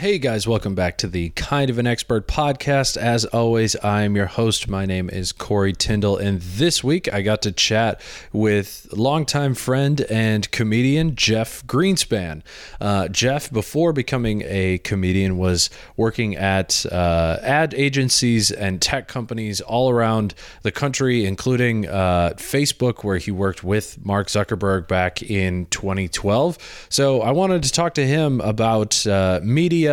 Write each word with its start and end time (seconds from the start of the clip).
Hey 0.00 0.18
guys, 0.18 0.48
welcome 0.48 0.74
back 0.74 0.96
to 0.98 1.08
the 1.08 1.28
Kind 1.28 1.68
of 1.68 1.78
an 1.78 1.86
Expert 1.86 2.26
podcast. 2.26 2.96
As 2.96 3.26
always, 3.26 3.76
I'm 3.84 4.16
your 4.16 4.24
host. 4.24 4.66
My 4.66 4.86
name 4.86 5.10
is 5.10 5.30
Corey 5.30 5.74
Tyndall, 5.74 6.16
and 6.16 6.40
this 6.40 6.82
week 6.82 7.12
I 7.12 7.20
got 7.20 7.42
to 7.42 7.52
chat 7.52 8.00
with 8.32 8.88
longtime 8.94 9.54
friend 9.54 10.00
and 10.08 10.50
comedian 10.52 11.16
Jeff 11.16 11.66
Greenspan. 11.66 12.40
Uh, 12.80 13.08
Jeff, 13.08 13.52
before 13.52 13.92
becoming 13.92 14.42
a 14.46 14.78
comedian, 14.78 15.36
was 15.36 15.68
working 15.98 16.34
at 16.34 16.86
uh, 16.90 17.36
ad 17.42 17.74
agencies 17.74 18.50
and 18.50 18.80
tech 18.80 19.06
companies 19.06 19.60
all 19.60 19.90
around 19.90 20.32
the 20.62 20.72
country, 20.72 21.26
including 21.26 21.86
uh, 21.86 22.30
Facebook, 22.36 23.04
where 23.04 23.18
he 23.18 23.30
worked 23.30 23.62
with 23.62 24.02
Mark 24.02 24.28
Zuckerberg 24.28 24.88
back 24.88 25.22
in 25.22 25.66
2012. 25.66 26.86
So 26.88 27.20
I 27.20 27.32
wanted 27.32 27.64
to 27.64 27.70
talk 27.70 27.92
to 27.96 28.06
him 28.06 28.40
about 28.40 29.06
uh, 29.06 29.40
media 29.42 29.89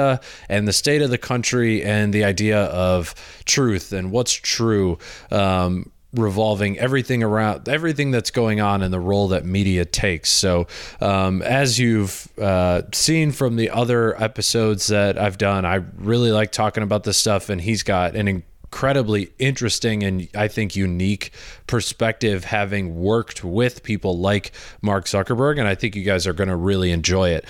and 0.50 0.68
the 0.68 0.73
state 0.73 1.02
of 1.02 1.09
the 1.09 1.18
country 1.18 1.84
and 1.84 2.14
the 2.14 2.24
idea 2.24 2.65
of 2.65 3.14
truth 3.46 3.93
and 3.93 4.11
what's 4.11 4.33
true. 4.33 4.97
Um, 5.32 5.92
revolving 6.14 6.79
everything 6.79 7.21
around 7.21 7.68
everything 7.68 8.11
that's 8.11 8.32
going 8.32 8.61
on 8.61 8.82
and 8.82 8.93
the 8.93 9.00
role 9.00 9.28
that 9.28 9.46
media 9.46 9.86
takes. 9.86 10.29
So, 10.29 10.68
um, 11.02 11.41
as 11.41 11.78
you've 11.78 12.28
uh, 12.39 12.83
seen 12.93 13.32
from 13.32 13.55
the 13.55 13.69
other 13.69 14.19
episodes 14.21 14.88
that 14.88 15.18
I've 15.18 15.38
done, 15.38 15.65
I 15.65 15.83
really 15.97 16.32
like 16.32 16.52
talking 16.52 16.82
about 16.82 17.04
this 17.04 17.18
stuff, 17.18 17.50
and 17.50 17.60
he's 17.60 17.83
got 17.83 18.16
an 18.16 18.27
incredibly 18.27 19.32
interesting 19.39 20.04
and 20.04 20.27
I 20.36 20.47
think 20.47 20.75
unique 20.75 21.32
perspective 21.68 22.43
having 22.43 23.00
worked 23.00 23.43
with 23.43 23.83
people 23.83 24.18
like 24.18 24.52
Mark 24.82 25.05
Zuckerberg. 25.05 25.57
And 25.57 25.68
I 25.68 25.75
think 25.75 25.96
you 25.96 26.04
guys 26.04 26.27
are 26.27 26.33
going 26.33 26.50
to 26.50 26.55
really 26.55 26.91
enjoy 26.91 27.29
it 27.29 27.46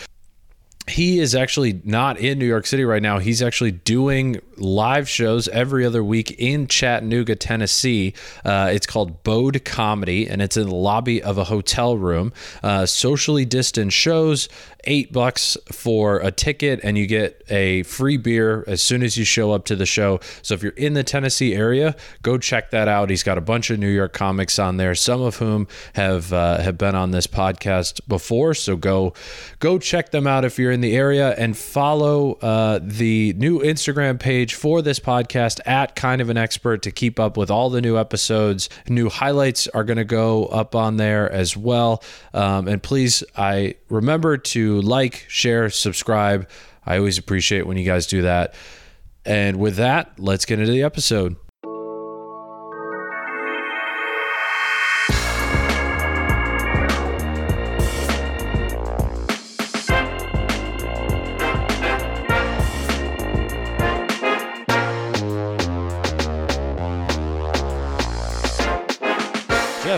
he 0.88 1.20
is 1.20 1.36
actually 1.36 1.82
not 1.84 2.18
in 2.18 2.40
New 2.40 2.46
York 2.46 2.66
City 2.66 2.86
right 2.86 3.02
now. 3.02 3.20
He's 3.20 3.42
actually 3.42 3.72
doing 3.72 4.40
live 4.56 5.10
shows 5.10 5.48
every 5.50 5.86
other 5.86 6.04
week 6.04 6.32
in 6.40 6.68
Chattanooga, 6.68 7.36
Tennessee. 7.36 8.14
Uh, 8.46 8.70
it's 8.74 8.88
called 8.88 9.24
Bode 9.24 9.64
Comedy, 9.66 10.28
and 10.28 10.42
it's 10.42 10.58
in 10.58 10.68
the 10.68 10.76
lobby 10.76 11.22
of 11.22 11.38
a 11.38 11.44
hotel 11.44 11.98
room. 11.98 12.32
Uh, 12.64 12.86
socially 12.86 13.46
distant 13.46 13.92
shows, 13.92 14.48
eight 14.88 15.14
bucks 15.14 15.58
for 15.72 16.18
a 16.18 16.32
ticket, 16.32 16.80
and 16.84 16.98
you 16.98 17.06
get 17.06 17.44
a 17.50 17.84
free 17.84 18.18
beer 18.18 18.64
as 18.68 18.82
soon 18.82 19.04
as 19.04 19.18
you 19.18 19.26
show 19.26 19.52
up 19.52 19.66
to 19.66 19.76
the 19.76 19.86
show. 19.86 20.20
So 20.42 20.56
if 20.56 20.64
you're 20.64 20.72
in 20.72 20.94
the 20.94 21.04
Tennessee 21.04 21.54
area, 21.54 21.96
go 22.24 22.38
check 22.38 22.72
that 22.72 22.88
out. 22.88 23.10
He's 23.10 23.24
got 23.24 23.38
a 23.38 23.42
bunch 23.42 23.70
of 23.70 23.78
New 23.78 23.90
York 23.90 24.14
comics 24.14 24.58
on 24.58 24.78
there, 24.78 24.96
some 24.96 25.22
of 25.22 25.36
whom 25.36 25.68
have 25.94 26.34
uh, 26.34 26.60
have 26.60 26.78
been 26.78 26.96
on 26.96 27.12
this 27.12 27.28
podcast 27.28 28.00
before. 28.08 28.54
So 28.54 28.76
go 28.76 29.14
go 29.60 29.78
check 29.78 30.12
them 30.12 30.26
out 30.26 30.46
if 30.46 30.58
you're 30.58 30.72
in 30.72 30.82
the 30.82 30.96
area, 30.96 31.36
and 31.38 31.56
follow 31.58 32.34
uh, 32.36 32.80
the 32.82 33.34
new 33.38 33.60
Instagram 33.60 34.20
page 34.20 34.54
for 34.54 34.82
this 34.82 35.00
podcast 35.00 35.60
at 35.66 35.96
Kind 35.96 36.22
of 36.22 36.30
an 36.30 36.38
Expert 36.38 36.82
to 36.84 36.92
keep 36.92 37.20
up 37.20 37.38
with 37.38 37.52
all 37.52 37.70
the 37.70 37.82
new 37.82 37.98
episodes. 37.98 38.70
New 38.88 39.10
highlights 39.10 39.68
are 39.68 39.84
going 39.84 39.98
to 39.98 40.06
go 40.06 40.46
up 40.46 40.76
on 40.76 40.98
there 40.98 41.30
as 41.32 41.58
well. 41.58 42.02
Um, 42.34 42.68
and 42.68 42.82
please, 42.82 43.24
I 43.36 43.76
remember 43.90 44.38
to 44.38 44.77
like, 44.86 45.26
share, 45.28 45.70
subscribe. 45.70 46.50
I 46.86 46.98
always 46.98 47.18
appreciate 47.18 47.68
when 47.68 47.78
you 47.78 47.86
guys 47.86 48.08
do 48.08 48.22
that. 48.24 48.54
And 49.26 49.60
with 49.60 49.76
that, 49.76 50.14
let's 50.18 50.46
get 50.46 50.60
into 50.60 50.72
the 50.72 50.84
episode. 50.84 51.36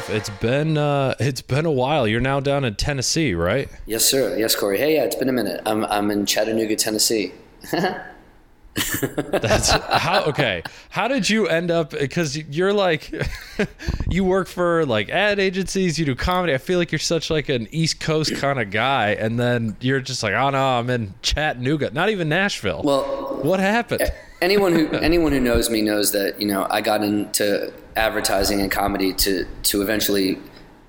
It's 0.09 0.29
been 0.29 0.77
uh, 0.77 1.15
it's 1.19 1.41
been 1.41 1.65
a 1.65 1.71
while. 1.71 2.07
You're 2.07 2.21
now 2.21 2.39
down 2.39 2.63
in 2.63 2.75
Tennessee, 2.75 3.33
right? 3.33 3.69
Yes, 3.85 4.05
sir. 4.05 4.37
Yes, 4.37 4.55
Corey. 4.55 4.77
Hey, 4.77 4.95
yeah, 4.95 5.03
it's 5.03 5.15
been 5.15 5.29
a 5.29 5.33
minute. 5.33 5.61
I'm 5.65 5.85
I'm 5.85 6.11
in 6.11 6.25
Chattanooga, 6.25 6.75
Tennessee. 6.75 7.31
That's 9.31 9.69
how 9.69 10.23
okay. 10.25 10.63
How 10.89 11.07
did 11.07 11.29
you 11.29 11.47
end 11.47 11.71
up? 11.71 11.91
Because 11.91 12.37
you're 12.37 12.73
like, 12.73 13.11
you 14.09 14.23
work 14.23 14.47
for 14.47 14.85
like 14.85 15.09
ad 15.09 15.39
agencies, 15.39 15.99
you 15.99 16.05
do 16.05 16.15
comedy. 16.15 16.53
I 16.53 16.57
feel 16.57 16.79
like 16.79 16.91
you're 16.91 16.99
such 16.99 17.29
like 17.29 17.49
an 17.49 17.67
East 17.71 17.99
Coast 17.99 18.35
kind 18.35 18.59
of 18.59 18.71
guy, 18.71 19.11
and 19.11 19.39
then 19.39 19.75
you're 19.81 20.01
just 20.01 20.23
like, 20.23 20.33
oh 20.33 20.49
no, 20.51 20.63
I'm 20.63 20.89
in 20.89 21.13
Chattanooga, 21.21 21.91
not 21.91 22.09
even 22.09 22.29
Nashville. 22.29 22.81
Well, 22.83 23.39
what 23.41 23.59
happened? 23.59 24.11
Anyone 24.41 24.73
who 24.73 24.87
anyone 24.97 25.31
who 25.31 25.39
knows 25.39 25.69
me 25.69 25.81
knows 25.81 26.11
that 26.11 26.39
you 26.41 26.47
know 26.47 26.67
I 26.69 26.81
got 26.81 27.03
into 27.03 27.71
advertising 27.95 28.61
and 28.61 28.71
comedy 28.71 29.13
to 29.13 29.45
to 29.63 29.81
eventually 29.81 30.37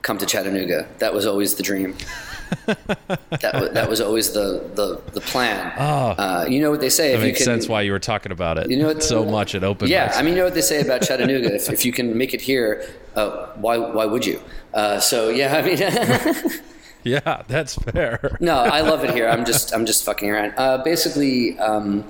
come 0.03 0.19
to 0.19 0.27
Chattanooga. 0.27 0.88
That 0.99 1.12
was 1.12 1.27
always 1.27 1.55
the 1.55 1.62
dream. 1.62 1.97
that, 2.66 3.50
was, 3.55 3.71
that 3.71 3.88
was 3.88 4.00
always 4.00 4.33
the, 4.33 4.69
the, 4.75 5.00
the 5.12 5.21
plan. 5.21 5.72
Oh, 5.78 6.11
uh, 6.11 6.47
you 6.49 6.61
know 6.61 6.71
what 6.71 6.81
they 6.81 6.88
say. 6.88 7.12
That 7.12 7.22
makes 7.22 7.38
can, 7.38 7.44
sense 7.44 7.69
why 7.69 7.83
you 7.83 7.93
were 7.93 8.00
talking 8.00 8.33
about 8.33 8.59
it. 8.59 8.71
You 8.71 8.77
know 8.77 8.88
what, 8.88 9.05
so 9.05 9.25
much 9.25 9.55
at 9.55 9.62
open. 9.62 9.88
Yeah, 9.88 10.12
I 10.17 10.22
mean, 10.22 10.32
you 10.32 10.38
know 10.41 10.47
what 10.47 10.55
they 10.55 10.61
say 10.61 10.81
about 10.81 11.03
Chattanooga. 11.03 11.55
if, 11.55 11.71
if 11.71 11.84
you 11.84 11.93
can 11.93 12.17
make 12.19 12.34
it 12.34 12.41
here, 12.41 12.88
uh, 13.15 13.47
why 13.56 13.77
why 13.78 14.05
would 14.05 14.27
you? 14.27 14.41
Uh, 14.75 14.99
so 14.99 15.28
yeah, 15.28 15.56
I 15.56 15.62
mean. 15.62 16.61
yeah, 17.05 17.43
that's 17.47 17.77
fair. 17.77 18.37
no, 18.41 18.56
I 18.56 18.81
love 18.81 19.05
it 19.05 19.15
here. 19.15 19.28
I'm 19.28 19.44
just 19.44 19.72
I'm 19.72 19.87
just 19.87 20.05
fucking 20.05 20.31
around. 20.31 20.55
Uh, 20.56 20.78
basically. 20.82 21.59
Um, 21.59 22.05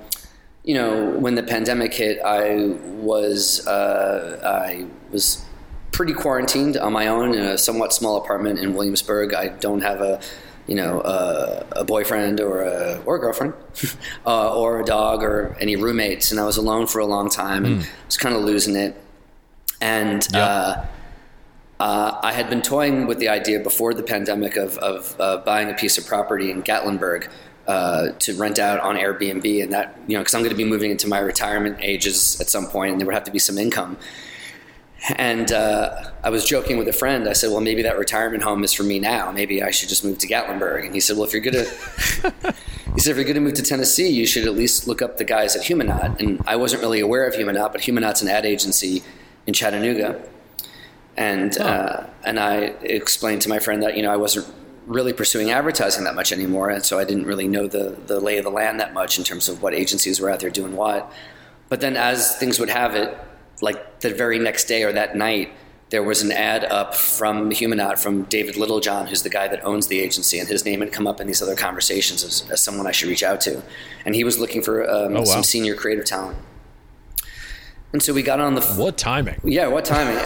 you 0.65 0.75
know, 0.75 1.11
when 1.11 1.35
the 1.35 1.43
pandemic 1.43 1.95
hit, 1.95 2.21
I 2.23 2.77
was 3.01 3.67
uh, 3.67 4.41
I 4.45 4.87
was 5.11 5.45
pretty 5.93 6.13
quarantined 6.13 6.77
on 6.77 6.93
my 6.93 7.07
own 7.07 7.35
in 7.35 7.43
a 7.43 7.59
somewhat 7.59 7.93
small 7.93 8.17
apartment 8.17 8.59
in 8.59 8.75
Williamsburg. 8.75 9.35
I 9.35 9.49
don't 9.49 9.81
have 9.81 10.01
a 10.01 10.21
you 10.67 10.75
know 10.75 11.01
a, 11.01 11.67
a 11.73 11.85
boyfriend 11.85 12.41
or 12.41 12.63
a 12.63 13.03
or 13.07 13.17
a 13.17 13.19
girlfriend 13.19 13.55
uh, 14.27 14.55
or 14.55 14.81
a 14.81 14.85
dog 14.85 15.23
or 15.23 15.57
any 15.61 15.77
roommates, 15.77 16.31
and 16.31 16.39
I 16.39 16.45
was 16.45 16.57
alone 16.57 16.87
for 16.87 16.99
a 16.99 17.07
long 17.07 17.31
time 17.31 17.65
and 17.65 17.83
mm. 17.83 17.89
was 18.07 18.17
kind 18.17 18.35
of 18.35 18.43
losing 18.43 18.77
it. 18.77 18.97
And 19.81 20.27
uh, 20.35 20.85
uh, 21.81 22.21
I 22.23 22.33
had 22.33 22.51
been 22.51 22.61
toying 22.61 23.07
with 23.07 23.19
the 23.19 23.31
idea 23.31 23.61
before 23.61 23.95
the 23.95 24.03
pandemic 24.03 24.57
of, 24.57 24.77
of 24.79 25.19
uh, 25.19 25.39
buying 25.39 25.71
a 25.71 25.75
piece 25.75 25.97
of 25.97 26.07
property 26.07 26.51
in 26.51 26.63
Gatlinburg 26.63 27.31
uh, 27.71 28.11
to 28.19 28.35
rent 28.35 28.59
out 28.59 28.81
on 28.81 28.97
Airbnb, 28.97 29.63
and 29.63 29.73
that 29.73 29.97
you 30.09 30.15
know 30.15 30.21
because 30.23 30.35
I'm 30.35 30.41
going 30.41 30.51
to 30.51 30.57
be 30.57 30.65
moving 30.65 30.91
into 30.91 31.07
my 31.07 31.21
retirement 31.21 31.79
ages 31.81 32.41
at 32.41 32.51
some 32.51 32.67
point, 32.67 32.91
and 32.91 33.01
there 33.01 33.07
would 33.07 33.15
have 33.15 33.25
to 33.25 33.31
be 33.31 33.39
some 33.39 33.59
income. 33.59 33.97
And 35.17 35.53
uh, 35.53 36.11
I 36.25 36.31
was 36.31 36.45
joking 36.45 36.79
with 36.79 36.89
a 36.89 36.93
friend. 36.93 37.29
I 37.29 37.33
said, 37.33 37.51
"Well, 37.51 37.61
maybe 37.61 37.83
that 37.83 37.97
retirement 37.97 38.43
home 38.43 38.65
is 38.65 38.73
for 38.73 38.83
me 38.83 38.99
now. 38.99 39.31
Maybe 39.31 39.63
I 39.63 39.71
should 39.71 39.89
just 39.89 40.05
move 40.05 40.19
to 40.19 40.27
Gatlinburg." 40.27 40.85
And 40.87 40.95
he 40.95 41.01
said, 41.01 41.17
"Well, 41.17 41.25
if 41.25 41.33
you're 41.33 41.43
gonna," 41.43 41.63
he 42.95 43.01
said, 43.01 43.13
"If 43.13 43.17
you're 43.17 43.25
gonna 43.25 43.41
move 43.41 43.55
to 43.55 43.63
Tennessee, 43.63 44.09
you 44.09 44.27
should 44.27 44.47
at 44.47 44.55
least 44.55 44.89
look 44.89 45.01
up 45.01 45.19
the 45.19 45.25
guys 45.25 45.55
at 45.55 45.63
Humanaut." 45.63 46.19
And 46.19 46.43
I 46.49 46.57
wasn't 46.57 46.83
really 46.83 46.99
aware 46.99 47.25
of 47.25 47.35
Humanaut, 47.35 47.71
but 47.71 47.83
Humanaut's 47.83 48.21
an 48.21 48.29
ad 48.29 48.45
agency 48.45 49.05
in 49.47 49.55
Chattanooga. 49.55 50.21
And 51.17 51.57
oh. 51.61 51.65
uh, 51.65 52.11
and 52.25 52.41
I 52.41 52.75
explained 52.83 53.43
to 53.43 53.49
my 53.49 53.61
friend 53.61 53.81
that 53.85 53.97
you 53.97 54.03
know 54.03 54.13
I 54.13 54.17
wasn't 54.17 54.49
really 54.91 55.13
pursuing 55.13 55.51
advertising 55.51 56.05
that 56.05 56.15
much 56.15 56.33
anymore, 56.33 56.69
and 56.69 56.85
so 56.85 56.99
I 56.99 57.05
didn't 57.05 57.25
really 57.25 57.49
know 57.49 57.67
the 57.67 57.97
the 58.07 58.21
lay 58.21 58.37
of 58.39 58.45
the 58.45 58.51
land 58.51 58.81
that 58.81 58.93
much 58.93 59.19
in 59.19 59.25
terms 59.25 59.49
of 59.49 59.63
what 59.63 59.73
agencies 59.73 60.21
were 60.21 60.29
out 60.29 60.41
there 60.41 60.51
doing 60.51 60.77
what. 60.77 61.11
But 61.69 61.81
then, 61.81 61.97
as 61.97 62.37
things 62.37 62.59
would 62.59 62.69
have 62.69 62.95
it, 62.95 63.17
like 63.63 64.01
the 64.01 64.13
very 64.13 64.39
next 64.39 64.65
day 64.65 64.83
or 64.83 64.93
that 64.93 65.17
night, 65.17 65.53
there 65.91 66.03
was 66.03 66.23
an 66.23 66.33
ad 66.33 66.65
up 66.65 66.95
from 66.95 67.51
Humanaut 67.51 67.99
from 67.99 68.25
David 68.25 68.57
Littlejohn, 68.57 69.07
who's 69.07 69.23
the 69.23 69.31
guy 69.31 69.47
that 69.47 69.65
owns 69.65 69.87
the 69.87 70.01
agency, 70.01 70.39
and 70.41 70.49
his 70.49 70.65
name 70.65 70.81
had 70.81 70.93
come 70.93 71.07
up 71.07 71.21
in 71.21 71.29
these 71.29 71.41
other 71.41 71.57
conversations 71.57 72.25
as, 72.25 72.49
as 72.51 72.63
someone 72.63 72.87
I 72.87 72.93
should 72.93 73.09
reach 73.09 73.23
out 73.23 73.41
to, 73.43 73.63
and 74.05 74.15
he 74.15 74.25
was 74.25 74.39
looking 74.39 74.63
for 74.63 74.89
um, 74.91 75.17
oh, 75.17 75.21
wow. 75.21 75.25
some 75.25 75.45
senior 75.45 75.77
creative 75.77 76.05
talent. 76.05 76.37
And 77.93 78.03
so 78.03 78.15
we 78.15 78.23
got 78.23 78.39
on 78.39 78.55
the. 78.55 78.61
F- 78.61 78.79
what 78.79 78.97
timing? 78.97 79.41
Yeah, 79.43 79.67
what 79.67 79.85
timing? 79.85 80.17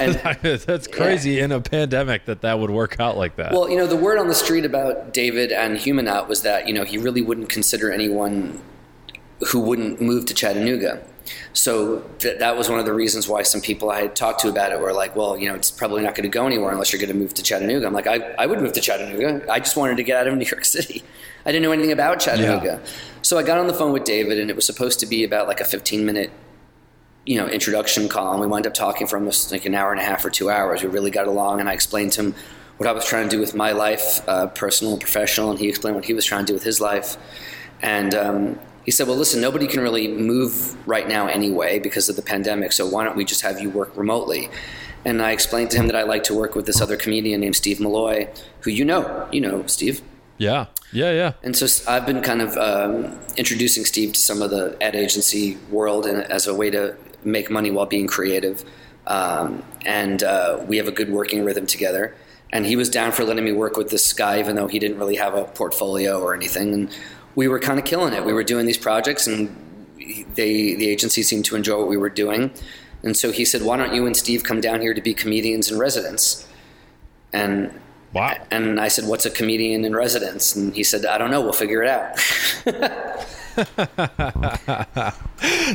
And 0.45 0.61
that's 0.61 0.87
crazy 0.87 1.33
yeah. 1.33 1.45
in 1.45 1.53
a 1.53 1.61
pandemic 1.61 2.27
that 2.27 2.43
that 2.43 2.59
would 2.59 2.71
work 2.71 3.01
out 3.01 3.17
like 3.17 3.37
that. 3.37 3.53
Well, 3.53 3.71
you 3.71 3.77
know, 3.77 3.87
the 3.87 3.97
word 3.97 4.19
on 4.19 4.29
the 4.29 4.35
street 4.35 4.65
about 4.65 5.15
David 5.15 5.51
and 5.51 5.79
Humanaut 5.79 6.29
was 6.29 6.43
that 6.43 6.69
you 6.69 6.75
know 6.75 6.85
he 6.85 6.99
really 6.99 7.23
wouldn't 7.23 7.49
consider 7.49 7.91
anyone 7.91 8.61
who 9.51 9.61
wouldn't 9.61 10.01
move 10.01 10.27
to 10.27 10.35
Chattanooga. 10.35 11.03
So 11.55 12.01
th- 12.19 12.39
that 12.39 12.57
was 12.57 12.69
one 12.69 12.79
of 12.79 12.85
the 12.85 12.93
reasons 12.93 13.29
why 13.29 13.43
some 13.43 13.61
people 13.61 13.91
I 13.91 14.03
had 14.03 14.17
talked 14.17 14.41
to 14.41 14.49
about 14.49 14.73
it 14.73 14.81
were 14.81 14.93
like, 14.93 15.17
well, 15.17 15.39
you 15.39 15.49
know, 15.49 15.55
it's 15.55 15.71
probably 15.71 16.03
not 16.03 16.15
going 16.15 16.25
to 16.25 16.29
go 16.29 16.47
anywhere 16.47 16.71
unless 16.71 16.93
you're 16.93 17.01
going 17.01 17.13
to 17.13 17.17
move 17.17 17.33
to 17.35 17.43
Chattanooga. 17.43 17.87
I'm 17.87 17.95
like, 17.95 18.07
I, 18.07 18.35
I 18.39 18.47
would 18.47 18.61
move 18.61 18.75
to 18.75 18.81
Chattanooga. 18.81 19.51
I 19.51 19.59
just 19.59 19.77
wanted 19.77 19.97
to 19.97 20.03
get 20.03 20.19
out 20.19 20.27
of 20.27 20.35
New 20.39 20.45
York 20.45 20.65
City. 20.65 21.03
I 21.47 21.53
didn't 21.53 21.63
know 21.63 21.73
anything 21.73 21.93
about 21.93 22.21
Chattanooga. 22.21 22.81
Yeah. 22.83 22.91
So 23.23 23.39
I 23.39 23.43
got 23.43 23.59
on 23.59 23.67
the 23.67 23.75
phone 23.75 23.93
with 23.93 24.05
David, 24.05 24.39
and 24.39 24.51
it 24.51 24.57
was 24.57 24.67
supposed 24.67 25.01
to 25.01 25.07
be 25.07 25.25
about 25.25 25.49
like 25.49 25.61
a 25.61 25.65
15 25.65 26.05
minute 26.05 26.31
you 27.27 27.39
know 27.39 27.47
introduction 27.47 28.09
call 28.09 28.33
and 28.33 28.41
we 28.41 28.47
wound 28.47 28.67
up 28.67 28.75
talking 28.75 29.07
for 29.07 29.17
almost 29.17 29.51
like 29.51 29.65
an 29.65 29.75
hour 29.75 29.93
and 29.93 30.01
a 30.01 30.05
half 30.05 30.25
or 30.25 30.31
two 30.31 30.51
hours 30.51 30.83
we 30.83 30.89
really 30.89 31.11
got 31.11 31.27
along 31.27 31.61
and 31.61 31.69
i 31.69 31.73
explained 31.73 32.13
to 32.13 32.21
him 32.21 32.35
what 32.77 32.89
i 32.89 32.93
was 32.93 33.05
trying 33.05 33.29
to 33.29 33.37
do 33.37 33.41
with 33.41 33.55
my 33.55 33.73
life 33.73 34.21
uh, 34.29 34.47
personal 34.49 34.93
and 34.93 35.01
professional 35.01 35.51
and 35.51 35.59
he 35.59 35.69
explained 35.69 35.97
what 35.97 36.05
he 36.05 36.13
was 36.13 36.25
trying 36.25 36.45
to 36.45 36.53
do 36.53 36.55
with 36.55 36.65
his 36.65 36.81
life 36.81 37.17
and 37.83 38.15
um, 38.15 38.59
he 38.85 38.91
said, 38.91 39.09
"Well, 39.09 39.17
listen, 39.17 39.41
nobody 39.41 39.67
can 39.67 39.81
really 39.81 40.09
move 40.09 40.77
right 40.87 41.09
now 41.09 41.27
anyway 41.27 41.79
because 41.79 42.09
of 42.09 42.17
the 42.17 42.23
pandemic. 42.23 42.73
So 42.73 42.87
why 42.87 43.05
don't 43.05 43.17
we 43.17 43.25
just 43.25 43.43
have 43.43 43.61
you 43.61 43.71
work 43.71 43.97
remotely?" 43.97 44.51
And 45.05 45.21
I 45.21 45.33
explained 45.33 45.71
to 45.73 45.77
him 45.77 45.87
that 45.89 45.97
I 45.97 46.03
like 46.03 46.25
to 46.25 46.35
work 46.35 46.55
with 46.55 46.67
this 46.67 46.81
other 46.81 46.97
comedian 46.97 47.41
named 47.41 47.57
Steve 47.57 47.81
Malloy, 47.81 48.29
who 48.61 48.71
you 48.71 48.85
know, 48.85 49.29
you 49.31 49.41
know, 49.41 49.67
Steve. 49.67 50.01
Yeah, 50.39 50.67
yeah, 50.93 51.13
yeah. 51.13 51.33
And 51.43 51.57
so 51.57 51.67
I've 51.91 52.07
been 52.07 52.23
kind 52.23 52.43
of 52.43 52.57
um, 52.57 53.19
introducing 53.37 53.85
Steve 53.85 54.15
to 54.15 54.21
some 54.21 54.43
of 54.43 54.51
the 54.51 54.77
ad 54.81 54.97
agency 54.97 55.57
world 55.71 56.07
and 56.07 56.23
as 56.25 56.47
a 56.47 56.55
way 56.55 56.71
to 56.71 56.97
make 57.25 57.51
money 57.51 57.71
while 57.71 57.87
being 57.87 58.07
creative. 58.07 58.65
Um, 59.07 59.63
and 59.85 60.23
uh, 60.23 60.65
we 60.67 60.77
have 60.79 60.89
a 60.89 60.93
good 60.93 61.11
working 61.11 61.45
rhythm 61.45 61.67
together. 61.67 62.15
And 62.53 62.65
he 62.65 62.77
was 62.77 62.89
down 62.89 63.13
for 63.13 63.25
letting 63.25 63.45
me 63.45 63.53
work 63.53 63.77
with 63.77 63.91
this 63.91 64.13
guy, 64.13 64.39
even 64.39 64.55
though 64.57 64.69
he 64.69 64.79
didn't 64.79 64.99
really 64.99 65.17
have 65.17 65.35
a 65.35 65.45
portfolio 65.45 66.21
or 66.21 66.35
anything. 66.35 66.73
And 66.73 66.97
we 67.35 67.49
were 67.49 67.59
kind 67.59 67.79
of 67.79 67.85
killing 67.85 68.15
it. 68.15 68.25
We 68.25 68.33
were 68.33 68.45
doing 68.45 68.65
these 68.67 68.79
projects, 68.79 69.27
and 69.27 69.55
they 70.35 70.75
the 70.75 70.89
agency 70.89 71.23
seemed 71.23 71.45
to 71.47 71.57
enjoy 71.57 71.79
what 71.79 71.89
we 71.89 71.97
were 71.97 72.09
doing. 72.11 72.53
And 73.03 73.17
so 73.17 73.33
he 73.33 73.45
said, 73.45 73.63
"Why 73.63 73.77
don't 73.77 73.93
you 73.93 74.07
and 74.07 74.17
Steve 74.17 74.45
come 74.45 74.61
down 74.61 74.81
here 74.81 74.95
to 74.95 75.01
be 75.01 75.15
comedians 75.15 75.71
in 75.71 75.79
residence?" 75.79 76.47
And 77.33 77.73
Wow. 78.13 78.37
and 78.53 78.79
I 78.81 78.87
said, 78.87 79.07
"What's 79.09 79.27
a 79.27 79.31
comedian 79.31 79.85
in 79.85 79.95
residence?" 79.97 80.55
And 80.55 80.73
he 80.75 80.85
said, 80.85 81.05
"I 81.05 81.19
don't 81.19 81.33
know. 81.33 81.41
We'll 81.41 81.53
figure 81.53 81.83
it 81.83 81.89
out." 81.91 82.21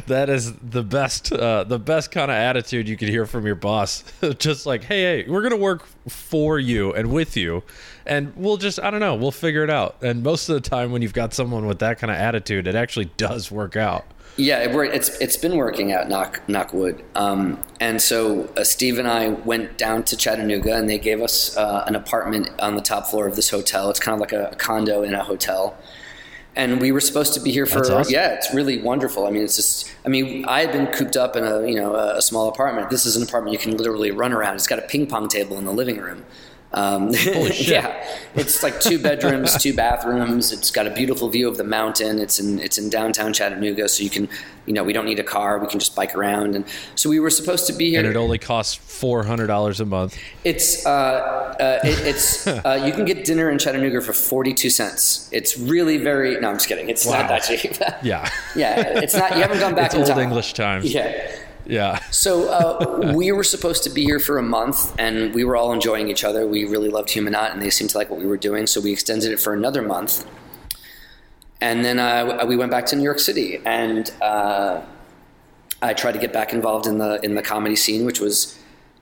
that 0.08 0.28
is 0.30 0.54
the 0.56 0.84
best 0.84 1.32
uh, 1.32 1.64
the 1.64 1.80
best 1.80 2.12
kind 2.12 2.30
of 2.32 2.36
attitude 2.36 2.88
you 2.88 2.98
could 2.98 3.10
hear 3.10 3.26
from 3.26 3.46
your 3.46 3.56
boss 3.56 4.04
just 4.40 4.66
like 4.66 4.84
hey 4.84 5.24
hey 5.24 5.30
we're 5.30 5.42
gonna 5.42 5.56
work 5.56 5.86
for 6.08 6.60
you 6.60 6.94
and 6.94 7.12
with 7.12 7.38
you 7.38 7.64
and 8.06 8.34
we'll 8.36 8.58
just 8.58 8.80
i 8.82 8.90
don't 8.92 9.00
know 9.00 9.16
we'll 9.16 9.32
figure 9.32 9.64
it 9.64 9.70
out 9.70 9.96
and 10.02 10.24
most 10.24 10.50
of 10.50 10.56
the 10.62 10.70
time 10.70 10.92
when 10.92 11.02
you've 11.02 11.14
got 11.14 11.34
someone 11.34 11.66
with 11.66 11.80
that 11.80 12.00
kind 12.00 12.12
of 12.12 12.18
attitude 12.18 12.68
it 12.68 12.76
actually 12.76 13.06
does 13.18 13.52
work 13.52 13.76
out 13.76 14.06
Yeah, 14.38 14.60
it, 14.64 14.74
worked- 14.74 14.96
it's 14.96 15.10
it's 15.20 15.36
been 15.38 15.58
working 15.58 15.92
out. 15.92 16.08
Knock 16.08 16.42
knock 16.48 16.72
wood. 16.74 17.04
Um, 17.16 17.60
and 17.82 18.02
so 18.02 18.48
uh, 18.56 18.64
Steve 18.64 18.98
and 18.98 19.08
I 19.08 19.30
went 19.30 19.78
down 19.78 20.04
to 20.04 20.16
Chattanooga, 20.16 20.76
and 20.78 20.88
they 20.90 20.98
gave 21.00 21.20
us 21.22 21.58
uh, 21.58 21.84
an 21.88 21.96
apartment 21.96 22.50
on 22.60 22.76
the 22.76 22.82
top 22.82 23.08
floor 23.08 23.28
of 23.28 23.36
this 23.36 23.50
hotel. 23.50 23.90
It's 23.90 24.00
kind 24.00 24.14
of 24.14 24.22
like 24.22 24.32
a 24.32 24.56
condo 24.56 25.04
in 25.04 25.14
a 25.14 25.24
hotel. 25.24 25.76
And 26.60 26.82
we 26.82 26.92
were 26.92 27.00
supposed 27.00 27.34
to 27.36 27.40
be 27.40 27.52
here 27.52 27.66
for 27.66 27.80
awesome. 27.80 28.14
yeah, 28.14 28.34
it's 28.34 28.54
really 28.54 28.82
wonderful. 28.82 29.26
I 29.26 29.32
mean, 29.32 29.44
it's 29.44 29.56
just 29.56 29.90
I 30.06 30.10
mean, 30.10 30.44
I 30.44 30.60
had 30.60 30.74
been 30.74 30.88
cooped 30.88 31.16
up 31.16 31.38
in 31.38 31.46
a 31.46 31.66
you 31.66 31.76
know 31.76 31.96
a 31.96 32.22
small 32.22 32.50
apartment. 32.50 32.90
This 32.90 33.06
is 33.06 33.16
an 33.16 33.24
apartment 33.24 33.54
you 33.54 33.60
can 33.60 33.78
literally 33.78 34.12
run 34.12 34.34
around. 34.34 34.56
It's 34.56 34.68
got 34.68 34.78
a 34.78 34.82
ping 34.82 35.08
pong 35.08 35.30
table 35.30 35.58
in 35.58 35.64
the 35.64 35.72
living 35.72 35.98
room. 35.98 36.26
Um, 36.72 37.10
yeah, 37.14 38.06
it's 38.36 38.62
like 38.62 38.80
two 38.80 39.00
bedrooms, 39.00 39.58
two 39.58 39.74
bathrooms. 39.74 40.52
It's 40.52 40.70
got 40.70 40.86
a 40.86 40.92
beautiful 40.92 41.28
view 41.30 41.48
of 41.48 41.58
the 41.58 41.64
mountain. 41.64 42.20
It's 42.20 42.40
in 42.40 42.60
it's 42.60 42.78
in 42.78 42.90
downtown 42.90 43.34
Chattanooga, 43.34 43.90
so 43.90 44.04
you 44.04 44.10
can, 44.12 44.30
you 44.68 44.74
know, 44.74 44.84
we 44.84 44.94
don't 44.94 45.06
need 45.06 45.18
a 45.20 45.24
car. 45.24 45.58
We 45.58 45.66
can 45.66 45.80
just 45.80 45.96
bike 45.96 46.16
around. 46.16 46.56
And 46.56 46.66
so 46.94 47.10
we 47.10 47.20
were 47.20 47.32
supposed 47.32 47.66
to 47.68 47.74
be 47.74 47.90
here. 47.90 48.00
and 48.02 48.08
it 48.08 48.16
only 48.16 48.38
costs 48.38 48.78
$400 48.78 49.80
a 49.80 49.86
month 49.86 50.16
It's 50.44 50.86
uh, 50.86 50.90
uh, 51.60 51.80
it, 51.84 52.06
it's 52.08 52.46
uh, 52.48 52.84
you 52.86 52.92
can 52.92 53.04
get 53.06 53.26
dinner 53.26 53.50
in 53.50 53.58
Chattanooga 53.58 54.00
for 54.02 54.14
forty 54.14 54.54
two 54.54 54.70
cents. 54.70 55.28
It's 55.32 55.58
really 55.58 55.98
very. 55.98 56.40
No, 56.40 56.50
I'm 56.50 56.56
just 56.58 56.68
kidding. 56.68 56.88
It's 56.90 57.04
Wow. 57.06 57.22
not 57.22 57.30
that 57.30 57.40
cheap. 57.46 57.78
yeah 58.04 58.30
yeah, 58.56 59.00
it's 59.00 59.16
not. 59.16 59.32
You 59.36 59.42
haven't 59.42 59.60
gone 59.60 59.74
back 59.74 59.88
it's 59.88 59.96
in 59.96 60.02
old 60.02 60.10
time. 60.10 60.20
english 60.20 60.54
times 60.54 60.94
Yeah. 60.94 61.36
Yeah 61.70 62.00
So 62.12 62.50
uh, 62.50 63.14
we 63.16 63.32
were 63.32 63.44
supposed 63.44 63.84
to 63.84 63.90
be 63.90 64.04
here 64.04 64.20
for 64.20 64.38
a 64.38 64.44
month, 64.44 64.94
and 65.00 65.34
we 65.36 65.44
were 65.44 65.56
all 65.56 65.72
enjoying 65.72 66.10
each 66.10 66.24
other. 66.24 66.48
We 66.48 66.66
really 66.66 66.90
loved 66.90 67.10
Humanaut, 67.10 67.52
and 67.54 67.62
they 67.62 67.70
seemed 67.70 67.92
to 67.92 67.98
like 68.00 68.10
what 68.10 68.20
we 68.20 68.26
were 68.26 68.38
doing. 68.50 68.66
So 68.68 68.82
we 68.82 68.92
extended 68.92 69.32
it 69.32 69.40
for 69.40 69.54
another 69.54 69.82
month, 69.82 70.26
and 71.62 71.86
then 71.86 72.00
uh, 72.00 72.46
we 72.48 72.56
went 72.58 72.72
back 72.72 72.86
to 72.88 72.96
New 72.96 73.04
York 73.04 73.20
City, 73.20 73.62
and 73.66 74.12
uh, 74.22 74.82
I 75.82 75.94
tried 75.94 76.14
to 76.14 76.20
get 76.20 76.34
back 76.34 76.54
involved 76.54 76.88
in 76.88 76.98
the 76.98 77.24
in 77.24 77.36
the 77.36 77.42
comedy 77.44 77.76
scene, 77.76 78.06
which 78.06 78.20
was, 78.20 78.58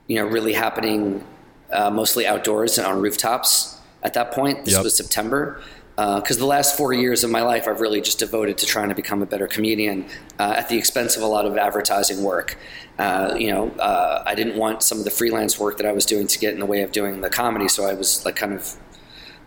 you 0.08 0.16
know, 0.18 0.26
really 0.26 0.54
happening 0.54 1.24
uh, 1.72 1.90
mostly 1.90 2.28
outdoors 2.28 2.78
and 2.78 2.86
on 2.88 3.02
rooftops 3.02 3.80
at 4.04 4.14
that 4.14 4.32
point. 4.32 4.66
This 4.66 4.74
Yep. 4.76 4.84
was 4.84 4.96
September. 4.98 5.62
Because 5.98 6.38
the 6.38 6.46
last 6.46 6.78
four 6.78 6.94
years 6.94 7.24
of 7.24 7.32
my 7.32 7.42
life, 7.42 7.68
I've 7.68 7.82
really 7.82 8.02
just 8.02 8.20
devoted 8.20 8.60
to 8.60 8.68
trying 8.68 8.90
to 8.90 8.96
become 8.96 9.24
a 9.24 9.26
better 9.26 9.48
comedian 9.48 10.06
uh, 10.38 10.54
at 10.56 10.70
the 10.70 10.78
expense 10.78 11.18
of 11.18 11.24
a 11.24 11.26
lot 11.26 11.46
of 11.48 11.58
advertising 11.58 12.22
work. 12.24 12.56
Uh, 13.00 13.36
you 13.36 13.52
know, 13.52 13.72
uh, 13.80 14.22
I 14.26 14.36
didn't 14.36 14.58
want 14.58 14.84
some 14.84 15.00
of 15.00 15.06
the 15.06 15.10
freelance 15.12 15.60
work 15.60 15.78
that 15.78 15.88
I 15.88 15.92
was 15.94 16.06
doing 16.06 16.28
to 16.28 16.38
get 16.38 16.54
in 16.54 16.60
the 16.60 16.68
way 16.68 16.84
of 16.84 16.92
doing 16.92 17.22
the 17.22 17.32
comedy, 17.32 17.68
so 17.68 17.86
I 17.86 17.96
was 17.96 18.24
like 18.26 18.36
kind 18.36 18.54
of 18.54 18.76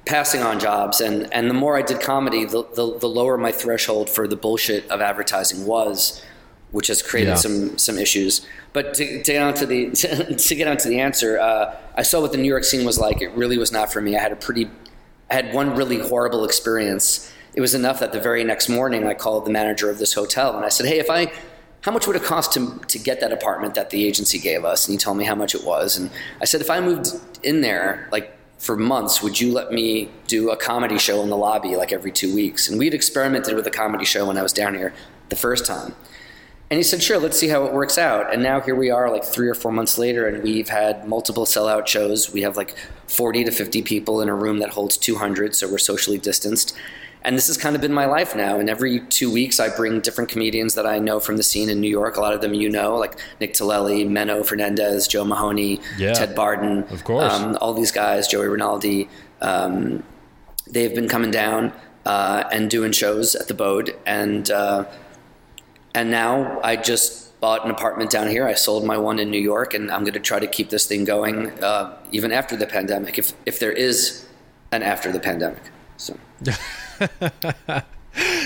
passing 0.06 0.40
on 0.40 0.58
jobs 0.58 1.00
and 1.02 1.32
and 1.32 1.48
the 1.50 1.54
more 1.54 1.76
I 1.76 1.82
did 1.82 2.00
comedy 2.00 2.46
the, 2.46 2.64
the, 2.74 2.98
the 2.98 3.06
lower 3.06 3.36
my 3.36 3.52
threshold 3.52 4.08
for 4.08 4.26
the 4.26 4.34
bullshit 4.34 4.88
of 4.90 5.02
advertising 5.02 5.66
was 5.66 6.24
which 6.70 6.86
has 6.86 7.02
created 7.02 7.30
Yeah. 7.32 7.34
some 7.36 7.76
some 7.76 7.98
issues 7.98 8.44
but 8.72 8.94
to, 8.94 9.22
to 9.22 9.32
get 9.32 9.42
onto 9.42 9.66
the 9.66 9.90
to, 10.48 10.54
get 10.54 10.66
onto 10.66 10.88
the 10.88 11.00
answer 11.00 11.38
uh, 11.38 11.76
I 11.94 12.02
saw 12.02 12.22
what 12.22 12.32
the 12.32 12.38
New 12.38 12.48
York 12.48 12.64
scene 12.64 12.86
was 12.86 12.98
like 12.98 13.20
it 13.20 13.28
really 13.32 13.58
was 13.58 13.72
not 13.72 13.92
for 13.92 14.00
me 14.00 14.16
I 14.16 14.20
had 14.22 14.32
a 14.32 14.36
pretty 14.36 14.70
I 15.30 15.34
had 15.34 15.54
one 15.54 15.76
really 15.76 15.98
horrible 15.98 16.44
experience 16.44 17.32
it 17.52 17.60
was 17.60 17.74
enough 17.74 17.98
that 17.98 18.12
the 18.12 18.20
very 18.20 18.44
next 18.44 18.68
morning 18.68 19.06
I 19.06 19.14
called 19.14 19.44
the 19.44 19.50
manager 19.50 19.90
of 19.90 19.98
this 19.98 20.14
hotel 20.14 20.56
and 20.56 20.64
I 20.64 20.68
said 20.68 20.86
hey 20.86 20.98
if 20.98 21.10
I 21.10 21.32
how 21.82 21.92
much 21.92 22.06
would 22.06 22.16
it 22.16 22.24
cost 22.24 22.52
to, 22.54 22.78
to 22.88 22.98
get 22.98 23.20
that 23.20 23.32
apartment 23.32 23.74
that 23.74 23.90
the 23.90 24.06
agency 24.06 24.38
gave 24.38 24.64
us? 24.64 24.86
And 24.86 24.92
he 24.92 24.98
told 24.98 25.16
me 25.16 25.24
how 25.24 25.34
much 25.34 25.54
it 25.54 25.64
was. 25.64 25.96
And 25.96 26.10
I 26.40 26.44
said, 26.44 26.60
if 26.60 26.70
I 26.70 26.80
moved 26.80 27.08
in 27.42 27.62
there, 27.62 28.08
like 28.12 28.36
for 28.58 28.76
months, 28.76 29.22
would 29.22 29.40
you 29.40 29.52
let 29.52 29.72
me 29.72 30.10
do 30.26 30.50
a 30.50 30.56
comedy 30.56 30.98
show 30.98 31.22
in 31.22 31.30
the 31.30 31.36
lobby 31.36 31.76
like 31.76 31.92
every 31.92 32.12
two 32.12 32.34
weeks? 32.34 32.68
And 32.68 32.78
we'd 32.78 32.92
experimented 32.92 33.54
with 33.54 33.66
a 33.66 33.70
comedy 33.70 34.04
show 34.04 34.26
when 34.26 34.36
I 34.36 34.42
was 34.42 34.52
down 34.52 34.74
here 34.74 34.92
the 35.30 35.36
first 35.36 35.64
time. 35.64 35.94
And 36.70 36.76
he 36.78 36.84
said, 36.84 37.02
sure, 37.02 37.18
let's 37.18 37.36
see 37.36 37.48
how 37.48 37.64
it 37.64 37.72
works 37.72 37.98
out. 37.98 38.32
And 38.32 38.44
now 38.44 38.60
here 38.60 38.76
we 38.76 38.90
are, 38.90 39.10
like 39.10 39.24
three 39.24 39.48
or 39.48 39.54
four 39.54 39.72
months 39.72 39.98
later, 39.98 40.28
and 40.28 40.40
we've 40.40 40.68
had 40.68 41.04
multiple 41.08 41.44
sellout 41.44 41.88
shows. 41.88 42.32
We 42.32 42.42
have 42.42 42.56
like 42.56 42.76
40 43.08 43.42
to 43.44 43.50
50 43.50 43.82
people 43.82 44.20
in 44.20 44.28
a 44.28 44.34
room 44.36 44.60
that 44.60 44.70
holds 44.70 44.96
200, 44.96 45.56
so 45.56 45.68
we're 45.68 45.78
socially 45.78 46.16
distanced. 46.18 46.76
And 47.22 47.36
this 47.36 47.48
has 47.48 47.56
kind 47.56 47.74
of 47.74 47.82
been 47.82 47.92
my 47.92 48.06
life 48.06 48.36
now. 48.36 48.60
And 48.60 48.70
every 48.70 49.00
two 49.00 49.32
weeks, 49.32 49.58
I 49.58 49.68
bring 49.68 50.00
different 50.00 50.30
comedians 50.30 50.74
that 50.76 50.86
I 50.86 51.00
know 51.00 51.18
from 51.18 51.36
the 51.38 51.42
scene 51.42 51.68
in 51.68 51.80
New 51.80 51.90
York. 51.90 52.16
A 52.16 52.20
lot 52.20 52.34
of 52.34 52.40
them 52.40 52.54
you 52.54 52.70
know, 52.70 52.96
like 52.96 53.18
Nick 53.40 53.52
Tillelli, 53.52 54.06
Menno 54.08 54.46
Fernandez, 54.46 55.08
Joe 55.08 55.24
Mahoney, 55.24 55.80
Yeah. 55.98 56.12
Ted 56.14 56.36
Barden. 56.36 56.84
Of 56.84 57.02
course. 57.02 57.32
Um, 57.34 57.58
all 57.60 57.74
these 57.74 57.90
guys, 57.90 58.28
Joey 58.28 58.46
Rinaldi. 58.46 59.08
Um, 59.42 60.02
they've 60.70 60.94
been 60.94 61.08
coming 61.08 61.32
down 61.32 61.72
uh, 62.06 62.44
and 62.52 62.70
doing 62.70 62.92
shows 62.92 63.34
at 63.34 63.48
the 63.48 63.54
Bode. 63.54 63.94
And, 64.06 64.48
uh, 64.50 64.84
and 65.94 66.10
now 66.10 66.60
I 66.62 66.76
just 66.76 67.40
bought 67.40 67.64
an 67.64 67.70
apartment 67.70 68.10
down 68.10 68.28
here. 68.28 68.46
I 68.46 68.54
sold 68.54 68.84
my 68.84 68.98
one 68.98 69.18
in 69.18 69.30
New 69.30 69.40
York, 69.40 69.74
and 69.74 69.90
I'm 69.90 70.02
going 70.02 70.14
to 70.14 70.20
try 70.20 70.38
to 70.38 70.46
keep 70.46 70.70
this 70.70 70.86
thing 70.86 71.04
going 71.04 71.50
uh, 71.62 71.96
even 72.12 72.32
after 72.32 72.56
the 72.56 72.66
pandemic, 72.66 73.18
if, 73.18 73.32
if 73.46 73.58
there 73.58 73.72
is 73.72 74.26
an 74.72 74.82
after 74.82 75.10
the 75.10 75.20
pandemic. 75.20 75.62
So. 75.96 76.16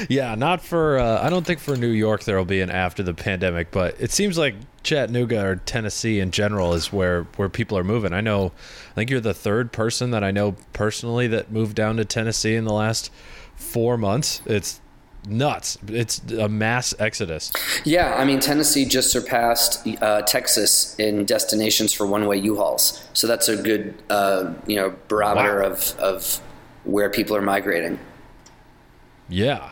Yeah, 0.08 0.34
not 0.34 0.62
for. 0.62 0.98
Uh, 0.98 1.22
I 1.22 1.30
don't 1.30 1.46
think 1.46 1.60
for 1.60 1.76
New 1.76 1.88
York 1.88 2.24
there 2.24 2.36
will 2.36 2.44
be 2.44 2.60
an 2.60 2.70
after 2.70 3.02
the 3.02 3.14
pandemic, 3.14 3.70
but 3.70 3.96
it 3.98 4.10
seems 4.10 4.36
like 4.36 4.54
Chattanooga 4.82 5.44
or 5.44 5.56
Tennessee 5.56 6.20
in 6.20 6.30
general 6.30 6.74
is 6.74 6.92
where 6.92 7.24
where 7.36 7.48
people 7.48 7.78
are 7.78 7.84
moving. 7.84 8.12
I 8.12 8.20
know. 8.20 8.52
I 8.90 8.94
think 8.94 9.10
you're 9.10 9.20
the 9.20 9.34
third 9.34 9.72
person 9.72 10.10
that 10.10 10.22
I 10.22 10.30
know 10.30 10.56
personally 10.72 11.26
that 11.28 11.50
moved 11.50 11.76
down 11.76 11.96
to 11.96 12.04
Tennessee 12.04 12.54
in 12.54 12.64
the 12.64 12.72
last 12.72 13.10
four 13.56 13.96
months. 13.96 14.42
It's 14.46 14.80
nuts. 15.26 15.78
It's 15.88 16.18
a 16.32 16.48
mass 16.48 16.94
exodus. 16.98 17.52
Yeah, 17.84 18.14
I 18.16 18.24
mean, 18.24 18.40
Tennessee 18.40 18.84
just 18.84 19.10
surpassed 19.10 19.86
uh, 20.02 20.22
Texas 20.22 20.94
in 20.98 21.24
destinations 21.24 21.92
for 21.92 22.06
one-way 22.06 22.38
U-Hauls, 22.38 23.02
so 23.12 23.26
that's 23.26 23.48
a 23.48 23.56
good, 23.56 23.94
uh, 24.10 24.52
you 24.66 24.76
know, 24.76 24.94
barometer 25.08 25.60
Wow. 25.62 25.70
of 25.70 25.96
of 25.98 26.40
where 26.84 27.08
people 27.10 27.34
are 27.36 27.42
migrating. 27.42 27.98
Yeah. 29.28 29.70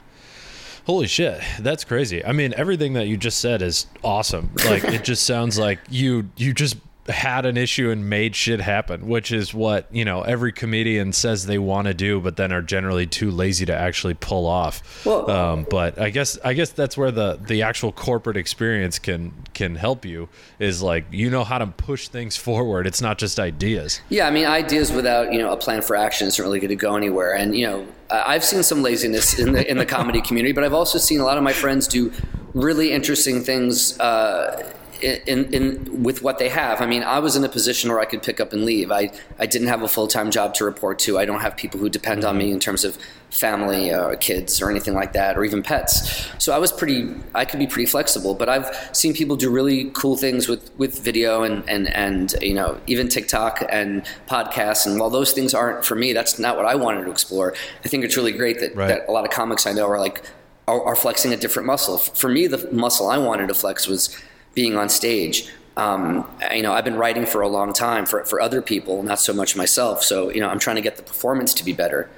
Holy 0.87 1.07
shit, 1.07 1.41
that's 1.61 1.85
crazy. 1.85 2.25
I 2.25 2.33
mean, 2.33 2.55
everything 2.57 2.95
that 2.95 3.07
you 3.07 3.17
just 3.17 3.39
said 3.39 3.63
is 3.63 3.87
awesome. 4.03 4.51
Like 4.65 4.83
it 4.85 5.05
just 5.11 5.25
sounds 5.25 5.59
like 5.59 5.79
you 5.89 6.31
you 6.37 6.53
just 6.53 6.77
had 7.09 7.47
an 7.47 7.57
issue 7.57 7.91
and 7.91 8.09
made 8.09 8.37
shit 8.37 8.61
happen, 8.61 9.09
which 9.09 9.33
is 9.33 9.53
what, 9.53 9.87
you 9.91 10.05
know, 10.05 10.23
every 10.23 10.53
comedian 10.53 11.13
says 11.13 11.47
they 11.47 11.59
want 11.59 11.89
to 11.89 11.95
do 11.95 12.21
but 12.21 12.37
then 12.37 12.53
are 12.53 12.63
generally 12.63 13.07
too 13.07 13.31
lazy 13.31 13.67
to 13.67 13.75
actually 13.75 14.15
pull 14.15 14.47
off. 14.47 15.05
Well- 15.05 15.31
um, 15.31 15.67
but 15.69 15.99
I 15.99 16.11
guess 16.11 16.39
I 16.45 16.53
guess 16.55 16.71
that's 16.71 16.97
where 16.97 17.11
the 17.11 17.39
the 17.41 17.63
actual 17.63 17.93
corporate 17.93 18.37
experience 18.37 18.99
can 18.99 19.33
can 19.55 19.75
help 19.77 20.05
you 20.05 20.29
is 20.59 20.83
like 20.83 21.05
you 21.11 21.31
know 21.31 21.45
how 21.45 21.59
to 21.59 21.67
push 21.67 22.09
things 22.09 22.37
forward. 22.37 22.87
It's 22.87 23.01
not 23.01 23.19
just 23.19 23.41
ideas. 23.41 24.01
Yeah, 24.09 24.27
I 24.27 24.31
mean, 24.31 24.47
ideas 24.47 24.93
without 24.93 25.33
you 25.33 25.39
know 25.39 25.53
a 25.53 25.57
plan 25.57 25.83
for 25.83 25.97
action 25.97 26.29
isn't 26.29 26.43
really 26.43 26.61
going 26.61 26.69
to 26.71 26.77
go 26.77 26.95
anywhere. 26.97 27.35
And 27.35 27.57
you 27.57 27.67
know, 27.67 27.87
I've 28.11 28.45
seen 28.45 28.63
some 28.63 28.83
laziness 28.83 29.39
in 29.39 29.53
the 29.53 29.69
in 29.69 29.79
the 29.79 29.87
comedy 29.87 30.21
community, 30.21 30.53
but 30.53 30.63
I've 30.65 30.75
also 30.75 30.99
seen 30.99 31.21
a 31.21 31.25
lot 31.25 31.37
of 31.37 31.43
my 31.43 31.53
friends 31.53 31.89
do 31.89 32.13
really 32.55 32.93
interesting 32.93 33.43
things 33.43 33.99
uh, 33.99 34.73
in, 35.03 35.53
in 35.53 36.03
with 36.03 36.23
what 36.23 36.39
they 36.39 36.49
have. 36.49 36.81
I 36.81 36.87
mean, 36.87 37.03
I 37.03 37.19
was 37.19 37.37
in 37.37 37.45
a 37.45 37.49
position 37.49 37.91
where 37.91 38.01
I 38.01 38.05
could 38.05 38.23
pick 38.23 38.41
up 38.41 38.53
and 38.53 38.65
leave. 38.65 38.91
I, 38.91 39.11
I 39.39 39.47
didn't 39.47 39.69
have 39.69 39.83
a 39.83 39.89
full 39.89 40.07
time 40.07 40.31
job 40.31 40.55
to 40.55 40.65
report 40.65 40.99
to. 41.01 41.19
I 41.19 41.25
don't 41.25 41.41
have 41.41 41.57
people 41.57 41.81
who 41.81 41.89
depend 41.89 42.25
on 42.25 42.39
me 42.39 42.53
in 42.53 42.61
terms 42.61 42.85
of 42.85 42.97
family 43.31 43.91
or 43.91 44.15
kids 44.17 44.61
or 44.61 44.71
anything 44.71 44.93
like 44.95 45.15
that, 45.15 45.39
or 45.39 45.45
even 45.45 45.63
pets. 45.63 46.27
So 46.39 46.53
I 46.53 46.59
was 46.59 46.71
pretty. 46.71 47.15
I 47.35 47.45
could 47.45 47.59
be 47.59 47.67
pretty 47.67 47.87
flexible. 47.87 48.35
But 48.35 48.49
I've 48.49 48.91
seen 48.93 49.15
people 49.15 49.37
do 49.37 49.51
really 49.51 49.91
cool 49.95 50.17
things 50.17 50.49
with 50.49 50.71
with 50.79 50.99
video 51.01 51.43
and 51.43 51.69
and 51.69 51.93
and 51.95 52.35
you 52.41 52.55
know 52.55 52.79
even 52.87 53.09
TikTok 53.09 53.65
and 53.69 54.05
podcasts. 54.29 54.87
And 54.87 55.01
while 55.01 55.11
those 55.11 55.33
things 55.33 55.55
aren't 55.55 55.85
for 55.85 55.95
me, 55.95 56.13
that's 56.13 56.39
not 56.39 56.57
what 56.57 56.67
I 56.67 56.75
wanted 56.75 57.05
to 57.05 57.11
explore. 57.11 57.55
I 57.85 57.89
think 57.89 58.05
it's 58.05 58.17
really 58.17 58.33
great 58.33 58.61
that, 58.61 58.77
Right. 58.77 58.89
that 58.89 59.09
a 59.09 59.13
lot 59.13 59.25
of 59.25 59.31
comics 59.31 59.67
I 59.67 59.73
know 59.73 59.87
are 59.89 59.99
like 59.99 60.23
are, 60.69 60.83
are 60.85 60.97
flexing 60.97 61.33
a 61.33 61.37
different 61.37 61.67
muscle. 61.67 61.99
For 61.99 62.29
me, 62.29 62.47
the 62.47 62.71
muscle 62.73 63.09
I 63.09 63.19
wanted 63.19 63.49
to 63.49 63.55
flex 63.55 63.89
was 63.89 64.17
being 64.55 64.77
on 64.77 64.89
stage. 64.89 65.49
Um, 65.77 66.29
you 66.55 66.63
know, 66.63 66.73
I've 66.73 66.85
been 66.85 66.97
writing 66.97 67.25
for 67.25 67.41
a 67.41 67.49
long 67.49 67.73
time 67.73 68.05
for, 68.05 68.25
for 68.25 68.41
other 68.41 68.61
people, 68.61 69.03
not 69.03 69.19
so 69.21 69.33
much 69.33 69.57
myself. 69.57 70.03
So, 70.03 70.31
you 70.31 70.41
know, 70.41 70.49
I'm 70.49 70.59
trying 70.59 70.77
to 70.77 70.83
get 70.83 70.97
the 70.97 71.03
performance 71.03 71.55
to 71.55 71.65
be 71.65 71.73
better. 71.73 72.11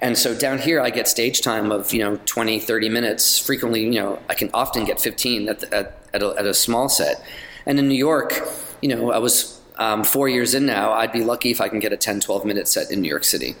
And 0.00 0.16
so 0.18 0.34
down 0.34 0.58
here, 0.58 0.80
I 0.80 0.90
get 0.90 1.06
stage 1.08 1.40
time 1.40 1.70
of, 1.70 1.92
you 1.92 2.00
know, 2.00 2.18
20, 2.24 2.60
30 2.60 2.88
minutes. 2.88 3.38
Frequently, 3.38 3.84
you 3.84 4.00
know, 4.00 4.18
I 4.28 4.34
can 4.34 4.50
often 4.52 4.84
get 4.84 5.00
15 5.00 5.48
at, 5.48 5.60
the, 5.60 5.74
at, 5.74 5.98
at, 6.14 6.22
a, 6.22 6.34
at 6.38 6.46
a 6.46 6.54
small 6.54 6.88
set. 6.88 7.22
And 7.66 7.78
in 7.78 7.88
New 7.88 7.94
York, 7.94 8.42
you 8.82 8.88
know, 8.88 9.12
I 9.12 9.18
was 9.18 9.60
um, 9.78 10.04
four 10.04 10.28
years 10.28 10.54
in 10.54 10.66
now. 10.66 10.92
I'd 10.92 11.12
be 11.12 11.24
lucky 11.24 11.50
if 11.50 11.60
I 11.60 11.68
can 11.68 11.80
get 11.80 11.92
a 11.92 11.96
10, 11.96 12.20
12 12.20 12.44
minute 12.44 12.68
set 12.68 12.90
in 12.90 13.00
New 13.00 13.08
York 13.08 13.24
City. 13.24 13.54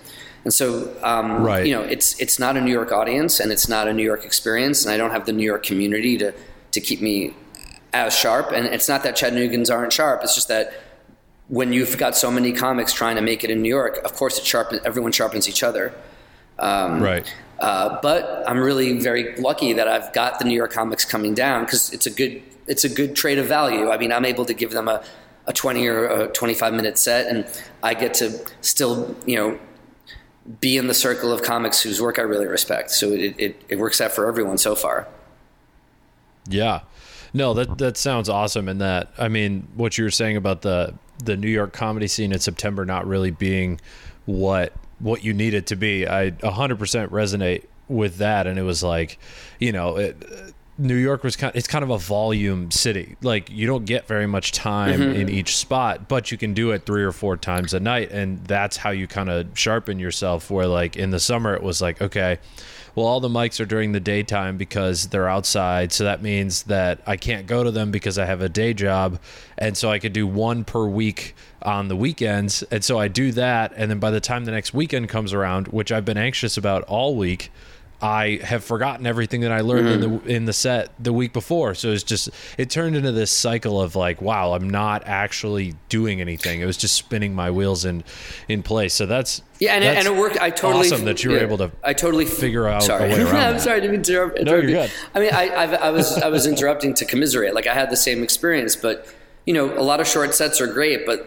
And 0.44 0.52
so, 0.52 0.94
um, 1.02 1.42
Right. 1.42 1.66
you 1.66 1.74
know, 1.74 1.82
it's 1.82 2.20
it's 2.20 2.38
not 2.38 2.56
a 2.56 2.60
New 2.60 2.72
York 2.72 2.92
audience 2.92 3.40
and 3.40 3.50
it's 3.50 3.66
not 3.68 3.88
a 3.88 3.92
New 3.94 4.02
York 4.04 4.24
experience, 4.24 4.84
and 4.84 4.92
I 4.92 4.98
don't 4.98 5.10
have 5.10 5.24
the 5.24 5.32
New 5.32 5.44
York 5.44 5.64
community 5.64 6.18
to 6.18 6.34
to 6.72 6.80
keep 6.80 7.00
me 7.00 7.34
as 7.94 8.16
sharp. 8.16 8.52
And 8.52 8.66
it's 8.66 8.88
not 8.88 9.02
that 9.04 9.16
Chattanoogan's 9.16 9.70
aren't 9.70 9.92
sharp; 9.92 10.22
it's 10.22 10.34
just 10.34 10.48
that 10.48 10.74
when 11.48 11.72
you've 11.72 11.98
got 11.98 12.16
so 12.16 12.30
many 12.30 12.52
comics 12.52 12.92
trying 12.92 13.16
to 13.16 13.22
make 13.22 13.44
it 13.44 13.50
in 13.50 13.62
New 13.62 13.68
York, 13.68 13.98
of 14.04 14.14
course, 14.14 14.38
it 14.38 14.44
sharpens 14.44 14.82
everyone 14.84 15.12
sharpens 15.12 15.48
each 15.48 15.62
other. 15.62 15.94
right. 17.00 17.32
Uh, 17.58 17.98
but 18.02 18.44
I'm 18.48 18.58
really 18.58 18.98
very 18.98 19.36
lucky 19.36 19.74
that 19.74 19.86
I've 19.86 20.12
got 20.12 20.38
the 20.38 20.44
New 20.44 20.54
York 20.54 20.72
comics 20.72 21.04
coming 21.04 21.34
down 21.34 21.64
because 21.64 21.92
it's 21.92 22.06
a 22.06 22.10
good 22.10 22.42
it's 22.66 22.84
a 22.84 22.88
good 22.88 23.14
trade 23.14 23.38
of 23.38 23.46
value. 23.46 23.90
I 23.90 23.98
mean, 23.98 24.12
I'm 24.12 24.24
able 24.24 24.44
to 24.46 24.54
give 24.54 24.72
them 24.72 24.88
a, 24.88 25.04
a 25.46 25.52
20 25.52 25.86
or 25.86 26.06
a 26.06 26.28
25 26.28 26.72
minute 26.72 26.98
set, 26.98 27.26
and 27.26 27.46
I 27.82 27.94
get 27.94 28.14
to 28.14 28.40
still 28.60 29.16
you 29.26 29.36
know 29.36 29.58
be 30.60 30.76
in 30.76 30.88
the 30.88 30.94
circle 30.94 31.32
of 31.32 31.42
comics 31.42 31.80
whose 31.80 32.00
work 32.00 32.18
I 32.18 32.22
really 32.22 32.46
respect. 32.46 32.90
So 32.90 33.12
it, 33.12 33.34
it, 33.38 33.62
it 33.68 33.78
works 33.78 34.00
out 34.00 34.12
for 34.12 34.26
everyone 34.26 34.58
so 34.58 34.74
far. 34.74 35.08
Yeah. 36.48 36.80
No, 37.34 37.52
that 37.54 37.78
that 37.78 37.96
sounds 37.96 38.28
awesome. 38.28 38.68
And 38.68 38.80
that 38.80 39.12
I 39.18 39.28
mean, 39.28 39.68
what 39.74 39.98
you 39.98 40.04
were 40.04 40.10
saying 40.10 40.36
about 40.36 40.62
the 40.62 40.94
the 41.22 41.36
New 41.36 41.48
York 41.48 41.72
comedy 41.72 42.06
scene 42.06 42.32
in 42.32 42.38
September 42.38 42.84
not 42.84 43.06
really 43.06 43.30
being 43.30 43.80
what 44.24 44.72
what 45.00 45.24
you 45.24 45.34
need 45.34 45.52
it 45.52 45.66
to 45.66 45.76
be, 45.76 46.06
I 46.06 46.30
100% 46.30 47.08
resonate 47.08 47.64
with 47.88 48.16
that. 48.18 48.46
And 48.46 48.58
it 48.58 48.62
was 48.62 48.82
like, 48.82 49.18
you 49.58 49.72
know, 49.72 49.96
it, 49.96 50.16
New 50.78 50.96
York 50.96 51.22
was 51.22 51.36
kind. 51.36 51.54
It's 51.54 51.68
kind 51.68 51.84
of 51.84 51.90
a 51.90 51.98
volume 51.98 52.70
city. 52.70 53.16
Like 53.22 53.48
you 53.50 53.66
don't 53.66 53.84
get 53.84 54.08
very 54.08 54.26
much 54.26 54.52
time 54.52 55.00
mm-hmm. 55.00 55.20
in 55.20 55.28
each 55.28 55.56
spot, 55.56 56.08
but 56.08 56.32
you 56.32 56.38
can 56.38 56.52
do 56.52 56.72
it 56.72 56.84
three 56.84 57.04
or 57.04 57.12
four 57.12 57.36
times 57.36 57.74
a 57.74 57.80
night, 57.80 58.10
and 58.10 58.44
that's 58.44 58.76
how 58.76 58.90
you 58.90 59.06
kind 59.06 59.28
of 59.28 59.46
sharpen 59.54 60.00
yourself. 60.00 60.50
Where 60.50 60.66
like 60.66 60.96
in 60.96 61.10
the 61.10 61.20
summer, 61.20 61.54
it 61.54 61.62
was 61.62 61.80
like, 61.80 62.02
okay, 62.02 62.38
well, 62.94 63.06
all 63.06 63.20
the 63.20 63.28
mics 63.28 63.60
are 63.60 63.64
during 63.64 63.92
the 63.92 64.00
daytime 64.00 64.56
because 64.56 65.08
they're 65.08 65.28
outside, 65.28 65.92
so 65.92 66.04
that 66.04 66.22
means 66.22 66.64
that 66.64 67.00
I 67.06 67.16
can't 67.16 67.46
go 67.46 67.64
to 67.64 67.70
them 67.70 67.90
because 67.90 68.18
I 68.18 68.24
have 68.24 68.40
a 68.40 68.48
day 68.48 68.72
job, 68.74 69.18
and 69.58 69.76
so 69.76 69.90
I 69.90 69.98
could 69.98 70.12
do 70.12 70.26
one 70.26 70.64
per 70.64 70.86
week 70.86 71.34
on 71.62 71.88
the 71.88 71.96
weekends, 71.96 72.62
and 72.64 72.84
so 72.84 72.98
I 72.98 73.08
do 73.08 73.32
that, 73.32 73.72
and 73.76 73.90
then 73.90 73.98
by 73.98 74.10
the 74.10 74.20
time 74.20 74.44
the 74.44 74.52
next 74.52 74.74
weekend 74.74 75.08
comes 75.08 75.32
around, 75.32 75.68
which 75.68 75.90
I've 75.90 76.04
been 76.04 76.18
anxious 76.18 76.56
about 76.56 76.84
all 76.84 77.16
week. 77.16 77.50
I 78.04 78.38
have 78.44 78.62
forgotten 78.62 79.06
everything 79.06 79.40
that 79.40 79.50
I 79.50 79.62
learned 79.62 79.88
in 79.88 80.00
the 80.00 80.06
mm-hmm. 80.08 80.28
in 80.28 80.44
the 80.44 80.52
set 80.52 80.90
the 81.02 81.10
week 81.12 81.32
before. 81.32 81.74
So 81.74 81.90
it's 81.90 82.02
just 82.02 82.28
it 82.58 82.68
turned 82.68 82.96
into 82.96 83.12
this 83.12 83.30
cycle 83.30 83.80
of 83.80 83.96
like, 83.96 84.20
wow, 84.20 84.52
I'm 84.52 84.68
not 84.68 85.04
actually 85.06 85.72
doing 85.88 86.20
anything. 86.20 86.60
It 86.60 86.66
was 86.66 86.76
just 86.76 86.96
spinning 86.96 87.34
my 87.34 87.50
wheels 87.50 87.86
in 87.86 88.04
in 88.46 88.62
place. 88.62 88.92
So 88.92 89.06
that's 89.06 89.40
Yeah, 89.58 89.72
and, 89.72 89.82
it, 89.82 89.86
that's 89.94 90.06
and 90.06 90.14
it 90.16 90.20
worked. 90.20 90.38
I 90.38 90.50
totally 90.50 90.86
awesome 90.88 91.06
that 91.06 91.24
you 91.24 91.30
were 91.30 91.38
yeah, 91.38 91.44
able 91.44 91.56
to 91.56 91.72
I 91.82 91.94
totally 91.94 92.26
figure 92.26 92.68
out 92.68 92.82
a 92.82 92.84
sorry. 92.84 93.08
way 93.08 93.20
around 93.22 93.36
I'm 93.36 93.52
that. 93.54 93.62
sorry 93.62 93.80
to 93.80 93.94
interrupt. 93.94 94.38
No, 94.42 94.56
you're 94.56 94.66
good. 94.66 94.92
I 95.14 95.20
mean, 95.20 95.32
I, 95.32 95.54
I've, 95.56 95.72
I 95.72 95.90
was 95.90 96.18
I 96.18 96.28
was 96.28 96.46
interrupting 96.46 96.92
to 96.94 97.06
commiserate. 97.06 97.54
Like 97.54 97.66
I 97.66 97.72
had 97.72 97.88
the 97.88 97.96
same 97.96 98.22
experience, 98.22 98.76
but 98.76 99.06
you 99.46 99.54
know, 99.54 99.72
a 99.78 99.82
lot 99.82 100.00
of 100.00 100.06
short 100.06 100.34
sets 100.34 100.60
are 100.60 100.66
great, 100.66 101.06
but 101.06 101.26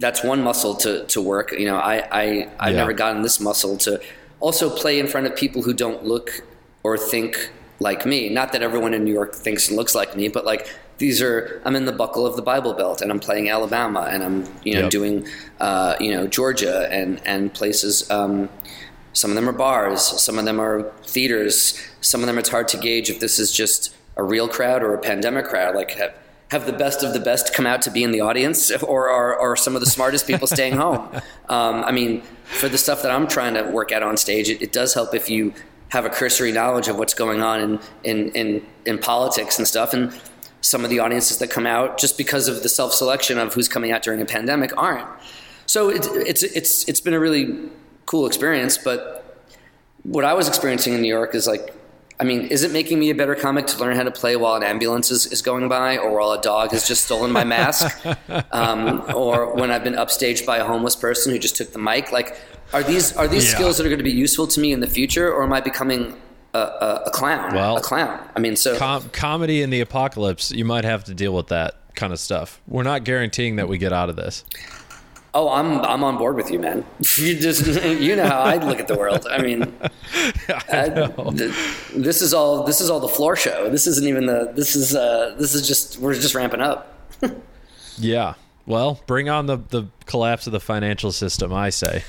that's 0.00 0.24
one 0.24 0.42
muscle 0.42 0.74
to 0.76 1.06
to 1.06 1.20
work. 1.20 1.52
You 1.52 1.66
know, 1.66 1.76
I 1.76 1.94
I 2.10 2.48
I've 2.58 2.72
Yeah. 2.74 2.78
never 2.80 2.92
gotten 2.92 3.22
this 3.22 3.38
muscle 3.38 3.76
to 3.78 4.00
also 4.40 4.70
play 4.70 4.98
in 4.98 5.06
front 5.06 5.26
of 5.26 5.36
people 5.36 5.62
who 5.62 5.72
don't 5.74 6.04
look 6.04 6.42
or 6.82 6.96
think 6.96 7.50
like 7.80 8.06
me. 8.06 8.28
Not 8.28 8.52
that 8.52 8.62
everyone 8.62 8.94
in 8.94 9.04
New 9.04 9.12
York 9.12 9.34
thinks 9.34 9.68
and 9.68 9.76
looks 9.76 9.94
like 9.94 10.16
me, 10.16 10.28
but 10.28 10.44
like 10.44 10.68
these 10.98 11.22
are 11.22 11.60
I'm 11.64 11.76
in 11.76 11.84
the 11.84 11.92
buckle 11.92 12.26
of 12.26 12.36
the 12.36 12.42
Bible 12.42 12.74
Belt 12.74 13.00
and 13.02 13.10
I'm 13.10 13.20
playing 13.20 13.48
Alabama 13.48 14.08
and 14.10 14.22
I'm 14.22 14.44
you 14.64 14.74
know 14.74 14.82
Yep. 14.82 14.90
doing 14.90 15.26
uh, 15.60 15.94
you 16.00 16.10
know 16.10 16.26
Georgia 16.26 16.88
and 16.92 17.20
and 17.24 17.52
places. 17.52 18.08
Um, 18.10 18.48
some 19.12 19.30
of 19.30 19.34
them 19.36 19.48
are 19.48 19.52
bars, 19.52 20.02
some 20.02 20.38
of 20.38 20.44
them 20.44 20.60
are 20.60 20.92
theaters, 21.04 21.80
some 22.00 22.20
of 22.20 22.26
them 22.26 22.38
it's 22.38 22.50
hard 22.50 22.68
to 22.68 22.76
gauge 22.76 23.10
if 23.10 23.18
this 23.20 23.38
is 23.38 23.50
just 23.50 23.94
a 24.16 24.22
real 24.22 24.46
crowd 24.48 24.82
or 24.82 24.94
a 24.94 24.98
pandemic 24.98 25.46
crowd. 25.46 25.74
Like 25.74 25.90
have, 26.50 26.66
the 26.66 26.72
best 26.72 27.02
of 27.02 27.12
the 27.12 27.20
best 27.20 27.54
come 27.54 27.66
out 27.66 27.82
to 27.82 27.90
be 27.90 28.02
in 28.02 28.10
the 28.10 28.20
audience, 28.20 28.70
or 28.82 29.08
are, 29.08 29.38
are 29.38 29.56
some 29.56 29.74
of 29.74 29.80
the 29.80 29.90
smartest 29.90 30.26
people 30.26 30.46
staying 30.46 30.76
home? 30.84 31.08
Um, 31.48 31.84
I 31.84 31.92
mean, 31.92 32.22
for 32.44 32.68
the 32.68 32.78
stuff 32.78 33.02
that 33.02 33.10
I'm 33.10 33.26
trying 33.26 33.54
to 33.54 33.62
work 33.62 33.92
out 33.92 34.02
on 34.02 34.16
stage, 34.16 34.48
it, 34.48 34.62
it 34.62 34.72
does 34.72 34.94
help 34.94 35.14
if 35.14 35.28
you 35.28 35.52
have 35.90 36.04
a 36.04 36.10
cursory 36.10 36.52
knowledge 36.52 36.88
of 36.88 36.98
what's 36.98 37.14
going 37.14 37.42
on 37.42 37.60
in, 37.60 37.80
in, 38.04 38.32
in, 38.32 38.66
in 38.84 38.98
politics 38.98 39.58
and 39.58 39.66
stuff. 39.66 39.94
And 39.94 40.12
some 40.60 40.84
of 40.84 40.90
the 40.90 40.98
audiences 40.98 41.38
that 41.38 41.50
come 41.50 41.66
out, 41.66 41.98
just 41.98 42.18
because 42.18 42.48
of 42.48 42.62
the 42.62 42.68
self 42.68 42.92
selection 42.92 43.38
of 43.38 43.54
who's 43.54 43.68
coming 43.68 43.92
out 43.92 44.02
during 44.02 44.20
a 44.20 44.26
pandemic, 44.26 44.76
aren't. 44.76 45.08
So 45.66 45.90
it, 45.90 46.06
it's 46.12 46.42
it's 46.42 46.88
it's 46.88 47.00
been 47.00 47.14
a 47.14 47.20
really 47.20 47.70
cool 48.06 48.26
experience. 48.26 48.78
But 48.78 49.44
what 50.02 50.24
I 50.24 50.34
was 50.34 50.48
experiencing 50.48 50.94
in 50.94 51.02
New 51.02 51.08
York 51.08 51.34
is 51.34 51.46
like, 51.46 51.74
I 52.20 52.24
mean, 52.24 52.42
is 52.48 52.64
it 52.64 52.72
making 52.72 52.98
me 52.98 53.10
a 53.10 53.14
better 53.14 53.34
comic 53.36 53.66
to 53.68 53.78
learn 53.78 53.94
how 53.96 54.02
to 54.02 54.10
play 54.10 54.34
while 54.34 54.56
an 54.56 54.64
ambulance 54.64 55.10
is, 55.12 55.26
is 55.26 55.40
going 55.40 55.68
by, 55.68 55.98
or 55.98 56.18
while 56.18 56.32
a 56.32 56.40
dog 56.40 56.72
has 56.72 56.86
just 56.88 57.04
stolen 57.04 57.30
my 57.30 57.44
mask, 57.44 57.96
um, 58.52 59.04
or 59.14 59.54
when 59.54 59.70
I've 59.70 59.84
been 59.84 59.94
upstaged 59.94 60.44
by 60.44 60.56
a 60.58 60.64
homeless 60.64 60.96
person 60.96 61.32
who 61.32 61.38
just 61.38 61.56
took 61.56 61.72
the 61.72 61.78
mic? 61.78 62.10
Like, 62.10 62.36
are 62.72 62.82
these 62.82 63.16
are 63.16 63.28
these 63.28 63.44
Yeah. 63.50 63.54
skills 63.56 63.76
that 63.78 63.86
are 63.86 63.88
going 63.88 63.98
to 63.98 64.04
be 64.04 64.10
useful 64.10 64.46
to 64.48 64.60
me 64.60 64.72
in 64.72 64.80
the 64.80 64.86
future, 64.88 65.32
or 65.32 65.44
am 65.44 65.52
I 65.52 65.60
becoming 65.60 66.16
a, 66.54 66.58
a, 66.58 67.02
a 67.06 67.10
clown? 67.10 67.54
Well, 67.54 67.76
a 67.76 67.80
clown. 67.80 68.18
I 68.34 68.40
mean, 68.40 68.56
so 68.56 68.76
Com- 68.76 69.08
comedy 69.10 69.62
in 69.62 69.70
the 69.70 69.80
apocalypse, 69.80 70.50
you 70.50 70.64
might 70.64 70.84
have 70.84 71.04
to 71.04 71.14
deal 71.14 71.32
with 71.34 71.46
that 71.48 71.76
kind 71.94 72.12
of 72.12 72.18
stuff. 72.18 72.60
We're 72.66 72.82
not 72.82 73.04
guaranteeing 73.04 73.56
that 73.56 73.68
we 73.68 73.78
get 73.78 73.92
out 73.92 74.08
of 74.08 74.16
this. 74.16 74.44
Oh, 75.34 75.50
I'm 75.50 75.80
I'm 75.82 76.02
on 76.04 76.16
board 76.16 76.36
with 76.36 76.50
you, 76.50 76.58
man. 76.58 76.84
You 77.16 77.38
just 77.38 77.66
you 77.84 78.16
know 78.16 78.26
how 78.26 78.40
I 78.40 78.56
look 78.56 78.80
at 78.80 78.88
the 78.88 78.96
world. 78.96 79.26
I 79.30 79.42
mean, 79.42 79.62
I- 80.70 80.88
th- 81.36 81.54
this 81.94 82.22
is 82.22 82.32
all 82.34 82.64
this 82.64 82.80
is 82.80 82.88
all 82.90 83.00
the 83.00 83.08
floor 83.08 83.36
show. 83.36 83.68
This 83.70 83.86
isn't 83.86 84.06
even 84.06 84.26
the 84.26 84.52
this 84.54 84.74
is 84.74 84.94
uh 84.94 85.34
this 85.38 85.54
is 85.54 85.66
just 85.68 85.98
we're 85.98 86.14
just 86.14 86.34
ramping 86.34 86.60
up. 86.60 86.94
Yeah. 88.00 88.34
Well, 88.64 89.00
bring 89.06 89.28
on 89.28 89.46
the 89.46 89.56
the 89.56 89.88
collapse 90.06 90.46
of 90.46 90.52
the 90.52 90.60
financial 90.60 91.10
system. 91.10 91.52
I 91.52 91.70
say, 91.70 92.04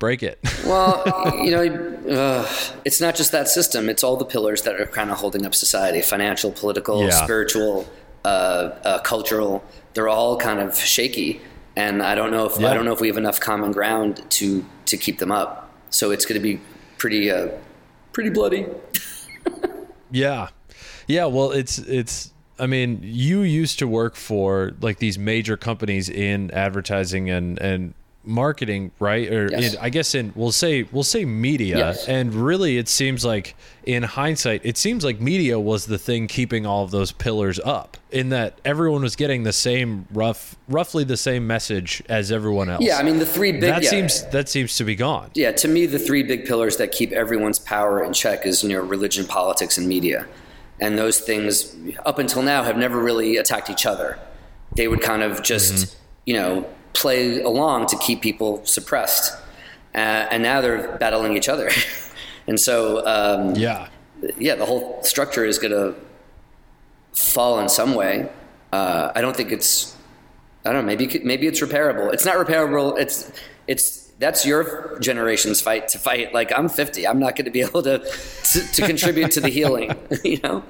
break 0.00 0.22
it. 0.24 0.38
Well, 0.66 1.04
you 1.44 1.50
know, 1.52 1.64
uh, 2.10 2.48
it's 2.84 3.00
not 3.00 3.14
just 3.14 3.30
that 3.32 3.46
system. 3.48 3.88
It's 3.88 4.02
all 4.02 4.16
the 4.16 4.24
pillars 4.24 4.62
that 4.62 4.80
are 4.80 4.86
kind 4.86 5.10
of 5.12 5.18
holding 5.18 5.46
up 5.46 5.54
society: 5.54 6.00
financial, 6.02 6.50
political, 6.50 7.04
Yeah. 7.04 7.10
spiritual, 7.10 7.86
uh, 8.24 8.28
uh, 8.28 8.98
cultural. 9.02 9.62
They're 9.94 10.08
all 10.08 10.36
kind 10.38 10.58
of 10.58 10.76
shaky, 10.76 11.40
and 11.78 12.02
I 12.02 12.14
don't 12.14 12.30
know 12.30 12.44
if 12.44 12.58
Yeah. 12.58 12.70
I 12.70 12.74
don't 12.74 12.84
know 12.84 12.92
if 12.92 13.00
we 13.00 13.06
have 13.06 13.16
enough 13.16 13.38
common 13.40 13.72
ground 13.72 14.22
to 14.30 14.64
to 14.86 14.96
keep 14.96 15.18
them 15.18 15.30
up. 15.30 15.70
So 15.90 16.10
it's 16.10 16.26
going 16.26 16.40
to 16.40 16.42
be 16.42 16.60
pretty 16.98 17.30
uh, 17.30 17.48
pretty 18.12 18.30
bloody. 18.30 18.66
Yeah. 20.10 20.48
Yeah, 21.06 21.26
well, 21.26 21.52
it's 21.52 21.78
it's 21.78 22.32
I 22.58 22.66
mean, 22.66 23.00
you 23.02 23.42
used 23.42 23.78
to 23.78 23.86
work 23.86 24.16
for 24.16 24.72
like 24.80 24.98
these 24.98 25.18
major 25.18 25.56
companies 25.56 26.08
in 26.08 26.50
advertising 26.52 27.28
and 27.30 27.58
and 27.60 27.94
marketing, 28.24 28.90
right? 28.98 29.30
Or 29.32 29.48
Yes. 29.50 29.74
in, 29.74 29.80
I 29.80 29.88
guess 29.88 30.14
in 30.14 30.32
we'll 30.34 30.52
say 30.52 30.86
we'll 30.92 31.02
say 31.02 31.24
media. 31.24 31.78
Yes. 31.78 32.06
And 32.06 32.34
really 32.34 32.78
it 32.78 32.88
seems 32.88 33.24
like 33.24 33.54
in 33.84 34.02
hindsight, 34.02 34.60
it 34.64 34.76
seems 34.76 35.04
like 35.04 35.20
media 35.20 35.58
was 35.58 35.86
the 35.86 35.98
thing 35.98 36.26
keeping 36.26 36.66
all 36.66 36.84
of 36.84 36.90
those 36.90 37.12
pillars 37.12 37.58
up 37.64 37.96
in 38.10 38.28
that 38.30 38.60
everyone 38.64 39.02
was 39.02 39.16
getting 39.16 39.42
the 39.44 39.52
same 39.52 40.06
rough 40.12 40.56
roughly 40.68 41.04
the 41.04 41.16
same 41.16 41.46
message 41.46 42.02
as 42.08 42.30
everyone 42.30 42.68
else. 42.68 42.84
Yeah, 42.84 42.98
I 42.98 43.02
mean 43.02 43.18
the 43.18 43.26
three 43.26 43.52
big. 43.52 43.62
that 43.62 43.82
yeah. 43.82 43.90
seems 43.90 44.24
that 44.26 44.48
seems 44.48 44.76
to 44.76 44.84
be 44.84 44.94
gone. 44.94 45.30
Yeah, 45.34 45.52
to 45.52 45.68
me, 45.68 45.86
the 45.86 45.98
three 45.98 46.22
big 46.22 46.44
pillars 46.44 46.76
that 46.76 46.92
keep 46.92 47.12
everyone's 47.12 47.58
power 47.58 48.02
in 48.04 48.12
check 48.12 48.46
is 48.46 48.62
you 48.62 48.70
know 48.70 48.80
religion, 48.80 49.26
politics, 49.26 49.78
and 49.78 49.88
media. 49.88 50.26
and 50.80 50.96
those 50.96 51.18
things 51.18 51.74
up 52.06 52.18
until 52.18 52.42
now 52.42 52.62
have 52.62 52.76
never 52.76 53.02
really 53.02 53.36
attacked 53.36 53.70
each 53.70 53.86
other. 53.86 54.18
They 54.76 54.86
would 54.86 55.00
kind 55.00 55.22
of 55.22 55.42
just 55.42 55.72
mm-hmm. 55.74 55.98
you 56.26 56.34
know 56.34 56.66
play 56.92 57.40
along 57.42 57.86
to 57.86 57.96
keep 57.98 58.20
people 58.20 58.64
suppressed, 58.64 59.36
uh, 59.94 59.98
and 60.30 60.42
now 60.42 60.60
they're 60.60 60.96
battling 60.98 61.36
each 61.36 61.48
other, 61.48 61.70
and 62.46 62.58
so 62.58 63.06
um, 63.06 63.54
yeah, 63.54 63.88
yeah, 64.38 64.54
the 64.54 64.66
whole 64.66 65.02
structure 65.02 65.44
is 65.44 65.58
going 65.58 65.72
to 65.72 65.94
fall 67.12 67.58
in 67.60 67.68
some 67.68 67.94
way. 67.94 68.28
Uh, 68.72 69.12
I 69.14 69.20
don't 69.20 69.36
think 69.36 69.52
it's. 69.52 69.96
I 70.64 70.72
don't 70.72 70.84
know. 70.84 70.86
Maybe 70.86 71.20
maybe 71.24 71.46
it's 71.46 71.60
repairable. 71.60 72.12
It's 72.12 72.24
not 72.24 72.36
repairable. 72.36 72.98
It's 72.98 73.32
it's 73.66 74.08
that's 74.18 74.44
your 74.44 74.98
generation's 75.00 75.60
fight 75.60 75.88
to 75.88 75.98
fight. 75.98 76.34
Like 76.34 76.52
I'm 76.56 76.68
50, 76.68 77.06
I'm 77.06 77.18
not 77.18 77.36
going 77.36 77.44
to 77.44 77.50
be 77.50 77.60
able 77.60 77.82
to, 77.82 77.98
to, 77.98 78.72
to 78.72 78.82
contribute 78.86 79.30
to 79.32 79.40
the 79.40 79.48
healing. 79.48 79.94
you 80.24 80.40
know. 80.42 80.64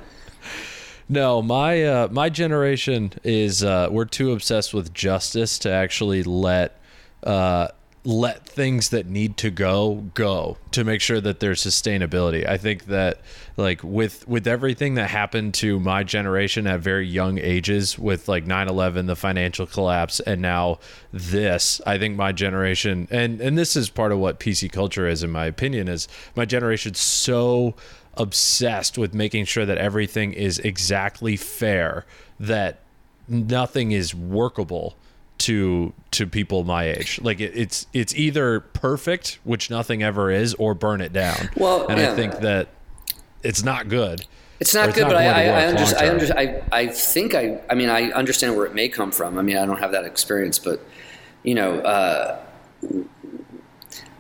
No, 1.08 1.40
my 1.40 1.82
uh, 1.84 2.08
my 2.10 2.28
generation 2.28 3.12
is 3.24 3.64
uh, 3.64 3.88
we're 3.90 4.04
too 4.04 4.32
obsessed 4.32 4.74
with 4.74 4.92
justice 4.92 5.58
to 5.60 5.70
actually 5.70 6.22
let 6.22 6.78
uh, 7.22 7.68
let 8.04 8.46
things 8.46 8.90
that 8.90 9.06
need 9.06 9.36
to 9.38 9.50
go 9.50 10.04
go 10.14 10.58
to 10.70 10.84
make 10.84 11.00
sure 11.00 11.20
that 11.20 11.40
there's 11.40 11.62
sustainability. 11.62 12.46
I 12.46 12.58
think 12.58 12.86
that 12.86 13.22
like 13.56 13.82
with 13.82 14.28
with 14.28 14.46
everything 14.46 14.94
that 14.94 15.08
happened 15.08 15.54
to 15.54 15.80
my 15.80 16.04
generation 16.04 16.66
at 16.66 16.80
very 16.80 17.06
young 17.06 17.38
ages 17.38 17.98
with 17.98 18.28
like 18.28 18.44
9/11 18.44 19.06
the 19.06 19.16
financial 19.16 19.66
collapse 19.66 20.20
and 20.20 20.42
now 20.42 20.78
this, 21.10 21.80
I 21.86 21.96
think 21.96 22.16
my 22.16 22.32
generation 22.32 23.08
and 23.10 23.40
and 23.40 23.56
this 23.56 23.76
is 23.76 23.88
part 23.88 24.12
of 24.12 24.18
what 24.18 24.40
PC 24.40 24.70
culture 24.70 25.08
is 25.08 25.22
in 25.22 25.30
my 25.30 25.46
opinion 25.46 25.88
is 25.88 26.06
my 26.36 26.44
generation's 26.44 27.00
so 27.00 27.74
obsessed 28.18 28.98
with 28.98 29.14
making 29.14 29.46
sure 29.46 29.64
that 29.64 29.78
everything 29.78 30.32
is 30.32 30.58
exactly 30.58 31.37
fair 31.37 32.04
that 32.38 32.80
nothing 33.28 33.92
is 33.92 34.14
workable 34.14 34.96
to 35.38 35.92
to 36.10 36.26
people 36.26 36.64
my 36.64 36.84
age. 36.84 37.20
Like 37.22 37.40
it, 37.40 37.52
it's 37.54 37.87
it's 37.92 38.14
either 38.14 38.60
perfect, 38.60 39.38
which 39.44 39.70
nothing 39.70 40.02
ever 40.02 40.30
is, 40.30 40.54
or 40.54 40.75
burn 40.75 41.00
it 41.00 41.12
down. 41.12 41.50
Well, 41.56 41.87
and 41.87 42.00
yeah. 42.00 42.12
I 42.12 42.16
think 42.16 42.40
that 42.40 42.68
it's 43.42 43.62
not 43.62 43.88
good. 43.88 44.26
It's 44.60 44.75
not 44.75 44.92
good, 44.92 45.02
not 45.02 45.10
but 45.10 45.16
I, 45.16 45.26
I, 45.26 45.44
I, 45.44 45.68
under, 45.68 45.96
I, 45.96 46.08
under, 46.08 46.38
I, 46.38 46.62
I 46.72 46.87
think 46.88 47.34
I, 47.37 47.60
I 47.70 47.76
mean, 47.76 47.88
I 47.88 48.10
understand 48.10 48.56
where 48.56 48.66
it 48.66 48.75
may 48.75 48.88
come 48.88 49.12
from. 49.12 49.38
I 49.38 49.42
mean, 49.42 49.56
I 49.56 49.64
don't 49.64 49.78
have 49.78 49.92
that 49.92 50.04
experience, 50.04 50.58
but 50.58 50.80
you 51.44 51.54
know, 51.54 51.78
uh, 51.78 52.40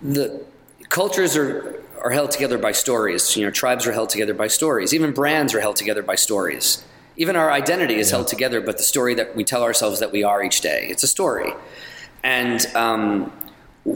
the 0.00 0.44
cultures 0.88 1.36
are 1.36 1.82
are 2.02 2.10
held 2.10 2.30
together 2.30 2.58
by 2.58 2.72
stories. 2.72 3.36
You 3.36 3.44
know, 3.44 3.50
tribes 3.50 3.86
are 3.86 3.92
held 3.92 4.10
together 4.10 4.34
by 4.34 4.48
stories. 4.48 4.94
Even 4.94 5.12
brands 5.12 5.54
are 5.54 5.60
held 5.60 5.76
together 5.76 6.02
by 6.02 6.14
stories. 6.14 6.84
Even 7.16 7.36
our 7.36 7.50
identity 7.50 7.96
is 7.96 8.10
yeah. 8.10 8.16
held 8.16 8.28
together, 8.28 8.60
but 8.60 8.76
the 8.76 8.84
story 8.84 9.14
that 9.14 9.34
we 9.34 9.44
tell 9.44 9.62
ourselves 9.62 9.98
that 10.00 10.12
we 10.12 10.22
are 10.22 10.42
each 10.42 10.60
day. 10.60 10.86
It's 10.88 11.02
a 11.02 11.08
story. 11.08 11.52
And 12.22 12.64
um, 12.74 13.32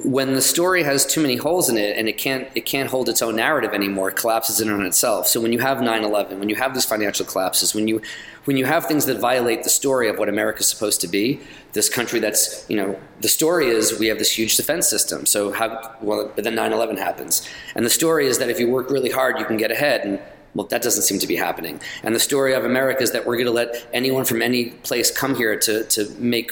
when 0.04 0.32
the 0.32 0.40
story 0.40 0.82
has 0.84 1.04
too 1.04 1.20
many 1.20 1.36
holes 1.36 1.68
in 1.68 1.76
it 1.76 1.98
and 1.98 2.08
it 2.08 2.16
can't 2.16 2.48
it 2.54 2.64
can't 2.64 2.88
hold 2.88 3.08
its 3.10 3.20
own 3.20 3.36
narrative 3.36 3.74
anymore, 3.74 4.08
it 4.08 4.16
collapses 4.16 4.60
in 4.60 4.70
on 4.70 4.86
itself. 4.86 5.26
So 5.26 5.38
when 5.40 5.52
you 5.52 5.58
have 5.58 5.78
9/11, 5.78 6.38
when 6.38 6.48
you 6.48 6.56
have 6.56 6.72
these 6.72 6.86
financial 6.86 7.26
collapses, 7.26 7.74
when 7.74 7.86
you 7.86 8.00
when 8.46 8.56
you 8.56 8.64
have 8.64 8.86
things 8.86 9.04
that 9.06 9.18
violate 9.18 9.64
the 9.64 9.70
story 9.70 10.08
of 10.08 10.18
what 10.18 10.28
America's 10.30 10.66
supposed 10.66 11.00
to 11.02 11.08
be, 11.08 11.40
this 11.74 11.90
country 11.90 12.20
that's 12.20 12.64
you 12.70 12.76
know 12.76 12.98
the 13.20 13.28
story 13.28 13.68
is 13.68 13.98
we 13.98 14.06
have 14.06 14.18
this 14.18 14.36
huge 14.36 14.56
defense 14.56 14.88
system. 14.88 15.26
So 15.26 15.52
how 15.52 15.94
well 16.00 16.32
then 16.36 16.54
9/11 16.54 16.96
happens, 16.96 17.46
and 17.74 17.84
the 17.84 17.90
story 17.90 18.26
is 18.26 18.38
that 18.38 18.48
if 18.48 18.58
you 18.58 18.70
work 18.70 18.90
really 18.90 19.10
hard, 19.10 19.38
you 19.38 19.44
can 19.44 19.58
get 19.58 19.70
ahead 19.70 20.06
and 20.06 20.18
well, 20.54 20.66
that 20.66 20.82
doesn't 20.82 21.02
seem 21.02 21.18
to 21.18 21.26
be 21.26 21.36
happening. 21.36 21.80
And 22.02 22.14
the 22.14 22.20
story 22.20 22.52
of 22.54 22.64
America 22.64 23.02
is 23.02 23.12
that 23.12 23.26
we're 23.26 23.36
going 23.36 23.46
to 23.46 23.52
let 23.52 23.86
anyone 23.92 24.24
from 24.24 24.42
any 24.42 24.66
place 24.66 25.10
come 25.10 25.34
here 25.34 25.58
to, 25.58 25.84
to 25.84 26.10
make 26.18 26.50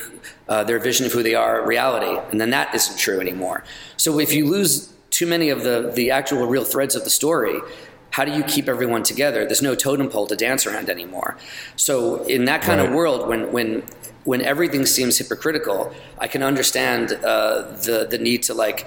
uh, 0.49 0.64
their 0.64 0.78
vision 0.78 1.07
of 1.07 1.12
who 1.12 1.23
they 1.23 1.35
are 1.35 1.66
reality. 1.66 2.19
And 2.30 2.40
then 2.40 2.50
that 2.50 2.75
isn't 2.75 2.99
true 2.99 3.21
anymore. 3.21 3.62
So 3.97 4.19
if 4.19 4.33
you 4.33 4.47
lose 4.47 4.92
too 5.11 5.26
many 5.26 5.50
of 5.50 5.64
the, 5.64 5.92
the 5.95 6.11
actual 6.11 6.47
real 6.47 6.64
threads 6.64 6.95
of 6.95 7.04
the 7.04 7.11
story, 7.11 7.61
how 8.11 8.25
do 8.25 8.33
you 8.33 8.42
keep 8.42 8.69
everyone 8.69 9.02
together? 9.02 9.45
There's 9.45 9.62
no 9.62 9.75
totem 9.75 10.09
pole 10.09 10.26
to 10.28 10.37
dance 10.37 10.66
around 10.66 10.88
anymore. 10.88 11.37
So 11.76 12.25
in 12.25 12.47
that 12.47 12.62
kind 12.62 12.80
right. 12.80 12.88
of 12.88 12.95
world, 12.95 13.28
when, 13.28 13.52
when, 13.52 13.85
when 14.25 14.40
everything 14.40 14.87
seems 14.87 15.18
hypocritical, 15.18 15.92
I 16.18 16.27
can 16.27 16.42
understand 16.42 17.12
uh, 17.12 17.62
the, 17.85 18.09
the 18.11 18.18
need 18.18 18.42
to 18.44 18.55
like, 18.55 18.87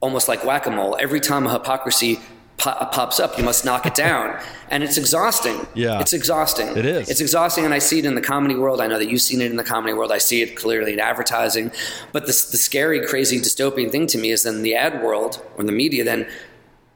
almost 0.00 0.28
like 0.28 0.44
whack-a-mole. 0.44 0.96
Every 1.00 1.20
time 1.20 1.46
a 1.46 1.52
hypocrisy 1.52 2.20
pops 2.62 3.18
up, 3.20 3.36
you 3.38 3.44
must 3.44 3.64
knock 3.64 3.86
it 3.86 3.94
down. 3.94 4.40
And 4.70 4.82
it's 4.82 4.96
exhausting. 4.96 5.66
Yeah. 5.74 6.00
It's 6.00 6.12
exhausting. 6.12 6.76
It 6.76 6.86
is. 6.86 7.10
It's 7.10 7.20
exhausting. 7.20 7.64
And 7.64 7.74
I 7.74 7.78
see 7.78 7.98
it 7.98 8.04
in 8.04 8.14
the 8.14 8.22
comedy 8.22 8.54
world. 8.54 8.80
I 8.80 8.86
know 8.86 8.98
that 8.98 9.08
you've 9.08 9.20
seen 9.20 9.40
it 9.40 9.50
in 9.50 9.56
the 9.56 9.64
comedy 9.64 9.92
world. 9.92 10.12
I 10.12 10.18
see 10.18 10.42
it 10.42 10.56
clearly 10.56 10.92
in 10.92 11.00
advertising. 11.00 11.72
But 12.12 12.22
the, 12.22 12.28
the 12.28 12.56
scary, 12.56 13.04
crazy, 13.06 13.38
dystopian 13.38 13.90
thing 13.90 14.06
to 14.08 14.18
me 14.18 14.30
is 14.30 14.44
then 14.44 14.62
the 14.62 14.74
ad 14.74 15.02
world 15.02 15.44
or 15.56 15.64
the 15.64 15.72
media 15.72 16.04
then 16.04 16.26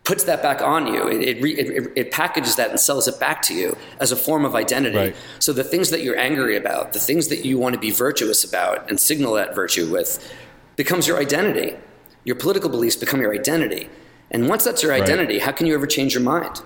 puts 0.05 0.23
that 0.25 0.41
back 0.41 0.63
on 0.63 0.87
you. 0.87 1.09
It, 1.09 1.23
it, 1.23 1.45
it, 1.45 1.93
it, 1.97 2.11
packages 2.13 2.55
that 2.57 2.71
and 2.71 2.79
sells 2.79 3.09
it 3.09 3.19
back 3.19 3.43
to 3.43 3.55
you 3.55 3.77
as 3.99 4.13
a 4.13 4.17
form 4.17 4.45
of 4.45 4.55
identity. 4.55 4.97
Right. 4.97 5.17
So 5.41 5.53
the 5.53 5.65
things 5.65 5.91
that 5.91 6.03
you're 6.03 6.19
angry 6.19 6.57
about, 6.57 6.93
the 6.93 7.01
things 7.01 7.27
that 7.29 7.45
you 7.45 7.59
want 7.59 7.75
to 7.75 7.81
be 7.81 7.91
virtuous 7.91 8.45
about 8.45 8.89
and 8.89 9.01
signal 9.01 9.35
that 9.35 9.55
virtue 9.55 9.91
with, 9.91 10.33
becomes 10.77 11.09
your 11.09 11.19
identity. 11.19 11.75
Your 12.25 12.37
political 12.37 12.71
beliefs 12.71 12.95
become 12.95 13.21
your 13.21 13.35
identity. 13.35 13.91
And 14.31 14.49
once 14.49 14.65
that's 14.65 14.83
your 14.83 14.93
identity, 14.93 15.35
right. 15.35 15.43
how 15.43 15.53
can 15.53 15.67
you 15.67 15.75
ever 15.75 15.87
change 15.87 16.15
your 16.15 16.23
mind? 16.23 16.63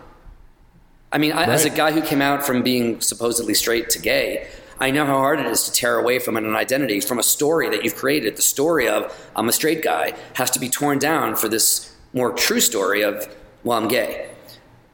I 1.12 1.18
mean, 1.18 1.32
I, 1.32 1.40
right. 1.40 1.48
as 1.48 1.64
a 1.64 1.70
guy 1.70 1.92
who 1.92 2.02
came 2.02 2.22
out 2.22 2.42
from 2.44 2.62
being 2.62 3.00
supposedly 3.00 3.54
straight 3.54 3.90
to 3.90 3.98
gay, 3.98 4.48
I 4.78 4.90
know 4.90 5.04
how 5.04 5.18
hard 5.18 5.40
it 5.40 5.46
is 5.46 5.64
to 5.64 5.72
tear 5.72 5.98
away 5.98 6.18
from 6.18 6.36
an 6.36 6.56
identity, 6.56 7.00
from 7.00 7.18
a 7.18 7.22
story 7.22 7.68
that 7.68 7.84
you've 7.84 7.96
created. 7.96 8.36
The 8.36 8.42
story 8.42 8.88
of 8.88 9.14
I'm 9.36 9.48
a 9.48 9.52
straight 9.52 9.82
guy 9.82 10.14
has 10.34 10.50
to 10.52 10.60
be 10.60 10.70
torn 10.70 10.98
down 10.98 11.36
for 11.36 11.48
this 11.48 11.94
more 12.14 12.32
true 12.32 12.60
story 12.60 13.02
of, 13.02 13.28
well, 13.62 13.76
I'm 13.76 13.88
gay. 13.88 14.30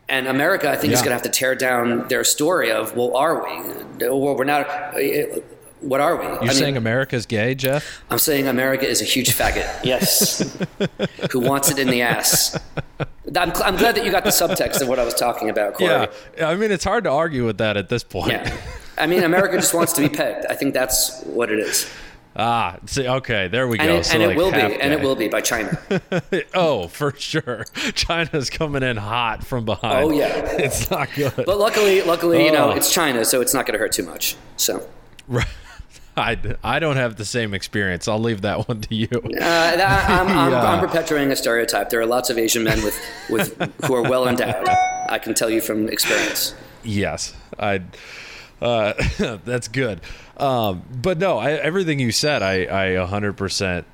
And 0.09 0.26
America, 0.26 0.70
I 0.70 0.76
think, 0.76 0.90
yeah. 0.92 0.98
is 0.98 1.02
going 1.02 1.11
to 1.11 1.14
have 1.14 1.22
to 1.22 1.29
tear 1.29 1.55
down 1.55 2.09
their 2.09 2.24
story 2.24 2.70
of, 2.70 2.96
well, 2.96 3.16
are 3.16 3.44
we? 3.44 4.09
Well, 4.09 4.37
we're 4.37 4.44
not 4.44 4.68
uh, 4.68 5.40
what 5.80 6.00
are 6.00 6.16
we? 6.16 6.24
You're 6.24 6.42
I 6.42 6.48
saying 6.48 6.74
mean, 6.74 6.78
America's 6.78 7.26
gay, 7.26 7.54
Jeff? 7.54 8.02
I'm 8.10 8.18
saying 8.18 8.48
America 8.48 8.86
is 8.86 9.02
a 9.02 9.04
huge 9.04 9.30
faggot. 9.30 9.66
Yes. 9.84 10.56
Who 11.32 11.40
wants 11.40 11.70
it 11.70 11.78
in 11.78 11.88
the 11.88 12.02
ass? 12.02 12.58
I'm, 12.98 13.52
I'm, 13.64 13.76
glad 13.76 13.94
that 13.94 14.04
you 14.04 14.10
got 14.10 14.24
the 14.24 14.30
subtext 14.30 14.80
of 14.80 14.88
what 14.88 14.98
I 14.98 15.04
was 15.04 15.14
talking 15.14 15.48
about, 15.48 15.74
Corey. 15.74 15.90
Yeah. 16.38 16.48
I 16.48 16.56
mean, 16.56 16.72
it's 16.72 16.84
hard 16.84 17.04
to 17.04 17.10
argue 17.10 17.44
with 17.44 17.58
that 17.58 17.76
at 17.76 17.88
this 17.88 18.02
point. 18.02 18.32
Yeah. 18.32 18.56
I 18.98 19.06
mean, 19.06 19.22
America 19.22 19.56
just 19.56 19.74
wants 19.74 19.92
to 19.94 20.00
be 20.00 20.08
pegged. 20.08 20.46
I 20.46 20.54
think 20.54 20.74
that's 20.74 21.22
what 21.24 21.52
it 21.52 21.60
is. 21.60 21.88
Ah, 22.38 22.76
see, 22.84 23.08
okay, 23.08 23.48
there 23.48 23.66
we 23.66 23.78
and 23.78 23.88
go. 23.88 23.96
It, 23.96 24.04
so 24.04 24.14
and 24.14 24.22
like 24.22 24.32
it 24.32 24.36
will 24.36 24.50
be, 24.50 24.58
and 24.58 24.92
it 24.92 25.00
will 25.00 25.16
be 25.16 25.28
by 25.28 25.40
China. 25.40 25.78
oh, 26.54 26.86
for 26.88 27.14
sure, 27.16 27.64
China's 27.94 28.50
coming 28.50 28.82
in 28.82 28.98
hot 28.98 29.42
from 29.42 29.64
behind. 29.64 30.04
Oh 30.04 30.10
yeah, 30.10 30.44
it's 30.58 30.90
not 30.90 31.08
good. 31.14 31.32
But 31.34 31.58
luckily, 31.58 32.02
luckily, 32.02 32.38
oh. 32.38 32.44
you 32.44 32.52
know, 32.52 32.72
oh. 32.72 32.76
it's 32.76 32.92
China, 32.92 33.24
so 33.24 33.40
it's 33.40 33.54
not 33.54 33.64
going 33.64 33.72
to 33.72 33.78
hurt 33.78 33.92
too 33.92 34.02
much. 34.02 34.36
So. 34.58 34.86
Right. 35.28 35.46
I, 36.16 36.38
I 36.64 36.79
don't 36.79 36.96
have 36.96 37.16
the 37.16 37.24
same 37.24 37.52
experience. 37.52 38.09
I'll 38.09 38.18
leave 38.18 38.42
that 38.42 38.68
one 38.68 38.81
to 38.83 38.94
you. 38.94 39.09
Uh, 39.12 39.20
I'm, 39.42 40.29
I'm, 40.29 40.50
yeah. 40.50 40.62
I'm, 40.62 40.81
perpetuating 40.81 41.31
a 41.33 41.37
stereotype. 41.37 41.90
There 41.90 42.00
are 42.00 42.07
lots 42.07 42.31
of 42.31 42.38
Asian 42.38 42.64
men 42.64 42.83
with, 42.83 42.98
with 43.29 43.85
who 43.85 43.94
are 43.94 44.02
well 44.02 44.26
endowed. 44.26 44.68
I 45.09 45.18
can 45.18 45.35
tell 45.35 45.50
you 45.50 45.61
from 45.61 45.88
experience. 45.88 46.55
Yes, 46.83 47.35
I. 47.59 47.83
Uh, 48.61 48.94
that's 49.44 49.68
good. 49.68 50.00
Um, 50.38 50.83
but 50.90 51.18
no, 51.18 51.38
I, 51.38 51.52
everything 51.52 51.98
you 51.98 52.11
said, 52.11 52.42
I, 52.42 52.62
I 52.62 53.07
100% 53.07 53.85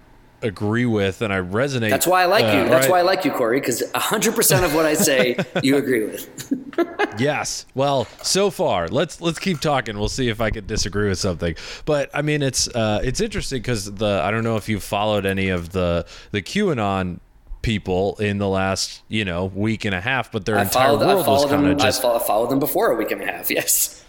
agree 0.42 0.86
with 0.86 1.22
and 1.22 1.32
I 1.32 1.40
resonate. 1.40 1.90
That's 1.90 2.06
why 2.06 2.22
I 2.22 2.26
like 2.26 2.44
uh, 2.44 2.58
you. 2.58 2.68
That's 2.68 2.86
right? 2.86 2.90
why 2.90 2.98
I 3.00 3.02
like 3.02 3.24
you, 3.24 3.30
Corey, 3.30 3.60
because 3.60 3.82
100% 3.94 4.64
of 4.64 4.74
what 4.74 4.86
I 4.86 4.94
say 4.94 5.36
you 5.62 5.76
agree 5.76 6.04
with. 6.04 6.52
yes. 7.18 7.66
Well, 7.74 8.06
so 8.22 8.50
far, 8.50 8.88
let's 8.88 9.20
let's 9.20 9.38
keep 9.38 9.60
talking. 9.60 9.98
We'll 9.98 10.08
see 10.08 10.28
if 10.28 10.40
I 10.40 10.50
could 10.50 10.66
disagree 10.66 11.08
with 11.08 11.18
something. 11.18 11.54
But 11.84 12.10
I 12.14 12.22
mean, 12.22 12.42
it's 12.42 12.68
uh, 12.68 13.00
it's 13.02 13.20
interesting 13.20 13.60
because 13.60 13.92
the 13.94 14.22
I 14.24 14.30
don't 14.30 14.44
know 14.44 14.56
if 14.56 14.68
you've 14.68 14.82
followed 14.84 15.26
any 15.26 15.48
of 15.48 15.70
the 15.70 16.06
the 16.30 16.42
QAnon 16.42 17.20
people 17.62 18.16
in 18.18 18.38
the 18.38 18.48
last 18.48 19.02
you 19.08 19.24
know 19.24 19.46
week 19.46 19.84
and 19.84 19.94
a 19.94 20.00
half, 20.00 20.30
but 20.30 20.44
their 20.44 20.58
I 20.58 20.62
entire 20.62 20.88
followed, 20.88 21.06
world 21.06 21.26
was 21.26 21.46
kind 21.46 21.66
of 21.66 21.78
just. 21.78 22.04
I 22.04 22.18
followed 22.18 22.50
them 22.50 22.58
before 22.58 22.90
a 22.90 22.96
week 22.96 23.10
and 23.10 23.22
a 23.22 23.26
half. 23.26 23.50
Yes. 23.52 24.04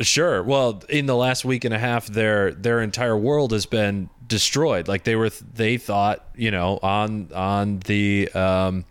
Sure. 0.00 0.42
Well, 0.42 0.82
in 0.88 1.06
the 1.06 1.16
last 1.16 1.44
week 1.44 1.64
and 1.64 1.72
a 1.72 1.78
half, 1.78 2.06
their 2.06 2.52
their 2.52 2.80
entire 2.80 3.16
world 3.16 3.52
has 3.52 3.66
been 3.66 4.10
destroyed. 4.26 4.88
Like 4.88 5.04
they 5.04 5.16
were, 5.16 5.30
they 5.30 5.78
thought, 5.78 6.24
you 6.34 6.50
know, 6.50 6.78
on 6.82 7.30
on 7.34 7.78
the 7.80 8.30
um, 8.32 8.84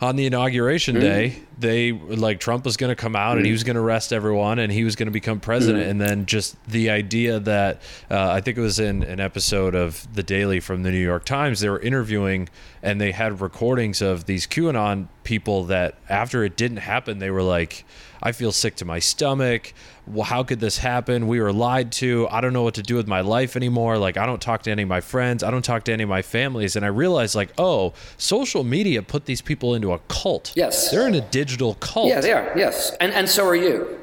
on 0.00 0.14
the 0.14 0.26
inauguration 0.26 0.94
mm-hmm. 0.94 1.02
day, 1.02 1.36
they 1.58 1.90
like 1.90 2.38
Trump 2.38 2.64
was 2.64 2.76
going 2.76 2.90
to 2.90 2.96
come 2.96 3.16
out 3.16 3.30
mm-hmm. 3.30 3.38
and 3.38 3.46
he 3.46 3.50
mm. 3.50 3.54
was 3.54 3.64
going 3.64 3.74
to 3.74 3.82
arrest 3.82 4.12
everyone 4.12 4.60
and 4.60 4.70
he 4.70 4.84
was 4.84 4.94
going 4.94 5.08
to 5.08 5.12
become 5.12 5.40
president. 5.40 5.82
Mm-hmm. 5.82 5.90
And 5.90 6.00
then 6.00 6.26
just 6.26 6.56
the 6.66 6.90
idea 6.90 7.40
that 7.40 7.82
uh, 8.08 8.30
I 8.30 8.40
think 8.40 8.58
it 8.58 8.60
was 8.60 8.78
in 8.78 9.02
an 9.02 9.18
episode 9.18 9.74
of 9.74 10.06
The 10.14 10.22
Daily 10.22 10.60
from 10.60 10.84
the 10.84 10.92
New 10.92 11.02
York 11.04 11.24
Times, 11.24 11.58
they 11.60 11.68
were 11.68 11.80
interviewing 11.80 12.48
and 12.80 13.00
they 13.00 13.10
had 13.10 13.40
recordings 13.40 14.00
of 14.00 14.26
these 14.26 14.46
QAnon 14.46 15.08
people 15.24 15.64
that 15.64 15.96
after 16.08 16.44
it 16.44 16.56
didn't 16.56 16.78
happen, 16.78 17.18
they 17.18 17.30
were 17.30 17.42
like, 17.42 17.84
I 18.22 18.30
feel 18.30 18.52
sick 18.52 18.76
to 18.76 18.84
my 18.84 19.00
stomach. 19.00 19.72
Well, 20.10 20.24
how 20.24 20.42
could 20.42 20.58
this 20.60 20.78
happen? 20.78 21.28
We 21.28 21.40
were 21.40 21.52
lied 21.52 21.92
to. 21.92 22.26
I 22.30 22.40
don't 22.40 22.52
know 22.52 22.62
what 22.62 22.74
to 22.74 22.82
do 22.82 22.96
with 22.96 23.06
my 23.06 23.20
life 23.20 23.56
anymore. 23.56 23.98
Like, 23.98 24.16
I 24.16 24.24
don't 24.26 24.40
talk 24.40 24.62
to 24.62 24.70
any 24.70 24.82
of 24.82 24.88
my 24.88 25.00
friends. 25.00 25.42
I 25.42 25.50
don't 25.50 25.64
talk 25.64 25.84
to 25.84 25.92
any 25.92 26.02
of 26.02 26.08
my 26.08 26.22
families. 26.22 26.76
And 26.76 26.84
I 26.84 26.88
realized, 26.88 27.34
like, 27.34 27.52
oh, 27.58 27.92
social 28.16 28.64
media 28.64 29.02
put 29.02 29.26
these 29.26 29.42
people 29.42 29.74
into 29.74 29.92
a 29.92 29.98
cult. 30.08 30.52
Yes. 30.56 30.90
They're 30.90 31.06
in 31.06 31.14
a 31.14 31.20
digital 31.20 31.74
cult. 31.74 32.08
Yeah, 32.08 32.20
they 32.20 32.32
are. 32.32 32.52
Yes. 32.56 32.92
And, 33.00 33.12
and 33.12 33.28
so 33.28 33.46
are 33.46 33.56
you. 33.56 33.98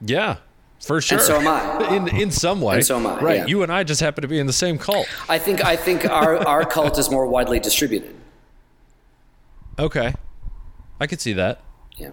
Yeah. 0.00 0.36
For 0.80 1.00
sure. 1.00 1.20
so 1.20 1.36
am 1.40 1.46
I. 1.46 1.94
In 1.96 2.08
in 2.08 2.30
some 2.32 2.60
way. 2.60 2.76
And 2.76 2.84
so 2.84 2.96
am 2.96 3.06
I, 3.06 3.20
Right. 3.20 3.36
yeah. 3.38 3.46
You 3.46 3.62
and 3.62 3.72
I 3.72 3.84
just 3.84 4.00
happen 4.00 4.22
to 4.22 4.28
be 4.28 4.40
in 4.40 4.48
the 4.48 4.52
same 4.52 4.78
cult. 4.78 5.06
I 5.28 5.38
think, 5.38 5.64
I 5.64 5.76
think 5.76 6.04
our, 6.10 6.36
our 6.48 6.64
cult 6.64 6.98
is 6.98 7.08
more 7.08 7.24
widely 7.26 7.60
distributed. 7.60 8.14
Okay. 9.78 10.12
I 11.00 11.06
could 11.06 11.20
see 11.20 11.34
that. 11.34 11.60
Yeah. 11.96 12.10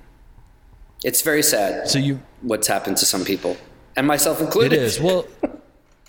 It's 1.03 1.21
very 1.21 1.41
sad 1.41 1.89
So 1.89 1.97
you 1.97 2.21
what's 2.41 2.67
happened 2.67 2.97
to 2.97 3.05
some 3.05 3.23
people, 3.23 3.57
and 3.95 4.07
myself 4.07 4.41
included. 4.41 4.73
It 4.73 4.83
is. 4.83 4.99
Well, 4.99 5.25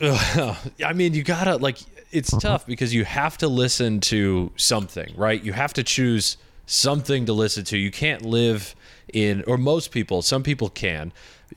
I 0.85 0.93
mean, 0.95 1.15
you 1.15 1.23
gotta 1.23 1.57
like. 1.57 1.79
It's 2.13 2.33
uh-huh. 2.33 2.41
tough 2.41 2.67
because 2.67 2.93
you 2.93 3.05
have 3.05 3.39
to 3.39 3.47
listen 3.47 4.01
to 4.01 4.51
something, 4.57 5.15
right? 5.17 5.41
You 5.41 5.53
have 5.53 5.73
to 5.75 5.85
choose 5.85 6.37
something 6.67 7.27
to 7.27 7.33
listen 7.33 7.65
to. 7.67 7.79
You 7.79 7.93
can't 7.93 8.23
live 8.23 8.75
in, 9.13 9.45
or 9.47 9.57
most 9.57 9.93
people. 9.93 10.23
Some 10.23 10.43
people 10.43 10.71
can. 10.71 11.13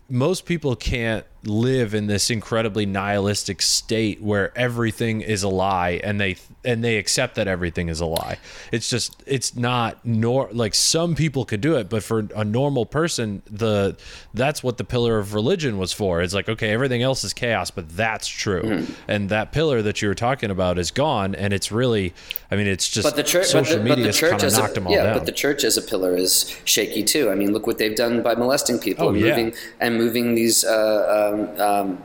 Most 0.10 0.46
people 0.46 0.76
can't 0.76 1.26
live 1.46 1.94
in 1.94 2.08
this 2.08 2.30
incredibly 2.30 2.86
nihilistic 2.86 3.62
state 3.62 4.22
where 4.22 4.58
everything 4.58 5.20
is 5.22 5.44
a 5.44 5.50
lie 5.50 6.00
and 6.04 6.20
they 6.20 6.38
and 6.64 6.82
they 6.82 6.96
accept 6.98 7.36
that 7.36 7.48
everything 7.50 7.90
is 7.90 8.00
a 8.00 8.06
lie. 8.06 8.38
It's 8.72 8.90
just 8.90 9.22
it's 9.26 9.54
not 9.56 10.00
nor 10.06 10.48
like 10.54 10.74
some 10.74 11.16
people 11.16 11.44
could 11.44 11.60
do 11.60 11.76
it, 11.76 11.90
but 11.90 12.02
for 12.02 12.28
a 12.36 12.46
normal 12.46 12.86
person, 12.86 13.42
the 13.52 13.98
that's 14.34 14.64
what 14.64 14.78
the 14.78 14.86
pillar 14.86 15.20
of 15.20 15.34
religion 15.34 15.78
was 15.78 15.92
for. 15.92 16.22
It's 16.22 16.34
like 16.34 16.48
okay, 16.48 16.70
everything 16.70 17.02
else 17.04 17.24
is 17.26 17.34
chaos, 17.34 17.72
but 17.72 17.90
that's 17.90 18.28
true. 18.28 18.62
Mm-hmm. 18.64 18.94
And 19.10 19.30
that 19.30 19.52
pillar 19.52 19.82
that 19.82 20.02
you 20.02 20.08
were 20.08 20.16
talking 20.16 20.50
about 20.50 20.78
is 20.80 20.92
gone 20.92 21.36
and 21.36 21.52
it's 21.54 21.72
really 21.74 22.14
I 22.52 22.56
mean 22.56 22.68
it's 22.68 22.90
just 22.90 23.06
But 23.06 23.18
the 23.18 23.24
church, 23.24 23.52
but 23.52 23.66
social 23.66 23.84
the, 23.84 23.90
but 23.90 23.98
the 23.98 24.14
church 24.14 24.32
kind 24.32 24.44
of 24.44 24.54
knocked 24.54 24.72
a, 24.72 24.74
them 24.76 24.88
all 24.88 24.94
yeah, 24.94 25.04
down. 25.04 25.18
but 25.18 25.26
the 25.26 25.34
church 25.34 25.66
as 25.66 25.76
a 25.76 25.82
pillar 25.82 26.16
is 26.16 26.58
shaky 26.64 27.04
too. 27.04 27.30
I 27.30 27.36
mean, 27.36 27.52
look 27.52 27.68
what 27.68 27.78
they've 27.80 27.96
done 27.96 28.22
by 28.24 28.36
molesting 28.36 28.80
people 28.80 29.08
Oh, 29.08 29.10
and 29.10 29.20
yeah. 29.20 29.30
moving 29.30 29.54
and 29.82 29.98
moving 30.04 30.36
these 30.36 30.64
uh, 30.64 30.76
um, 31.20 31.62
um, 31.62 32.04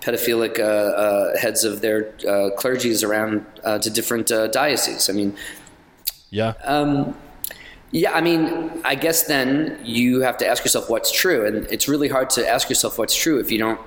pedophilic 0.00 0.58
uh, 0.58 0.62
uh, 0.62 1.38
heads 1.38 1.64
of 1.64 1.80
their 1.80 2.08
uh, 2.20 2.50
clergies 2.60 3.06
around 3.06 3.44
uh, 3.64 3.78
to 3.78 3.90
different 3.90 4.30
uh, 4.30 4.46
dioceses. 4.48 5.08
I 5.10 5.12
mean, 5.12 5.36
yeah. 6.30 6.54
um, 6.64 7.14
yeah, 7.92 8.12
I 8.12 8.20
mean, 8.20 8.70
I 8.84 8.94
guess 8.94 9.24
then 9.24 9.78
you 9.84 10.20
have 10.20 10.36
to 10.38 10.46
ask 10.46 10.64
yourself 10.64 10.88
what's 10.88 11.10
true, 11.10 11.44
and 11.46 11.66
it's 11.70 11.88
really 11.88 12.08
hard 12.08 12.30
to 12.30 12.48
ask 12.48 12.68
yourself 12.68 12.98
what's 12.98 13.16
true 13.16 13.40
if 13.40 13.50
you 13.50 13.58
don't, 13.58 13.80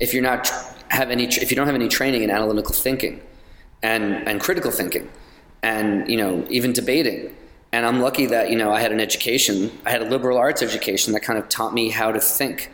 if 0.00 0.14
you're 0.14 0.22
not 0.22 0.48
have 0.88 1.10
any, 1.10 1.24
if 1.24 1.50
you 1.50 1.56
don't 1.56 1.66
have 1.66 1.74
any 1.74 1.88
training 1.88 2.22
in 2.22 2.30
analytical 2.30 2.74
thinking, 2.74 3.20
and 3.82 4.26
and 4.26 4.40
critical 4.40 4.70
thinking, 4.70 5.10
and 5.62 6.08
you 6.08 6.16
know 6.16 6.46
even 6.48 6.72
debating. 6.72 7.36
And 7.74 7.86
I'm 7.86 8.00
lucky 8.00 8.26
that 8.26 8.50
you 8.50 8.56
know 8.56 8.72
I 8.72 8.80
had 8.80 8.92
an 8.92 9.00
education, 9.00 9.70
I 9.84 9.90
had 9.90 10.02
a 10.02 10.08
liberal 10.08 10.38
arts 10.38 10.62
education 10.62 11.12
that 11.12 11.20
kind 11.20 11.38
of 11.38 11.48
taught 11.48 11.74
me 11.74 11.90
how 11.90 12.10
to 12.10 12.20
think, 12.20 12.70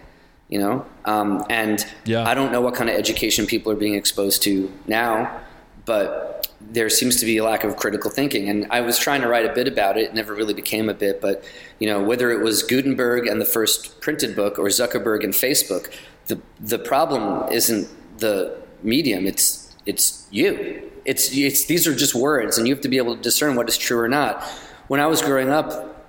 you 0.48 0.58
know. 0.58 0.84
Um, 1.04 1.44
and 1.48 1.84
Yeah. 2.04 2.28
I 2.28 2.34
don't 2.34 2.52
know 2.52 2.60
what 2.60 2.74
kind 2.74 2.90
of 2.90 2.96
education 2.96 3.46
people 3.46 3.70
are 3.72 3.76
being 3.76 3.94
exposed 3.94 4.42
to 4.44 4.72
now, 4.86 5.40
but 5.84 6.48
there 6.60 6.90
seems 6.90 7.16
to 7.20 7.26
be 7.26 7.36
a 7.36 7.44
lack 7.44 7.64
of 7.64 7.76
critical 7.76 8.10
thinking. 8.10 8.48
And 8.48 8.66
I 8.70 8.80
was 8.80 8.98
trying 8.98 9.20
to 9.22 9.28
write 9.28 9.46
a 9.46 9.52
bit 9.52 9.68
about 9.68 9.96
it. 9.96 10.04
It 10.04 10.14
never 10.14 10.34
really 10.34 10.54
became 10.54 10.88
a 10.88 10.94
bit, 10.94 11.20
but 11.20 11.44
you 11.78 11.86
know, 11.86 12.02
whether 12.02 12.30
it 12.30 12.42
was 12.42 12.62
Gutenberg 12.62 13.26
and 13.26 13.40
the 13.40 13.46
first 13.46 14.00
printed 14.00 14.34
book 14.34 14.58
or 14.58 14.66
Zuckerberg 14.66 15.24
and 15.24 15.32
Facebook, 15.32 15.92
the 16.26 16.40
the 16.60 16.78
problem 16.78 17.50
isn't 17.52 17.88
the 18.18 18.56
medium. 18.82 19.26
It's 19.26 19.74
it's 19.86 20.26
you. 20.30 20.90
It's 21.04 21.32
it's 21.32 21.66
these 21.66 21.86
are 21.86 21.94
just 21.94 22.14
words, 22.14 22.58
and 22.58 22.66
you 22.66 22.74
have 22.74 22.82
to 22.82 22.88
be 22.88 22.98
able 22.98 23.16
to 23.16 23.22
discern 23.22 23.54
what 23.56 23.68
is 23.68 23.78
true 23.78 23.98
or 23.98 24.08
not. 24.08 24.42
When 24.88 25.00
I 25.00 25.06
was 25.06 25.22
growing 25.22 25.48
up, 25.48 26.04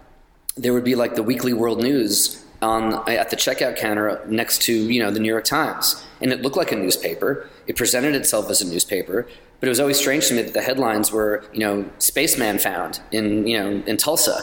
there 0.58 0.73
would 0.73 0.84
be 0.84 0.95
like 0.95 1.15
the 1.15 1.23
weekly 1.23 1.54
world 1.54 1.82
news 1.82 2.38
on 2.62 2.93
uh, 2.93 3.04
at 3.08 3.30
the 3.30 3.36
checkout 3.36 3.78
counter 3.78 4.22
next 4.28 4.62
to 4.63 4.74
you 4.74 5.02
know 5.02 5.12
the 5.12 5.19
New 5.19 5.30
York 5.30 5.45
Times, 5.45 6.06
and 6.22 6.32
it 6.32 6.41
looked 6.41 6.58
like 6.58 6.72
a 6.72 6.76
newspaper. 6.76 7.50
It 7.67 7.76
presented 7.76 8.15
itself 8.15 8.50
as 8.50 8.62
a 8.62 8.67
newspaper, 8.67 9.28
but 9.60 9.67
it 9.67 9.69
was 9.69 9.80
always 9.80 9.98
strange 9.98 10.28
to 10.28 10.34
me 10.34 10.41
that 10.41 10.54
the 10.54 10.62
headlines 10.62 11.12
were 11.12 11.43
you 11.54 11.60
know 11.60 11.89
spaceman 12.00 12.60
found 12.60 13.02
in 13.12 13.48
you 13.48 13.58
know 13.58 13.84
in 13.86 13.98
Tulsa, 13.98 14.39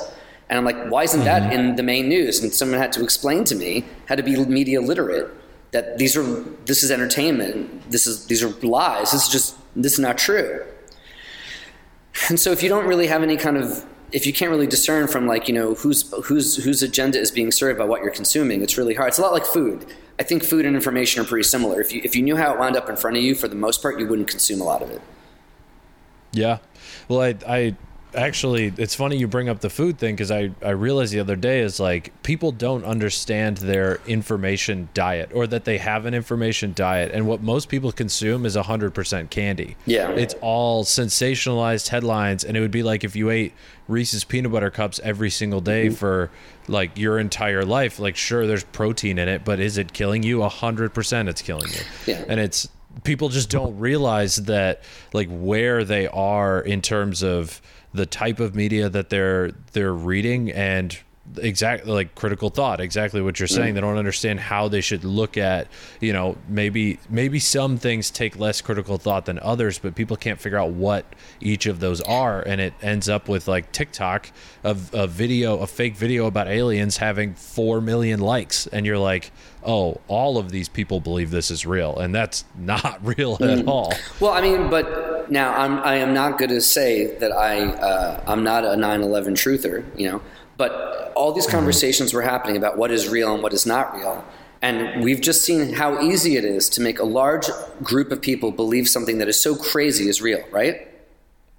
and 0.48 0.58
I'm 0.58 0.64
like, 0.64 0.88
why 0.88 1.02
isn't 1.02 1.24
that 1.24 1.42
mm-hmm. 1.42 1.52
in 1.52 1.76
the 1.76 1.82
main 1.82 2.08
news? 2.08 2.42
And 2.42 2.52
someone 2.52 2.78
had 2.78 2.92
to 2.92 3.02
explain 3.02 3.44
to 3.44 3.54
me 3.54 3.84
how 4.08 4.14
to 4.14 4.22
be 4.22 4.36
media 4.46 4.80
literate 4.80 5.30
that 5.72 5.98
these 5.98 6.16
are 6.16 6.24
this 6.64 6.82
is 6.82 6.90
entertainment. 6.90 7.90
This 7.90 8.06
is 8.06 8.26
these 8.26 8.42
are 8.42 8.48
lies. 8.66 9.12
This 9.12 9.26
is 9.26 9.28
just 9.28 9.56
this 9.74 9.94
is 9.94 9.98
not 9.98 10.18
true. 10.18 10.64
And 12.28 12.40
so 12.40 12.50
if 12.50 12.62
you 12.62 12.68
don't 12.68 12.86
really 12.86 13.08
have 13.08 13.22
any 13.22 13.36
kind 13.36 13.56
of 13.56 13.84
if 14.16 14.24
you 14.24 14.32
can't 14.32 14.50
really 14.50 14.66
discern 14.66 15.06
from 15.06 15.26
like 15.26 15.46
you 15.46 15.52
know 15.52 15.74
whose 15.74 16.10
whose 16.24 16.56
whose 16.64 16.82
agenda 16.82 17.20
is 17.20 17.30
being 17.30 17.52
served 17.52 17.78
by 17.78 17.84
what 17.84 18.00
you're 18.00 18.10
consuming, 18.10 18.62
it's 18.62 18.78
really 18.78 18.94
hard. 18.94 19.08
It's 19.08 19.18
a 19.18 19.20
lot 19.20 19.34
like 19.34 19.44
food. 19.44 19.84
I 20.18 20.22
think 20.22 20.42
food 20.42 20.64
and 20.64 20.74
information 20.74 21.20
are 21.20 21.26
pretty 21.26 21.42
similar. 21.42 21.82
If 21.82 21.92
you 21.92 22.00
if 22.02 22.16
you 22.16 22.22
knew 22.22 22.34
how 22.34 22.54
it 22.54 22.58
wound 22.58 22.76
up 22.76 22.88
in 22.88 22.96
front 22.96 23.18
of 23.18 23.22
you, 23.22 23.34
for 23.34 23.46
the 23.46 23.54
most 23.54 23.82
part, 23.82 24.00
you 24.00 24.06
wouldn't 24.06 24.28
consume 24.28 24.62
a 24.62 24.64
lot 24.64 24.80
of 24.80 24.90
it. 24.90 25.02
Yeah. 26.32 26.58
Well, 27.08 27.20
I, 27.20 27.34
I 27.46 27.76
actually, 28.16 28.72
it's 28.76 28.94
funny 28.94 29.16
you 29.16 29.28
bring 29.28 29.48
up 29.48 29.60
the 29.60 29.70
food 29.70 29.98
thing 29.98 30.14
because 30.14 30.30
I, 30.30 30.50
I 30.62 30.70
realized 30.70 31.12
the 31.12 31.20
other 31.20 31.36
day 31.36 31.60
is 31.60 31.78
like 31.78 32.22
people 32.22 32.50
don't 32.50 32.84
understand 32.84 33.58
their 33.58 34.00
information 34.06 34.88
diet 34.94 35.30
or 35.34 35.46
that 35.46 35.64
they 35.64 35.78
have 35.78 36.06
an 36.06 36.14
information 36.14 36.72
diet. 36.74 37.12
And 37.12 37.26
what 37.26 37.42
most 37.42 37.68
people 37.68 37.92
consume 37.92 38.46
is 38.46 38.56
100% 38.56 39.30
candy. 39.30 39.76
Yeah. 39.86 40.10
It's 40.10 40.34
all 40.40 40.84
sensationalized 40.84 41.88
headlines. 41.88 42.44
And 42.44 42.56
it 42.56 42.60
would 42.60 42.70
be 42.70 42.82
like 42.82 43.04
if 43.04 43.14
you 43.14 43.30
ate 43.30 43.52
Reese's 43.88 44.24
peanut 44.24 44.50
butter 44.50 44.70
cups 44.70 44.98
every 45.04 45.30
single 45.30 45.60
day 45.60 45.86
mm-hmm. 45.86 45.94
for 45.94 46.30
like 46.68 46.98
your 46.98 47.18
entire 47.18 47.64
life. 47.64 47.98
Like, 47.98 48.16
sure, 48.16 48.46
there's 48.46 48.64
protein 48.64 49.18
in 49.18 49.28
it, 49.28 49.44
but 49.44 49.60
is 49.60 49.78
it 49.78 49.92
killing 49.92 50.22
you? 50.22 50.38
100% 50.38 51.28
it's 51.28 51.42
killing 51.42 51.68
you. 51.70 52.14
Yeah. 52.14 52.24
And 52.28 52.40
it's, 52.40 52.68
people 53.04 53.28
just 53.28 53.50
don't 53.50 53.78
realize 53.78 54.36
that 54.36 54.82
like 55.12 55.28
where 55.30 55.84
they 55.84 56.08
are 56.08 56.60
in 56.60 56.82
terms 56.82 57.22
of 57.22 57.60
the 57.96 58.06
type 58.06 58.40
of 58.40 58.54
media 58.54 58.88
that 58.88 59.10
they're 59.10 59.52
they're 59.72 59.92
reading 59.94 60.52
and 60.52 60.98
exactly 61.38 61.92
like 61.92 62.14
critical 62.14 62.50
thought 62.50 62.80
exactly 62.80 63.20
what 63.20 63.40
you're 63.40 63.48
saying. 63.48 63.72
Mm. 63.72 63.74
They 63.74 63.80
don't 63.80 63.98
understand 63.98 64.38
how 64.38 64.68
they 64.68 64.80
should 64.80 65.04
look 65.04 65.36
at 65.36 65.68
you 66.00 66.12
know 66.12 66.36
maybe 66.48 66.98
maybe 67.08 67.38
some 67.38 67.78
things 67.78 68.10
take 68.10 68.38
less 68.38 68.60
critical 68.60 68.96
thought 68.98 69.26
than 69.26 69.38
others 69.40 69.78
but 69.78 69.94
people 69.94 70.16
can't 70.16 70.40
figure 70.40 70.58
out 70.58 70.70
what 70.70 71.04
each 71.40 71.66
of 71.66 71.80
those 71.80 72.00
are. 72.02 72.42
And 72.42 72.60
it 72.60 72.74
ends 72.80 73.08
up 73.08 73.28
with 73.28 73.48
like 73.48 73.72
tiktok 73.72 74.30
of 74.62 74.94
a 74.94 75.06
video 75.06 75.58
a 75.58 75.66
fake 75.66 75.96
video 75.96 76.26
about 76.26 76.48
aliens 76.48 76.98
having 76.98 77.34
4 77.34 77.80
million 77.80 78.20
likes. 78.20 78.66
And 78.68 78.86
you're 78.86 78.98
like 78.98 79.32
oh 79.64 80.00
all 80.06 80.38
of 80.38 80.50
these 80.50 80.68
people 80.68 81.00
believe 81.00 81.30
this 81.30 81.50
is 81.50 81.66
real. 81.66 81.98
And 81.98 82.14
that's 82.14 82.44
not 82.56 83.00
real 83.02 83.34
at 83.34 83.40
mm. 83.40 83.68
all. 83.68 83.92
Well, 84.20 84.32
I 84.32 84.40
mean, 84.40 84.70
but 84.70 85.15
now 85.30 85.56
I'm 85.56 85.78
I 85.78 85.96
am 85.96 86.14
not 86.14 86.38
going 86.38 86.50
to 86.50 86.60
say 86.60 87.16
that 87.18 87.32
I 87.32 87.66
uh, 87.66 88.24
I'm 88.26 88.42
not 88.42 88.64
a 88.64 88.68
9/11 88.68 89.32
truther, 89.32 89.84
you 89.98 90.10
know. 90.10 90.22
But 90.56 91.12
all 91.14 91.32
these 91.32 91.46
conversations 91.46 92.14
were 92.14 92.22
happening 92.22 92.56
about 92.56 92.78
what 92.78 92.90
is 92.90 93.08
real 93.08 93.34
and 93.34 93.42
what 93.42 93.52
is 93.52 93.66
not 93.66 93.94
real, 93.94 94.24
and 94.62 95.04
we've 95.04 95.20
just 95.20 95.42
seen 95.42 95.74
how 95.74 96.00
easy 96.00 96.36
it 96.36 96.44
is 96.44 96.68
to 96.70 96.80
make 96.80 96.98
a 96.98 97.04
large 97.04 97.46
group 97.82 98.10
of 98.10 98.22
people 98.22 98.50
believe 98.50 98.88
something 98.88 99.18
that 99.18 99.28
is 99.28 99.38
so 99.38 99.54
crazy 99.54 100.08
is 100.08 100.22
real, 100.22 100.42
right? 100.50 100.88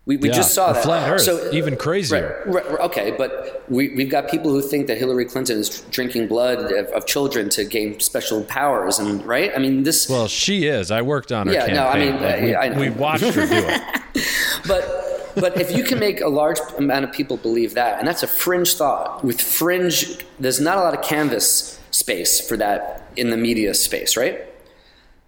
We, 0.08 0.16
we 0.18 0.30
Yeah, 0.30 0.36
just 0.36 0.54
saw 0.56 0.72
that. 0.72 0.84
flat 0.84 1.10
Earth, 1.10 1.22
So 1.22 1.52
even 1.52 1.76
crazier. 1.76 2.42
Right, 2.48 2.66
right, 2.72 2.80
okay, 2.90 3.14
but 3.18 3.64
we, 3.68 3.90
we've 3.90 4.10
got 4.10 4.30
people 4.30 4.52
who 4.52 4.62
think 4.62 4.88
that 4.88 4.98
Hillary 4.98 5.26
Clinton 5.26 5.60
is 5.60 5.82
drinking 5.92 6.30
blood 6.30 6.72
of, 6.72 6.88
of 6.88 7.06
children 7.06 7.50
to 7.50 7.66
gain 7.66 8.00
special 8.00 8.44
powers, 8.46 9.00
and 9.00 9.24
right? 9.26 9.52
I 9.54 9.60
mean, 9.60 9.84
this. 9.84 10.08
Well, 10.10 10.30
she 10.30 10.66
is. 10.68 10.92
I 10.92 11.02
worked 11.02 11.32
on 11.34 11.48
her 11.48 11.54
Yeah, 11.54 11.68
campaign. 11.68 11.76
no, 11.76 11.88
I 11.88 12.00
mean, 12.00 12.22
Like, 12.22 12.42
we, 12.42 12.56
I- 12.56 12.80
we 12.80 12.90
watched 12.90 13.24
her 13.26 13.46
do 13.46 13.66
it. 13.68 13.82
But 14.68 15.34
but 15.36 15.62
if 15.62 15.72
you 15.78 15.84
can 15.84 16.00
make 16.00 16.20
a 16.22 16.30
large 16.30 16.58
amount 16.80 17.06
of 17.06 17.12
people 17.12 17.38
believe 17.38 17.76
that, 17.76 18.00
and 18.00 18.08
that's 18.08 18.24
a 18.24 18.28
fringe 18.28 18.74
thought 18.74 19.24
with 19.24 19.40
fringe, 19.40 20.18
there's 20.40 20.60
not 20.60 20.78
a 20.80 20.82
lot 20.82 20.94
of 20.98 21.04
canvas 21.04 21.80
space 21.92 22.40
for 22.40 22.58
that 22.58 23.04
in 23.16 23.30
the 23.30 23.38
media 23.38 23.74
space, 23.76 24.18
right? 24.18 24.40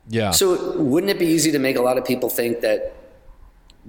Yeah. 0.07 0.31
So 0.31 0.77
wouldn't 0.81 1.11
it 1.11 1.19
be 1.19 1.27
easy 1.27 1.51
to 1.51 1.59
make 1.59 1.75
a 1.75 1.81
lot 1.81 1.97
of 1.99 2.05
people 2.05 2.29
think 2.29 2.61
that 2.61 2.95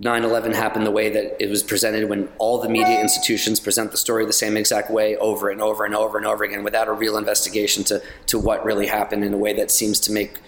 9/11 0.00 0.54
happened 0.54 0.86
the 0.86 0.90
way 0.90 1.10
that 1.10 1.36
it 1.42 1.50
was 1.50 1.62
presented 1.62 2.08
when 2.08 2.28
all 2.38 2.60
the 2.60 2.68
media 2.68 3.00
institutions 3.00 3.60
present 3.60 3.90
the 3.90 3.98
story 3.98 4.24
the 4.24 4.32
same 4.32 4.56
exact 4.56 4.90
way 4.90 5.16
over 5.16 5.50
and 5.50 5.60
over 5.60 5.84
and 5.84 5.94
over 5.94 6.16
and 6.16 6.26
over 6.26 6.42
again 6.42 6.64
without 6.64 6.88
a 6.88 6.92
real 6.92 7.18
investigation 7.18 7.84
to 7.84 8.02
to 8.26 8.38
what 8.38 8.64
really 8.64 8.86
happened 8.86 9.24
in 9.24 9.34
a 9.34 9.38
way 9.38 9.52
that 9.52 9.70
seems 9.70 10.00
to 10.00 10.12
make 10.12 10.38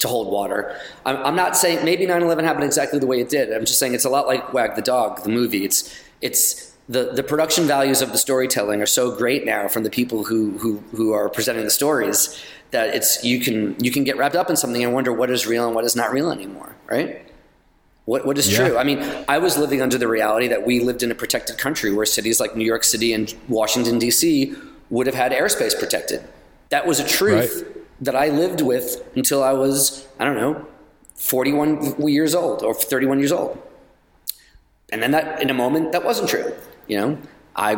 to 0.00 0.08
hold 0.08 0.32
water. 0.32 0.76
I'm, 1.04 1.16
I'm 1.18 1.36
not 1.36 1.56
saying 1.56 1.84
maybe 1.84 2.06
9/11 2.06 2.42
happened 2.42 2.64
exactly 2.64 2.98
the 2.98 3.06
way 3.06 3.20
it 3.20 3.28
did. 3.28 3.52
I'm 3.52 3.64
just 3.64 3.78
saying 3.78 3.94
it's 3.94 4.04
a 4.04 4.10
lot 4.10 4.26
like 4.26 4.52
Wag 4.52 4.74
the 4.74 4.82
Dog, 4.82 5.22
the 5.22 5.30
movie. 5.30 5.64
It's 5.64 5.94
it's 6.20 6.70
the, 6.88 7.12
the 7.12 7.22
production 7.22 7.66
values 7.66 8.02
of 8.02 8.10
the 8.10 8.18
storytelling 8.18 8.82
are 8.82 8.86
so 8.86 9.16
great 9.16 9.46
now 9.46 9.68
from 9.68 9.84
the 9.84 9.90
people 9.90 10.24
who, 10.24 10.58
who, 10.58 10.78
who 10.90 11.12
are 11.12 11.28
presenting 11.28 11.62
the 11.62 11.70
stories 11.70 12.42
that 12.72 12.92
it's 12.96 13.22
you 13.22 13.38
can 13.38 13.76
you 13.78 13.92
can 13.92 14.02
get 14.02 14.16
wrapped 14.16 14.34
up 14.34 14.50
in 14.50 14.56
something 14.56 14.82
and 14.82 14.92
wonder 14.92 15.12
what 15.12 15.30
is 15.30 15.46
real 15.46 15.66
and 15.66 15.74
what 15.74 15.84
is 15.84 15.94
not 15.94 16.12
real 16.12 16.32
anymore, 16.32 16.74
right? 16.88 17.29
What 18.06 18.26
what 18.26 18.38
is 18.38 18.50
Yeah. 18.50 18.68
true? 18.68 18.78
I 18.78 18.84
mean, 18.84 18.98
I 19.28 19.38
was 19.38 19.56
living 19.58 19.80
under 19.82 19.98
the 19.98 20.08
reality 20.08 20.48
that 20.48 20.66
we 20.66 20.80
lived 20.80 21.02
in 21.02 21.10
a 21.10 21.14
protected 21.14 21.58
country 21.58 21.92
where 21.92 22.06
cities 22.06 22.40
like 22.40 22.56
New 22.56 22.64
York 22.64 22.84
City 22.84 23.12
and 23.12 23.32
Washington 23.48 23.98
D.C. 23.98 24.54
would 24.90 25.06
have 25.06 25.14
had 25.14 25.32
airspace 25.32 25.78
protected. 25.78 26.22
That 26.70 26.86
was 26.86 26.98
a 27.00 27.06
truth 27.06 27.62
Right. 27.64 27.76
that 28.00 28.16
I 28.16 28.28
lived 28.28 28.60
with 28.62 29.02
until 29.14 29.42
I 29.42 29.52
was 29.52 30.06
I 30.18 30.24
don't 30.24 30.36
know, 30.36 30.66
41 31.16 31.96
years 32.08 32.34
old 32.34 32.62
or 32.62 32.74
31 32.74 33.18
years 33.18 33.32
old. 33.32 33.58
And 34.92 35.02
then 35.02 35.12
that 35.12 35.40
in 35.42 35.50
a 35.50 35.54
moment 35.54 35.92
that 35.92 36.04
wasn't 36.04 36.28
true. 36.30 36.52
You 36.88 36.96
know, 37.00 37.18
I 37.54 37.70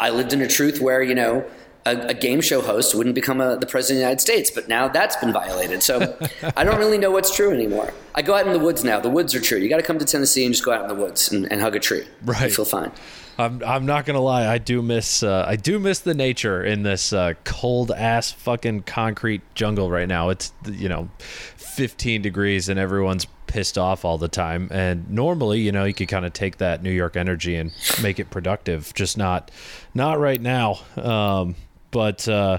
I 0.00 0.10
lived 0.10 0.32
in 0.32 0.40
a 0.42 0.48
truth 0.48 0.80
where 0.80 1.02
you 1.02 1.14
know 1.14 1.44
a, 1.84 2.08
a 2.08 2.14
game 2.14 2.40
show 2.40 2.60
host 2.60 2.94
wouldn't 2.94 3.14
become 3.14 3.40
a, 3.40 3.56
the 3.56 3.66
president 3.66 3.96
of 3.96 3.98
the 3.98 4.02
United 4.02 4.20
States, 4.20 4.50
but 4.50 4.68
now 4.68 4.88
that's 4.88 5.16
been 5.16 5.32
violated. 5.32 5.82
So 5.82 6.16
I 6.56 6.64
don't 6.64 6.78
really 6.78 6.98
know 6.98 7.10
what's 7.10 7.34
true 7.34 7.52
anymore. 7.52 7.92
I 8.14 8.22
go 8.22 8.34
out 8.34 8.46
in 8.46 8.52
the 8.52 8.58
woods 8.58 8.84
now. 8.84 9.00
The 9.00 9.10
woods 9.10 9.34
are 9.34 9.40
true. 9.40 9.58
You 9.58 9.68
got 9.68 9.78
to 9.78 9.82
come 9.82 9.98
to 9.98 10.04
Tennessee 10.04 10.44
and 10.44 10.54
just 10.54 10.64
go 10.64 10.72
out 10.72 10.82
in 10.82 10.88
the 10.88 11.02
woods 11.02 11.32
and, 11.32 11.50
and 11.50 11.60
hug 11.60 11.76
a 11.76 11.80
tree. 11.80 12.06
Right. 12.24 12.42
You 12.42 12.50
feel 12.50 12.64
fine. 12.64 12.92
I'm 13.38 13.62
I'm 13.64 13.86
not 13.86 14.04
gonna 14.04 14.20
lie. 14.20 14.46
I 14.46 14.58
do 14.58 14.82
miss 14.82 15.22
uh, 15.22 15.46
I 15.48 15.56
do 15.56 15.78
miss 15.78 16.00
the 16.00 16.12
nature 16.12 16.62
in 16.62 16.82
this 16.82 17.14
uh, 17.14 17.32
cold 17.44 17.90
ass 17.90 18.30
fucking 18.30 18.82
concrete 18.82 19.40
jungle 19.54 19.90
right 19.90 20.06
now. 20.06 20.28
It's 20.28 20.52
you 20.70 20.88
know, 20.88 21.08
15 21.56 22.20
degrees 22.20 22.68
and 22.68 22.78
everyone's 22.78 23.26
pissed 23.46 23.78
off 23.78 24.04
all 24.04 24.18
the 24.18 24.28
time. 24.28 24.68
And 24.70 25.10
normally, 25.10 25.60
you 25.60 25.72
know, 25.72 25.84
you 25.84 25.94
could 25.94 26.08
kind 26.08 26.24
of 26.24 26.32
take 26.32 26.58
that 26.58 26.82
New 26.82 26.90
York 26.90 27.16
energy 27.16 27.56
and 27.56 27.72
make 28.02 28.18
it 28.18 28.30
productive. 28.30 28.92
Just 28.94 29.16
not 29.16 29.50
not 29.94 30.18
right 30.18 30.40
now. 30.40 30.80
Um, 30.96 31.54
but 31.92 32.26
uh, 32.26 32.58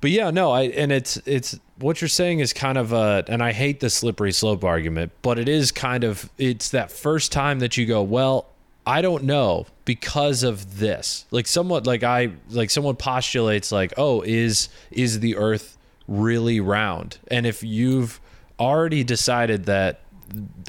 but 0.00 0.10
yeah, 0.10 0.30
no, 0.30 0.50
I 0.50 0.62
and 0.62 0.90
it's 0.90 1.18
it's 1.26 1.58
what 1.78 2.00
you're 2.00 2.08
saying 2.08 2.38
is 2.38 2.54
kind 2.54 2.78
of 2.78 2.92
a 2.92 3.24
and 3.28 3.42
I 3.42 3.52
hate 3.52 3.80
the 3.80 3.90
slippery 3.90 4.32
slope 4.32 4.64
argument, 4.64 5.12
but 5.20 5.38
it 5.38 5.48
is 5.48 5.70
kind 5.70 6.04
of 6.04 6.30
it's 6.38 6.70
that 6.70 6.90
first 6.90 7.30
time 7.30 7.58
that 7.58 7.76
you 7.76 7.84
go, 7.84 8.02
well, 8.02 8.46
I 8.86 9.02
don't 9.02 9.24
know 9.24 9.66
because 9.84 10.42
of 10.42 10.78
this. 10.78 11.26
Like 11.30 11.46
somewhat 11.46 11.86
like 11.86 12.02
I 12.02 12.32
like 12.50 12.70
someone 12.70 12.96
postulates 12.96 13.70
like, 13.70 13.92
"Oh, 13.96 14.22
is 14.22 14.68
is 14.90 15.20
the 15.20 15.36
earth 15.36 15.76
really 16.08 16.58
round?" 16.60 17.18
And 17.28 17.46
if 17.46 17.62
you've 17.62 18.20
already 18.58 19.04
decided 19.04 19.66
that 19.66 20.00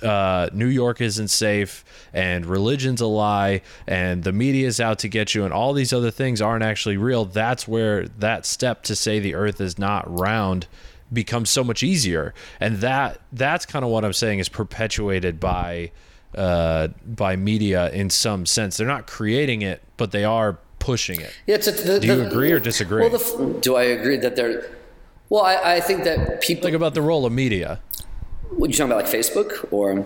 uh, 0.02 0.50
New 0.54 0.68
York 0.68 1.02
isn't 1.02 1.30
safe 1.30 1.84
and 2.14 2.46
religion's 2.46 3.02
a 3.02 3.08
lie 3.08 3.62
and 3.88 4.24
the 4.24 4.32
media 4.32 4.68
is 4.68 4.80
out 4.80 5.00
to 5.00 5.08
get 5.08 5.34
you 5.34 5.44
and 5.46 5.54
all 5.54 5.74
these 5.74 5.94
other 5.94 6.12
things 6.12 6.42
aren't 6.42 6.64
actually 6.64 6.98
real, 6.98 7.26
that's 7.26 7.68
where 7.68 8.08
that 8.08 8.46
step 8.46 8.84
to 8.84 8.96
say 8.96 9.20
the 9.20 9.36
earth 9.36 9.60
is 9.62 9.78
not 9.80 10.04
round 10.20 10.68
becomes 11.12 11.50
so 11.50 11.64
much 11.64 11.84
easier. 11.84 12.34
And 12.60 12.78
that 12.78 13.22
that's 13.32 13.66
kind 13.66 13.86
of 13.86 13.92
what 13.92 14.04
I'm 14.04 14.14
saying 14.14 14.40
is 14.40 14.50
perpetuated 14.50 15.40
by 15.40 15.92
uh, 16.36 16.90
by 17.06 17.36
media 17.36 17.92
in 17.92 18.10
some 18.10 18.46
sense. 18.46 18.78
They're 18.78 18.88
not 18.88 19.08
creating 19.08 19.62
it, 19.62 19.84
but 19.98 20.12
they 20.12 20.24
are 20.24 20.58
pushing 20.80 21.22
it. 21.22 21.34
Yeah, 21.46 21.58
the, 21.58 22.00
Do 22.02 22.08
you 22.08 22.16
the- 22.16 22.28
agree 22.28 22.52
or 22.52 22.60
disagree? 22.60 23.08
Well, 23.08 23.18
the, 23.18 23.60
do 23.62 23.76
I 23.76 23.84
agree 23.84 24.18
that 24.18 24.36
they're? 24.36 24.70
Well, 25.30 25.44
I, 25.44 25.76
I 25.76 25.80
think 25.80 26.04
that 26.04 26.42
people. 26.42 26.64
Think 26.64 26.76
about 26.76 26.94
the 26.94 27.02
role 27.02 27.26
of 27.26 27.32
media. 27.32 27.80
What 28.58 28.70
you 28.70 28.76
talking 28.76 28.92
about, 28.92 29.04
like 29.04 29.14
Facebook 29.14 29.68
or? 29.72 30.06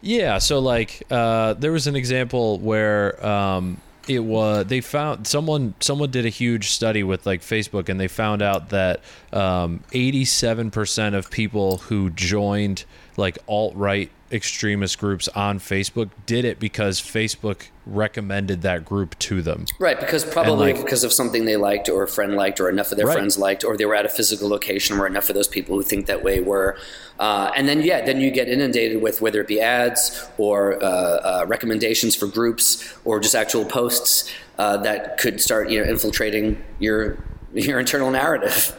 Yeah, 0.00 0.38
so 0.38 0.58
like 0.58 1.02
uh, 1.10 1.54
there 1.54 1.72
was 1.72 1.86
an 1.86 1.96
example 1.96 2.58
where 2.58 3.24
um, 3.24 3.80
it 4.08 4.20
was 4.20 4.66
they 4.66 4.80
found 4.80 5.26
someone 5.26 5.74
someone 5.80 6.10
did 6.10 6.24
a 6.24 6.30
huge 6.30 6.70
study 6.70 7.02
with 7.02 7.26
like 7.26 7.40
Facebook 7.40 7.88
and 7.88 7.98
they 7.98 8.08
found 8.08 8.40
out 8.40 8.70
that 8.70 9.00
um, 9.32 9.80
87% 9.90 11.14
of 11.14 11.30
people 11.30 11.78
who 11.78 12.10
joined 12.10 12.84
like 13.16 13.38
alt 13.46 13.74
right 13.74 14.10
extremist 14.30 14.98
groups 14.98 15.28
on 15.28 15.58
Facebook 15.58 16.10
did 16.26 16.44
it 16.44 16.60
because 16.60 17.00
Facebook 17.00 17.68
recommended 17.86 18.60
that 18.62 18.84
group 18.84 19.18
to 19.18 19.40
them. 19.40 19.64
Right, 19.78 19.98
because 19.98 20.24
probably 20.24 20.72
like- 20.74 20.84
because 20.84 21.02
of 21.04 21.12
something 21.12 21.46
they 21.46 21.56
liked 21.56 21.88
or 21.88 22.02
a 22.02 22.08
friend 22.08 22.34
liked 22.36 22.60
or 22.60 22.68
enough 22.68 22.90
of 22.90 22.98
their 22.98 23.06
Right. 23.06 23.14
friends 23.16 23.38
liked 23.38 23.64
or 23.64 23.76
they 23.76 23.86
were 23.86 23.94
at 23.94 24.04
a 24.04 24.08
physical 24.10 24.48
location 24.48 24.98
where 24.98 25.06
enough 25.06 25.28
of 25.30 25.34
those 25.34 25.48
people 25.48 25.76
who 25.76 25.82
think 25.82 26.06
that 26.06 26.22
way 26.22 26.40
were. 26.40 26.76
Uh, 27.18 27.50
and 27.56 27.66
then, 27.68 27.80
yeah, 27.82 28.04
then 28.04 28.20
you 28.20 28.30
get 28.30 28.48
inundated 28.48 29.00
with 29.00 29.20
whether 29.22 29.40
it 29.40 29.46
be 29.46 29.60
ads 29.60 30.28
or 30.36 30.82
uh, 30.82 30.86
uh, 30.86 31.44
recommendations 31.48 32.14
for 32.14 32.26
groups 32.26 32.94
or 33.06 33.20
just 33.20 33.34
actual 33.34 33.64
posts 33.64 34.30
uh, 34.58 34.76
that 34.76 35.16
could 35.18 35.40
start 35.40 35.70
you 35.70 35.82
know, 35.82 35.90
infiltrating 35.90 36.62
your, 36.78 37.16
your 37.54 37.80
internal 37.80 38.10
narrative. 38.10 38.76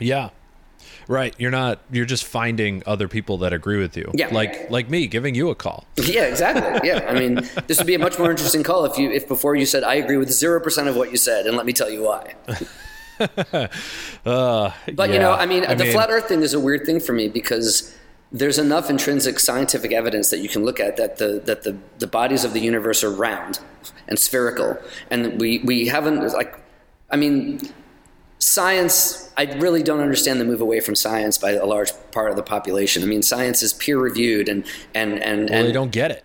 Yeah. 0.00 0.30
Right, 1.08 1.34
you're 1.38 1.50
not 1.50 1.80
you're 1.90 2.04
just 2.06 2.24
finding 2.24 2.82
other 2.86 3.08
people 3.08 3.38
that 3.38 3.52
agree 3.52 3.78
with 3.78 3.96
you. 3.96 4.10
Yeah. 4.14 4.28
Like 4.32 4.70
like 4.70 4.88
me 4.88 5.06
giving 5.06 5.34
you 5.34 5.50
a 5.50 5.54
call. 5.54 5.84
yeah, 5.96 6.24
exactly. 6.24 6.88
Yeah, 6.88 7.06
I 7.08 7.18
mean, 7.18 7.36
this 7.66 7.78
would 7.78 7.86
be 7.86 7.94
a 7.94 7.98
much 7.98 8.18
more 8.18 8.30
interesting 8.30 8.62
call 8.62 8.84
if 8.84 8.98
you 8.98 9.10
if 9.10 9.26
before 9.28 9.54
you 9.56 9.66
said 9.66 9.82
I 9.84 9.94
agree 9.94 10.16
with 10.16 10.30
zero 10.30 10.60
percent 10.60 10.88
of 10.88 10.96
what 10.96 11.10
you 11.10 11.16
said, 11.16 11.46
and 11.46 11.56
let 11.56 11.66
me 11.66 11.72
tell 11.72 11.90
you 11.90 12.02
why. 12.02 12.34
Uh, 14.24 14.70
But 14.94 15.10
you 15.10 15.18
know, 15.18 15.32
I 15.32 15.46
mean, 15.46 15.62
the 15.76 15.86
flat 15.92 16.10
Earth 16.10 16.26
thing 16.26 16.42
is 16.42 16.54
a 16.54 16.60
weird 16.60 16.84
thing 16.86 16.98
for 17.00 17.12
me 17.12 17.28
because 17.28 17.94
there's 18.32 18.58
enough 18.58 18.88
intrinsic 18.88 19.38
scientific 19.38 19.92
evidence 19.92 20.30
that 20.30 20.38
you 20.38 20.48
can 20.48 20.64
look 20.64 20.80
at 20.80 20.96
that 20.96 21.18
the 21.18 21.40
that 21.44 21.62
the, 21.64 21.76
the 21.98 22.06
bodies 22.06 22.44
of 22.44 22.52
the 22.52 22.60
universe 22.60 23.04
are 23.04 23.10
round 23.10 23.60
and 24.08 24.18
spherical, 24.18 24.78
and 25.10 25.40
we 25.40 25.58
we 25.58 25.86
haven't 25.88 26.20
like, 26.32 26.58
I 27.10 27.16
mean, 27.16 27.60
science. 28.42 29.30
I 29.36 29.44
really 29.44 29.84
don't 29.84 30.00
understand 30.00 30.40
the 30.40 30.44
move 30.44 30.60
away 30.60 30.80
from 30.80 30.96
science 30.96 31.38
by 31.38 31.52
a 31.52 31.64
large 31.64 31.92
part 32.10 32.30
of 32.30 32.36
the 32.36 32.42
population. 32.42 33.02
I 33.02 33.06
mean, 33.06 33.22
science 33.22 33.62
is 33.62 33.72
peer 33.72 33.98
reviewed 33.98 34.48
and 34.48 34.66
and 34.94 35.22
and 35.22 35.48
well, 35.48 35.58
and 35.58 35.68
they 35.68 35.72
don't 35.72 35.92
get 35.92 36.10
it. 36.10 36.24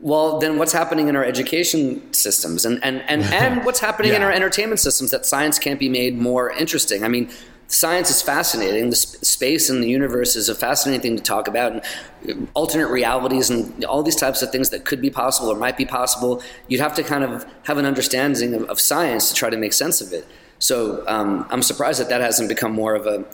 well, 0.00 0.38
then 0.38 0.58
what's 0.58 0.72
happening 0.72 1.08
in 1.08 1.16
our 1.16 1.24
education 1.24 2.12
systems 2.12 2.66
and, 2.66 2.84
and, 2.84 3.00
and, 3.08 3.22
and 3.32 3.64
what's 3.64 3.80
happening 3.80 4.12
in 4.12 4.22
our 4.22 4.30
entertainment 4.30 4.78
systems 4.78 5.10
that 5.10 5.24
science 5.24 5.58
can't 5.58 5.80
be 5.80 5.88
made 5.88 6.18
more 6.18 6.50
interesting? 6.50 7.02
I 7.02 7.08
mean, 7.08 7.30
science 7.68 8.10
is 8.10 8.20
fascinating. 8.20 8.90
The 8.90 8.96
sp- 9.00 9.24
space 9.24 9.70
and 9.70 9.82
the 9.82 9.88
universe 9.88 10.36
is 10.36 10.50
a 10.50 10.54
fascinating 10.54 11.00
thing 11.00 11.16
to 11.16 11.22
talk 11.22 11.48
about, 11.48 11.72
and 11.72 11.82
uh, 12.28 12.46
alternate 12.52 12.88
realities 12.88 13.48
and 13.48 13.84
all 13.86 14.02
these 14.02 14.16
types 14.16 14.42
of 14.42 14.50
things 14.50 14.68
that 14.68 14.84
could 14.84 15.00
be 15.00 15.08
possible 15.08 15.50
or 15.50 15.56
might 15.56 15.78
be 15.78 15.86
possible. 15.86 16.42
You'd 16.68 16.80
have 16.80 16.94
to 16.96 17.02
kind 17.02 17.24
of 17.24 17.46
have 17.64 17.78
an 17.78 17.86
understanding 17.86 18.52
of, 18.54 18.64
of 18.64 18.78
science 18.78 19.30
to 19.30 19.34
try 19.34 19.48
to 19.48 19.56
make 19.56 19.72
sense 19.72 20.02
of 20.02 20.12
it. 20.12 20.26
So 20.58 21.04
um, 21.06 21.46
I'm 21.50 21.62
surprised 21.62 22.00
that 22.00 22.08
that 22.08 22.20
hasn't 22.20 22.48
become 22.48 22.72
more 22.72 22.94
of 22.94 23.06
a 23.06 23.24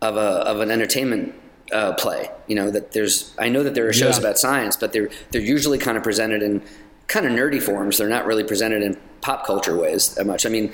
of 0.00 0.16
a 0.16 0.20
of 0.50 0.60
an 0.60 0.70
entertainment 0.70 1.34
uh, 1.72 1.92
play. 1.94 2.30
You 2.46 2.54
know 2.56 2.70
that 2.70 2.92
there's 2.92 3.34
I 3.38 3.48
know 3.48 3.62
that 3.62 3.74
there 3.74 3.88
are 3.88 3.92
shows 3.92 4.16
Yeah. 4.16 4.20
about 4.24 4.38
science, 4.38 4.76
but 4.76 4.92
they're 4.92 5.10
they're 5.30 5.40
usually 5.40 5.78
kind 5.78 5.96
of 5.96 6.02
presented 6.02 6.42
in 6.42 6.62
kind 7.08 7.26
of 7.26 7.32
nerdy 7.32 7.60
forms. 7.62 7.98
They're 7.98 8.08
not 8.08 8.26
really 8.26 8.44
presented 8.44 8.82
in 8.82 8.96
pop 9.20 9.44
culture 9.46 9.76
ways 9.76 10.14
that 10.14 10.26
much. 10.26 10.46
I 10.46 10.48
mean, 10.48 10.72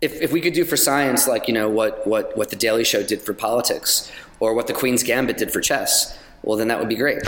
if 0.00 0.20
if 0.20 0.32
we 0.32 0.40
could 0.40 0.52
do 0.54 0.64
for 0.64 0.76
science 0.76 1.26
like 1.28 1.48
you 1.48 1.54
know 1.54 1.68
what 1.68 2.06
what 2.06 2.36
what 2.36 2.50
the 2.50 2.56
Daily 2.56 2.84
Show 2.84 3.02
did 3.02 3.20
for 3.22 3.32
politics 3.34 4.10
or 4.40 4.54
what 4.54 4.66
the 4.66 4.72
Queen's 4.74 5.02
Gambit 5.02 5.36
did 5.36 5.50
for 5.52 5.60
chess, 5.60 6.18
well 6.42 6.56
then 6.58 6.68
that 6.68 6.78
would 6.80 6.88
be 6.88 6.96
great. 6.96 7.22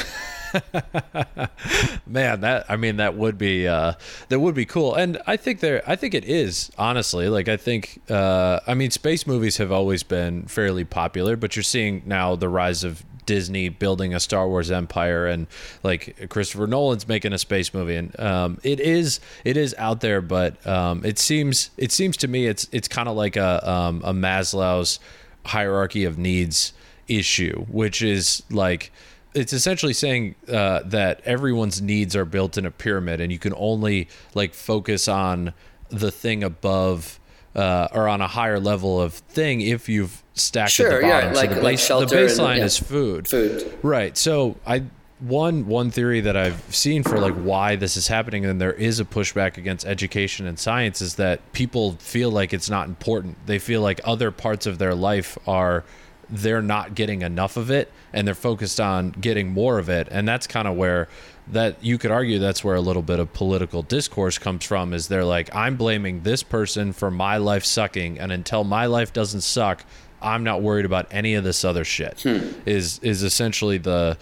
Man, 2.06 2.40
that 2.40 2.66
I 2.68 2.76
mean 2.76 2.96
that 2.96 3.16
would 3.16 3.38
be 3.38 3.66
uh 3.66 3.94
that 4.28 4.40
would 4.40 4.54
be 4.54 4.64
cool. 4.64 4.94
And 4.94 5.18
I 5.26 5.36
think 5.36 5.60
there 5.60 5.82
I 5.86 5.96
think 5.96 6.14
it 6.14 6.24
is, 6.24 6.70
honestly. 6.78 7.28
Like 7.28 7.48
I 7.48 7.56
think 7.56 8.00
uh 8.10 8.60
I 8.66 8.74
mean 8.74 8.90
space 8.90 9.26
movies 9.26 9.56
have 9.58 9.72
always 9.72 10.02
been 10.02 10.44
fairly 10.46 10.84
popular, 10.84 11.36
but 11.36 11.56
you're 11.56 11.62
seeing 11.62 12.02
now 12.06 12.36
the 12.36 12.48
rise 12.48 12.84
of 12.84 13.04
Disney 13.26 13.68
building 13.68 14.14
a 14.14 14.20
Star 14.20 14.46
Wars 14.48 14.70
empire 14.70 15.26
and 15.26 15.48
like 15.82 16.28
Christopher 16.30 16.68
Nolan's 16.68 17.08
making 17.08 17.32
a 17.32 17.38
space 17.38 17.74
movie 17.74 17.96
and 17.96 18.18
um 18.20 18.58
it 18.62 18.78
is 18.78 19.18
it 19.44 19.56
is 19.56 19.74
out 19.78 20.00
there 20.00 20.20
but 20.20 20.64
um 20.64 21.04
it 21.04 21.18
seems 21.18 21.70
it 21.76 21.90
seems 21.90 22.16
to 22.18 22.28
me 22.28 22.46
it's 22.46 22.68
it's 22.70 22.86
kind 22.86 23.08
of 23.08 23.16
like 23.16 23.34
a 23.34 23.68
um 23.68 24.00
a 24.04 24.12
Maslow's 24.12 25.00
hierarchy 25.44 26.04
of 26.04 26.18
needs 26.18 26.72
issue, 27.08 27.64
which 27.68 28.02
is 28.02 28.42
like 28.50 28.92
it's 29.36 29.52
essentially 29.52 29.92
saying 29.92 30.34
uh, 30.48 30.80
that 30.86 31.20
everyone's 31.24 31.80
needs 31.82 32.16
are 32.16 32.24
built 32.24 32.56
in 32.58 32.66
a 32.66 32.70
pyramid, 32.70 33.20
and 33.20 33.30
you 33.30 33.38
can 33.38 33.52
only 33.56 34.08
like 34.34 34.54
focus 34.54 35.06
on 35.08 35.52
the 35.90 36.10
thing 36.10 36.42
above 36.42 37.20
uh, 37.54 37.88
or 37.92 38.08
on 38.08 38.20
a 38.20 38.26
higher 38.26 38.58
level 38.58 39.00
of 39.00 39.14
thing 39.14 39.60
if 39.60 39.88
you've 39.88 40.22
stacked 40.34 40.72
Sure, 40.72 40.92
at 40.92 41.00
the 41.02 41.06
yeah, 41.06 41.20
bottom. 41.32 41.34
like- 41.34 41.48
so 41.50 41.54
the, 41.54 41.62
like 41.62 41.76
the 41.76 41.82
shelter 41.82 42.18
and- 42.18 42.28
baseline 42.28 42.56
yeah. 42.58 42.64
is 42.64 42.78
food. 42.78 43.28
Food. 43.28 43.78
Right. 43.82 44.16
So 44.16 44.56
I 44.66 44.82
one 45.20 45.66
one 45.66 45.90
theory 45.90 46.20
that 46.20 46.36
I've 46.36 46.60
seen 46.74 47.02
for 47.02 47.18
like 47.18 47.32
why 47.34 47.76
this 47.76 47.96
is 47.96 48.06
happening 48.08 48.44
and 48.44 48.60
there 48.60 48.74
is 48.74 49.00
a 49.00 49.04
pushback 49.06 49.56
against 49.56 49.86
education 49.86 50.46
and 50.46 50.58
science 50.58 51.00
is 51.00 51.14
that 51.14 51.40
people 51.54 51.92
feel 51.92 52.30
like 52.30 52.52
it's 52.52 52.68
not 52.68 52.86
important. 52.88 53.38
They 53.46 53.58
feel 53.58 53.80
like 53.80 54.00
other 54.04 54.30
parts 54.30 54.66
of 54.66 54.76
their 54.76 54.94
life 54.94 55.38
are 55.46 55.84
they're 56.28 56.60
not 56.60 56.94
getting 56.94 57.22
enough 57.22 57.56
of 57.56 57.70
it 57.70 57.90
and 58.16 58.26
they're 58.26 58.34
focused 58.34 58.80
on 58.80 59.10
getting 59.10 59.52
more 59.52 59.78
of 59.78 59.88
it. 59.88 60.08
And 60.10 60.26
that's 60.26 60.48
kind 60.48 60.66
of 60.66 60.74
where 60.74 61.08
that 61.48 61.76
you 61.84 61.96
could 61.96 62.10
argue 62.10 62.40
that's 62.40 62.64
where 62.64 62.74
a 62.74 62.80
little 62.80 63.02
bit 63.02 63.20
of 63.20 63.32
political 63.32 63.82
discourse 63.82 64.36
comes 64.36 64.64
from 64.64 64.92
is 64.92 65.06
they're 65.06 65.24
like 65.24 65.54
i'm 65.54 65.76
blaming 65.76 66.22
this 66.22 66.42
person 66.42 66.92
for 66.92 67.08
my 67.08 67.36
life 67.36 67.64
sucking 67.64 68.18
and 68.18 68.32
until 68.32 68.64
my 68.64 68.86
life 68.86 69.12
doesn't 69.12 69.42
suck 69.42 69.84
i'm 70.22 70.44
not 70.44 70.62
worried 70.62 70.84
about 70.84 71.06
any 71.10 71.34
of 71.34 71.44
this 71.44 71.64
other 71.64 71.84
shit. 71.84 72.20
Hmm. 72.22 72.50
is 72.64 72.98
is 73.00 73.22
essentially 73.22 73.78
the 73.78 74.18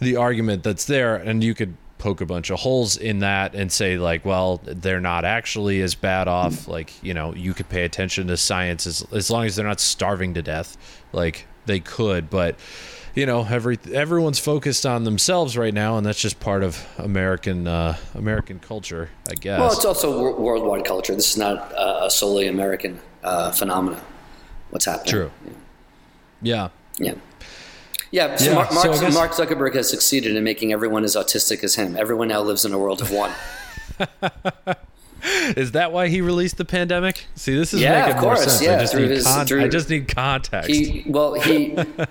the 0.00 0.16
argument 0.16 0.62
that's 0.62 0.84
there. 0.84 1.16
And 1.16 1.42
you 1.42 1.54
could 1.54 1.76
poke 1.98 2.20
a 2.20 2.26
bunch 2.26 2.50
of 2.50 2.60
holes 2.60 2.96
in 2.96 3.18
that 3.20 3.56
and 3.56 3.72
say 3.72 3.98
like 3.98 4.24
well 4.24 4.60
they're 4.64 5.00
not 5.00 5.24
actually 5.24 5.80
as 5.80 5.94
bad 5.94 6.28
off. 6.28 6.68
Like 6.68 6.92
you 7.02 7.14
know 7.14 7.34
you 7.34 7.54
could 7.54 7.68
pay 7.68 7.84
attention 7.84 8.28
to 8.28 8.36
science 8.36 8.86
as, 8.86 9.06
as 9.12 9.30
long 9.30 9.46
as 9.46 9.56
they're 9.56 9.66
not 9.66 9.80
starving 9.80 10.34
to 10.34 10.42
death. 10.42 10.76
Like 11.12 11.46
they 11.66 11.80
could 11.80 12.30
but 12.30 12.56
you 13.14 13.26
know 13.26 13.46
every 13.48 13.78
everyone's 13.92 14.38
focused 14.38 14.84
on 14.86 15.04
themselves 15.04 15.56
right 15.56 15.74
now 15.74 15.96
and 15.96 16.06
that's 16.06 16.20
just 16.20 16.38
part 16.40 16.62
of 16.62 16.84
american 16.98 17.66
uh 17.66 17.96
american 18.14 18.58
culture 18.58 19.10
i 19.30 19.34
guess 19.34 19.58
Well, 19.60 19.72
it's 19.72 19.84
also 19.84 20.34
worldwide 20.38 20.84
culture. 20.84 21.14
This 21.14 21.30
is 21.30 21.36
not 21.36 21.72
uh, 21.74 22.00
a 22.04 22.10
solely 22.10 22.46
American 22.46 23.00
uh, 23.24 23.50
phenomena. 23.52 24.00
What's 24.70 24.84
happening? 24.84 25.10
true 25.10 25.30
yeah 26.42 26.68
Yeah. 26.98 27.14
Yeah, 28.10 28.36
so 28.36 28.44
Yeah, 28.46 28.54
Mark, 28.54 28.72
so 28.72 28.98
guess- 29.00 29.14
Mark 29.14 29.32
Zuckerberg 29.32 29.74
has 29.74 29.90
succeeded 29.90 30.34
in 30.34 30.42
making 30.42 30.72
everyone 30.72 31.04
as 31.04 31.14
autistic 31.14 31.62
as 31.62 31.74
him. 31.74 31.94
Everyone 31.94 32.28
now 32.28 32.40
lives 32.40 32.64
in 32.64 32.72
a 32.72 32.78
world 32.78 33.02
of 33.02 33.10
one. 33.10 33.32
is 35.56 35.72
that 35.72 35.92
why 35.92 36.08
he 36.08 36.20
released 36.20 36.56
the 36.58 36.64
pandemic 36.64 37.26
see 37.34 37.54
this 37.54 37.72
is 37.74 37.80
Yeah, 37.80 38.00
making 38.00 38.16
of 38.16 38.22
more 38.22 38.34
course, 38.34 38.44
sense 38.44 38.62
yeah, 38.62 38.76
I, 38.76 38.80
just 38.80 38.92
through 38.92 39.02
need 39.06 39.10
his- 39.10 39.26
con- 39.26 39.46
through- 39.46 39.62
I 39.64 39.68
just 39.68 39.88
need 39.90 40.08
context 40.14 40.68
He 40.70 41.04
well, 41.06 41.34
he 41.34 41.76
uh, 41.78 42.06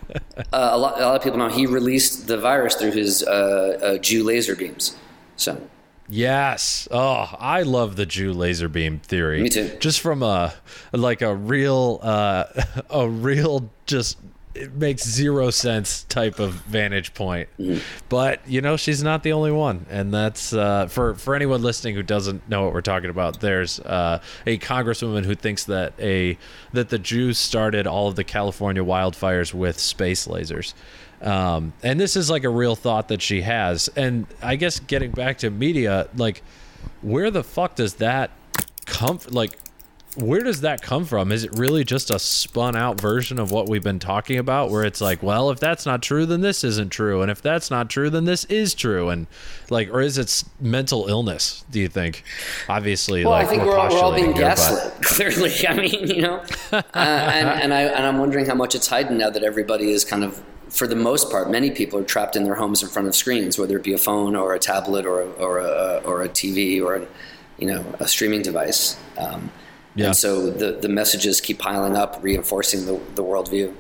a 0.51 0.77
lot 0.77 0.99
a 0.99 1.05
lot 1.05 1.15
of 1.17 1.23
people 1.23 1.37
know 1.39 1.47
he 1.49 1.65
released 1.65 2.27
the 2.27 2.37
virus 2.37 2.75
through 2.75 2.91
his 2.91 3.23
uh, 3.23 3.79
uh, 3.81 3.97
Jew 3.97 4.23
laser 4.23 4.55
beams. 4.55 4.95
So 5.35 5.61
Yes. 6.09 6.87
Oh, 6.89 7.35
I 7.37 7.63
love 7.63 7.97
the 7.97 8.05
Jew 8.05 8.31
laser 8.31 8.69
beam 8.69 8.99
theory. 8.99 9.41
Me 9.41 9.49
too. 9.49 9.75
Just 9.79 9.99
from 9.99 10.23
a 10.23 10.53
like 10.93 11.21
a 11.21 11.35
real 11.35 11.99
uh 12.01 12.45
a 12.89 13.09
real 13.09 13.69
just 13.85 14.17
it 14.57 14.73
makes 14.73 15.07
zero 15.07 15.49
sense 15.49 16.03
type 16.03 16.39
of 16.39 16.53
vantage 16.53 17.13
point. 17.13 17.49
Mm-hmm. 17.59 17.79
But, 18.09 18.41
you 18.47 18.61
know, 18.61 18.77
she's 18.77 19.03
not 19.03 19.23
the 19.23 19.33
only 19.33 19.51
one. 19.51 19.85
And 19.89 20.13
that's 20.13 20.53
uh 20.53 20.87
for 20.87 21.15
for 21.15 21.35
anyone 21.35 21.61
listening 21.61 21.95
who 21.95 22.03
doesn't 22.03 22.47
know 22.49 22.63
what 22.63 22.73
we're 22.73 22.81
talking 22.81 23.09
about, 23.09 23.39
there's 23.39 23.79
uh 23.79 24.21
a 24.45 24.57
congresswoman 24.57 25.25
who 25.25 25.35
thinks 25.35 25.65
that 25.65 25.93
a 25.99 26.37
that 26.73 26.89
the 26.89 26.99
Jews 26.99 27.37
started 27.37 27.87
all 27.87 28.07
of 28.07 28.15
the 28.15 28.23
California 28.23 28.83
wildfires 28.83 29.53
with 29.53 29.79
space 29.79 30.27
lasers. 30.27 30.73
Um, 31.21 31.73
and 31.81 31.99
this 31.99 32.15
is 32.15 32.29
like 32.29 32.43
a 32.43 32.49
real 32.49 32.75
thought 32.75 33.07
that 33.07 33.21
she 33.21 33.41
has. 33.41 33.89
And 33.95 34.27
I 34.41 34.55
guess 34.55 34.79
getting 34.79 35.11
back 35.11 35.39
to 35.39 35.49
media, 35.49 36.09
like, 36.15 36.43
where 37.01 37.31
the 37.31 37.43
fuck 37.43 37.75
does 37.75 37.95
that 37.95 38.29
come? 38.85 39.19
Like, 39.29 39.57
where 40.17 40.41
does 40.41 40.61
that 40.61 40.81
come 40.81 41.05
from? 41.05 41.31
Is 41.31 41.43
it 41.43 41.51
really 41.57 41.83
just 41.83 42.09
a 42.09 42.17
spun 42.17 42.75
out 42.75 42.99
version 42.99 43.37
of 43.39 43.51
what 43.51 43.69
we've 43.69 43.83
been 43.83 43.99
talking 43.99 44.37
about, 44.39 44.71
where 44.71 44.83
it's 44.83 44.99
like, 44.99 45.21
well, 45.21 45.51
if 45.51 45.59
that's 45.59 45.85
not 45.85 46.01
true, 46.01 46.25
then 46.25 46.41
this 46.41 46.63
isn't 46.63 46.89
true, 46.89 47.21
and 47.21 47.29
if 47.29 47.41
that's 47.41 47.69
not 47.69 47.89
true, 47.89 48.09
then 48.09 48.25
this 48.25 48.43
is 48.45 48.73
true, 48.73 49.09
and 49.09 49.27
like, 49.69 49.89
or 49.93 50.01
is 50.01 50.17
it 50.17 50.43
mental 50.59 51.07
illness? 51.07 51.63
Do 51.69 51.79
you 51.79 51.87
think? 51.87 52.23
Obviously, 52.67 53.23
well, 53.23 53.33
like 53.33 53.45
I 53.45 53.49
think 53.49 53.63
we're, 53.63 53.77
all- 53.77 53.89
we're 53.89 53.99
all 54.01 54.15
being 54.15 54.33
gaslit. 54.33 54.91
Clearly, 55.03 55.53
I 55.67 55.73
mean, 55.75 56.07
you 56.07 56.21
know, 56.23 56.43
uh, 56.71 56.81
and 56.93 57.47
and 57.47 57.73
I 57.73 57.81
and 57.83 58.05
I'm 58.05 58.17
wondering 58.17 58.45
how 58.47 58.55
much 58.55 58.73
it's 58.75 58.87
heightened 58.87 59.19
now 59.19 59.29
that 59.29 59.43
everybody 59.43 59.91
is 59.91 60.03
kind 60.03 60.23
of. 60.23 60.41
For 60.69 60.85
the 60.85 60.97
most 60.97 61.31
part, 61.31 61.49
many 61.49 61.71
people 61.71 61.97
are 61.97 62.03
trapped 62.03 62.35
in 62.35 62.43
their 62.43 62.55
homes 62.55 62.83
in 62.83 62.89
front 62.89 63.07
of 63.07 63.15
screens, 63.15 63.57
whether 63.57 63.77
it 63.77 63.83
be 63.85 63.93
a 63.93 63.97
phone 63.97 64.35
or 64.35 64.53
a 64.53 64.59
tablet 64.59 65.05
or 65.05 65.21
a, 65.21 65.29
or 65.35 65.59
a, 65.59 66.01
or 66.03 66.23
a 66.23 66.27
TV 66.27 66.83
or 66.83 66.95
a, 66.95 67.07
you 67.57 67.67
know 67.67 67.85
a 67.99 68.07
streaming 68.07 68.41
device. 68.41 68.97
Um, 69.17 69.49
Yeah. 69.97 70.07
And 70.07 70.15
so 70.15 70.49
the, 70.49 70.73
the 70.73 70.87
messages 70.89 71.41
keep 71.41 71.59
piling 71.59 71.95
up, 71.97 72.19
reinforcing 72.21 72.85
the, 72.85 72.93
the 73.15 73.23
worldview 73.23 73.73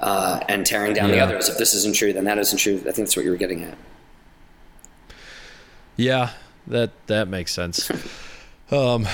uh, 0.00 0.40
and 0.48 0.64
tearing 0.64 0.94
down 0.94 1.10
the 1.10 1.18
others. 1.20 1.48
If 1.48 1.58
this 1.58 1.74
isn't 1.74 1.96
true, 1.96 2.12
then 2.12 2.24
that 2.24 2.38
isn't 2.38 2.58
true. 2.58 2.76
I 2.76 2.92
think 2.92 2.96
that's 3.08 3.16
what 3.16 3.24
you 3.24 3.30
were 3.32 3.36
getting 3.36 3.62
at. 3.64 3.76
Yeah, 5.96 6.30
that 6.66 6.90
that 7.06 7.28
makes 7.28 7.52
sense. 7.52 7.90
um, 8.70 9.06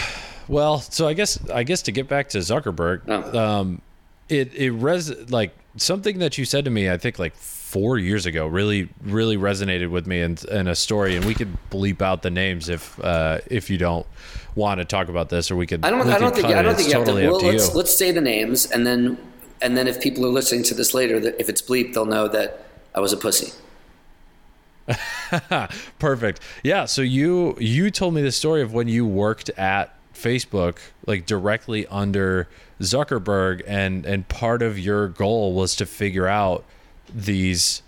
well, 0.48 0.80
so 0.80 1.06
I 1.08 1.14
guess 1.14 1.38
I 1.50 1.62
guess 1.62 1.82
to 1.82 1.92
get 1.92 2.08
back 2.08 2.28
to 2.30 2.38
Zuckerberg, 2.38 3.02
Oh. 3.08 3.38
um, 3.60 3.82
it 4.28 4.52
it 4.54 4.70
res 4.72 5.10
like 5.30 5.54
something 5.76 6.18
that 6.18 6.38
you 6.38 6.44
said 6.44 6.64
to 6.64 6.70
me. 6.70 6.90
I 6.90 6.98
think 6.98 7.18
like 7.18 7.34
four 7.72 7.96
years 7.96 8.26
ago 8.26 8.46
really 8.46 8.86
really 9.00 9.38
resonated 9.38 9.90
with 9.90 10.06
me 10.06 10.20
in, 10.20 10.36
in 10.50 10.68
a 10.68 10.74
story, 10.74 11.16
and 11.16 11.24
we 11.24 11.32
could 11.32 11.56
bleep 11.70 12.02
out 12.02 12.20
the 12.20 12.30
names 12.30 12.68
if 12.68 13.02
uh, 13.02 13.38
if 13.46 13.70
you 13.70 13.78
don't 13.78 14.06
want 14.54 14.78
to 14.78 14.84
talk 14.84 15.08
about 15.08 15.30
this, 15.30 15.50
or 15.50 15.56
we 15.56 15.66
could. 15.66 15.82
I 15.82 15.88
don't. 15.88 16.06
I 16.06 16.18
don't 16.18 16.34
think. 16.34 16.48
I 16.48 16.60
don't 16.60 16.76
think 16.76 16.90
you 16.90 16.98
have 16.98 17.06
to. 17.06 17.14
Well, 17.14 17.40
to 17.40 17.46
let's 17.46 17.70
you. 17.70 17.74
let's 17.74 17.96
say 17.96 18.10
the 18.10 18.20
names, 18.20 18.70
and 18.70 18.86
then 18.86 19.16
and 19.62 19.74
then 19.74 19.88
if 19.88 20.02
people 20.02 20.26
are 20.26 20.28
listening 20.30 20.64
to 20.64 20.74
this 20.74 20.92
later, 20.92 21.18
that 21.20 21.40
if 21.40 21.48
it's 21.48 21.62
bleep, 21.62 21.94
they'll 21.94 22.04
know 22.04 22.28
that 22.28 22.66
I 22.94 23.00
was 23.00 23.14
a 23.14 23.16
pussy. 23.16 23.52
Perfect. 25.98 26.40
Yeah. 26.62 26.84
So 26.84 27.00
you 27.00 27.56
you 27.58 27.90
told 27.90 28.12
me 28.12 28.20
the 28.20 28.32
story 28.32 28.60
of 28.60 28.74
when 28.74 28.88
you 28.88 29.06
worked 29.06 29.48
at 29.50 29.96
Facebook, 30.14 30.76
like 31.06 31.24
directly 31.24 31.86
under 31.86 32.48
Zuckerberg, 32.80 33.62
and 33.66 34.04
and 34.04 34.28
part 34.28 34.60
of 34.60 34.78
your 34.78 35.08
goal 35.08 35.54
was 35.54 35.74
to 35.76 35.86
figure 35.86 36.26
out 36.26 36.66
these 37.14 37.82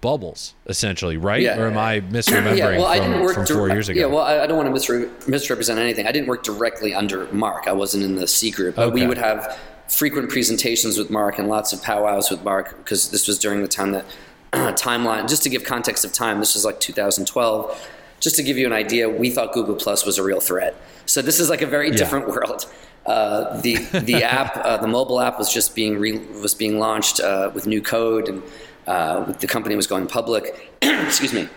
bubbles, 0.00 0.54
essentially, 0.66 1.16
right? 1.16 1.42
Yeah. 1.42 1.58
Or 1.58 1.66
am 1.66 1.76
I 1.76 2.00
misremembering 2.00 2.56
yeah. 2.56 2.78
Well, 2.78 2.86
I 2.86 2.98
didn't 2.98 3.20
work 3.20 3.34
from 3.34 3.46
four 3.46 3.68
years 3.68 3.88
ago? 3.88 4.00
Yeah. 4.00 4.06
Well, 4.06 4.22
I, 4.22 4.40
I 4.40 4.46
don't 4.46 4.56
want 4.56 4.74
to 4.74 4.80
misre- 4.80 5.28
misrepresent 5.28 5.78
anything. 5.78 6.06
I 6.06 6.12
didn't 6.12 6.28
work 6.28 6.42
directly 6.42 6.94
under 6.94 7.30
Mark. 7.32 7.66
I 7.68 7.72
wasn't 7.72 8.04
in 8.04 8.16
the 8.16 8.26
C 8.26 8.50
group, 8.50 8.76
but 8.76 8.92
we 8.92 9.06
would 9.06 9.18
have 9.18 9.58
frequent 9.88 10.30
presentations 10.30 10.96
with 10.96 11.10
Mark 11.10 11.38
and 11.38 11.48
lots 11.48 11.72
of 11.72 11.82
powwows 11.82 12.30
with 12.30 12.42
Mark 12.44 12.76
because 12.78 13.10
this 13.10 13.26
was 13.26 13.38
during 13.38 13.62
the 13.62 13.68
time 13.68 13.92
that 13.92 14.04
timeline. 14.52 15.28
Just 15.28 15.42
to 15.42 15.48
give 15.48 15.64
context 15.64 16.04
of 16.04 16.12
time, 16.12 16.40
this 16.40 16.54
was 16.54 16.64
like 16.64 16.80
2012. 16.80 17.88
Just 18.20 18.36
to 18.36 18.42
give 18.42 18.58
you 18.58 18.66
an 18.66 18.72
idea, 18.72 19.08
we 19.08 19.30
thought 19.30 19.52
Google 19.52 19.74
Plus 19.74 20.04
was 20.04 20.18
a 20.18 20.22
real 20.22 20.40
threat. 20.40 20.76
So 21.06 21.22
this 21.22 21.40
is 21.40 21.50
like 21.50 21.62
a 21.62 21.66
very 21.66 21.90
different 21.90 22.28
world. 22.28 22.70
Uh, 23.06 23.60
the 23.62 23.76
the 23.76 24.22
app, 24.24 24.56
uh, 24.58 24.76
the 24.76 24.86
mobile 24.86 25.20
app, 25.20 25.38
was 25.38 25.52
just 25.52 25.74
being 25.74 25.98
re- 25.98 26.18
was 26.42 26.54
being 26.54 26.78
launched 26.78 27.18
uh, 27.18 27.50
with 27.54 27.66
new 27.66 27.80
code, 27.80 28.28
and 28.28 28.42
uh, 28.90 29.32
the 29.42 29.46
company 29.46 29.74
was 29.76 29.86
going 29.86 30.06
public. 30.06 30.44
Excuse 30.82 31.32
me 31.32 31.48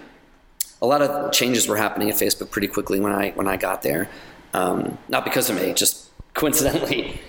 a 0.84 0.86
lot 0.86 1.02
of 1.02 1.32
changes 1.32 1.66
were 1.68 1.78
happening 1.78 2.10
at 2.10 2.16
Facebook 2.16 2.52
pretty 2.52 2.68
quickly 2.68 3.00
when 3.00 3.14
I 3.14 3.32
when 3.32 3.48
I 3.48 3.56
got 3.56 3.82
there. 3.82 4.10
Um, 4.54 4.98
not 5.08 5.24
because 5.24 5.50
of 5.50 5.56
me, 5.56 5.74
just 5.74 6.10
coincidentally. 6.34 7.20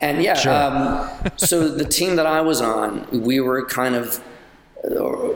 And 0.00 0.20
yeah, 0.22 0.34
Sure. 0.34 0.52
um, 0.52 1.30
so 1.36 1.68
the 1.68 1.84
team 1.84 2.16
that 2.16 2.26
I 2.26 2.40
was 2.40 2.60
on, 2.60 3.06
we 3.12 3.38
were 3.38 3.64
kind 3.66 3.94
of, 3.94 4.20
uh, 4.84 5.34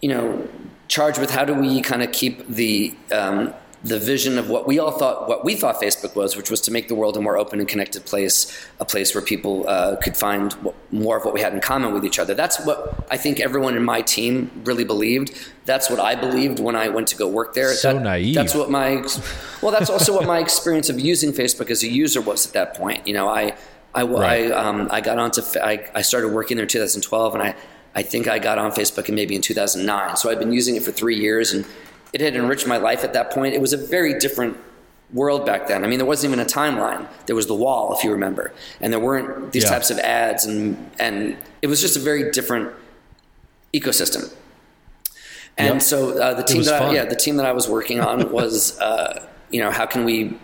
you 0.00 0.08
know, 0.08 0.46
charged 0.86 1.18
with 1.18 1.30
how 1.30 1.44
do 1.44 1.54
we 1.54 1.80
kind 1.80 2.02
of 2.04 2.12
keep 2.12 2.46
the 2.46 2.94
um, 3.10 3.52
the 3.86 3.98
vision 4.00 4.38
of 4.38 4.48
what 4.50 4.66
we 4.66 4.78
all 4.78 4.90
thought 4.90 5.28
what 5.28 5.44
we 5.44 5.54
thought 5.54 5.80
Facebook 5.80 6.16
was, 6.16 6.36
which 6.36 6.50
was 6.50 6.60
to 6.62 6.70
make 6.70 6.88
the 6.88 6.94
world 6.94 7.16
a 7.16 7.20
more 7.20 7.36
open 7.38 7.60
and 7.60 7.68
connected 7.68 8.04
place, 8.04 8.36
a 8.80 8.84
place 8.84 9.14
where 9.14 9.22
people 9.22 9.68
uh, 9.68 9.96
could 9.96 10.16
find 10.16 10.52
what, 10.54 10.74
more 10.90 11.16
of 11.18 11.24
what 11.24 11.32
we 11.34 11.40
had 11.40 11.52
in 11.54 11.60
common 11.60 11.92
with 11.94 12.04
each 12.04 12.18
other. 12.18 12.34
That's 12.34 12.58
what 12.66 13.06
I 13.10 13.16
think 13.16 13.38
everyone 13.38 13.76
in 13.76 13.84
my 13.84 14.02
team 14.02 14.50
really 14.64 14.84
believed. 14.84 15.30
That's 15.64 15.88
what 15.90 16.00
I 16.00 16.14
believed 16.14 16.58
when 16.58 16.74
I 16.74 16.88
went 16.88 17.08
to 17.08 17.16
go 17.16 17.28
work 17.28 17.54
there. 17.54 17.72
So 17.74 17.92
That- 17.92 18.02
naive. 18.02 18.34
That's 18.34 18.54
what 18.54 18.70
my 18.70 19.06
well, 19.62 19.72
that's 19.72 19.90
also 19.90 20.14
what 20.14 20.26
my 20.26 20.38
experience 20.46 20.88
of 20.88 20.98
using 20.98 21.32
Facebook 21.32 21.70
as 21.70 21.82
a 21.82 21.88
user 21.88 22.20
was 22.20 22.46
at 22.46 22.52
that 22.54 22.74
point. 22.74 23.06
You 23.06 23.14
know, 23.14 23.28
I 23.28 23.54
I 23.94 24.02
Right. 24.02 24.50
I, 24.52 24.54
um, 24.54 24.88
I 24.90 25.00
got 25.00 25.18
onto 25.18 25.42
I, 25.62 25.88
I 25.94 26.02
started 26.02 26.28
working 26.32 26.56
there 26.56 26.64
in 26.64 26.68
2012, 26.68 27.34
and 27.34 27.42
I 27.42 27.54
I 27.94 28.02
think 28.02 28.28
I 28.28 28.38
got 28.38 28.58
on 28.58 28.72
Facebook 28.72 29.08
in 29.08 29.14
maybe 29.14 29.34
in 29.34 29.40
2009. 29.40 30.16
So 30.16 30.30
I've 30.30 30.38
been 30.38 30.52
using 30.52 30.76
it 30.76 30.82
for 30.82 30.92
three 30.92 31.16
years, 31.16 31.52
and 31.54 31.64
it 32.12 32.20
had 32.20 32.34
enriched 32.36 32.66
my 32.66 32.76
life 32.76 33.04
at 33.04 33.12
that 33.12 33.30
point. 33.30 33.54
It 33.54 33.60
was 33.60 33.72
a 33.72 33.76
very 33.76 34.18
different 34.18 34.56
world 35.12 35.46
back 35.46 35.68
then. 35.68 35.84
I 35.84 35.86
mean, 35.88 35.98
there 35.98 36.06
wasn't 36.06 36.32
even 36.32 36.44
a 36.44 36.48
timeline. 36.48 37.06
There 37.26 37.36
was 37.36 37.46
the 37.46 37.54
wall, 37.54 37.94
if 37.96 38.02
you 38.04 38.10
remember, 38.10 38.52
and 38.80 38.92
there 38.92 39.00
weren't 39.00 39.52
these 39.52 39.64
Yeah. 39.64 39.70
types 39.70 39.90
of 39.90 39.98
ads, 40.00 40.44
and 40.44 40.90
and 40.98 41.36
it 41.62 41.68
was 41.68 41.80
just 41.80 41.96
a 41.96 42.00
very 42.00 42.30
different 42.30 42.72
ecosystem. 43.74 44.32
And 45.58 45.74
Yep. 45.76 45.82
so 45.82 46.18
uh, 46.18 46.34
the 46.34 46.42
team 46.42 46.62
that 46.64 46.82
I, 46.82 46.92
yeah 46.92 47.04
the 47.04 47.16
team 47.16 47.36
that 47.36 47.46
I 47.46 47.52
was 47.52 47.68
working 47.68 48.00
on 48.00 48.30
was 48.38 48.78
uh, 48.80 49.26
you 49.50 49.60
know 49.60 49.70
how 49.70 49.86
can 49.86 50.04
we 50.04 50.38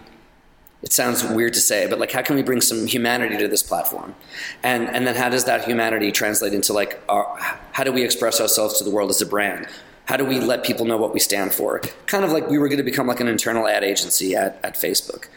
it 0.82 0.92
sounds 0.92 1.22
weird 1.22 1.54
to 1.54 1.60
say, 1.60 1.86
but 1.86 2.00
like, 2.00 2.10
how 2.10 2.22
can 2.22 2.34
we 2.34 2.42
bring 2.42 2.60
some 2.60 2.86
humanity 2.88 3.36
to 3.38 3.46
this 3.46 3.62
platform? 3.62 4.16
And 4.64 4.88
and 4.88 5.06
then 5.06 5.14
how 5.14 5.28
does 5.28 5.44
that 5.44 5.64
humanity 5.64 6.10
translate 6.10 6.52
into 6.54 6.72
like, 6.72 7.00
our, 7.08 7.36
how 7.70 7.84
do 7.84 7.92
we 7.92 8.02
express 8.02 8.40
ourselves 8.40 8.78
to 8.78 8.84
the 8.84 8.90
world 8.90 9.08
as 9.10 9.22
a 9.22 9.26
brand? 9.26 9.68
How 10.06 10.16
do 10.16 10.24
we 10.24 10.40
let 10.40 10.64
people 10.64 10.84
know 10.84 10.96
what 10.96 11.14
we 11.14 11.20
stand 11.20 11.52
for? 11.52 11.80
Kind 12.06 12.24
of 12.24 12.32
like 12.32 12.48
we 12.48 12.58
were 12.58 12.68
going 12.68 12.78
to 12.78 12.84
become 12.84 13.06
like 13.06 13.20
an 13.20 13.28
internal 13.28 13.68
ad 13.68 13.84
agency 13.84 14.34
at, 14.34 14.58
at 14.62 14.74
Facebook. 14.74 15.28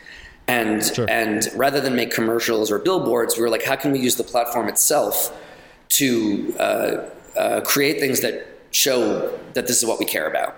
And 0.48 0.84
Sure. 0.84 1.10
and 1.10 1.48
rather 1.56 1.82
than 1.82 1.96
make 1.96 2.12
commercials 2.12 2.72
or 2.72 2.80
billboards, 2.80 3.36
we 3.36 3.42
were 3.42 3.50
like, 3.50 3.64
how 3.64 3.76
can 3.76 3.92
we 3.92 4.00
use 4.00 4.16
the 4.16 4.24
platform 4.24 4.68
itself 4.68 5.36
to 5.90 6.56
uh, 6.60 7.10
uh, 7.38 7.62
create 7.62 8.00
things 8.00 8.22
that 8.22 8.48
show 8.72 9.38
that 9.54 9.68
this 9.68 9.78
is 9.78 9.86
what 9.86 10.00
we 10.00 10.06
care 10.06 10.28
about. 10.28 10.56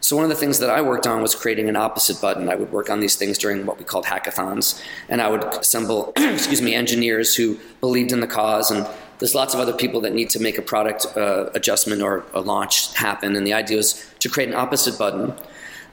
So 0.00 0.16
one 0.16 0.24
of 0.24 0.30
the 0.30 0.36
things 0.36 0.58
that 0.60 0.70
I 0.70 0.80
worked 0.80 1.06
on 1.06 1.20
was 1.20 1.34
creating 1.34 1.68
an 1.68 1.76
opposite 1.76 2.20
button. 2.22 2.48
I 2.48 2.54
would 2.54 2.72
work 2.72 2.88
on 2.88 3.00
these 3.00 3.16
things 3.16 3.36
during 3.36 3.66
what 3.66 3.78
we 3.78 3.84
called 3.84 4.06
hackathons, 4.06 4.82
and 5.10 5.20
I 5.20 5.28
would 5.28 5.44
assemble, 5.44 6.14
excuse 6.16 6.62
me, 6.62 6.74
engineers 6.74 7.34
who 7.36 7.58
believed 7.80 8.10
in 8.12 8.20
the 8.20 8.26
cause. 8.26 8.70
And 8.70 8.86
there's 9.20 9.34
lots 9.34 9.54
of 9.54 9.60
other 9.60 9.74
people 9.74 10.00
that 10.00 10.14
need 10.14 10.30
to 10.30 10.40
make 10.40 10.58
a 10.58 10.62
product 10.62 11.06
uh, 11.16 11.50
adjustment 11.54 12.02
or 12.02 12.24
a 12.32 12.40
launch 12.40 12.94
happen. 12.96 13.36
And 13.36 13.46
the 13.46 13.52
idea 13.52 13.76
was 13.76 14.10
to 14.18 14.28
create 14.28 14.48
an 14.48 14.54
opposite 14.54 14.98
button 14.98 15.34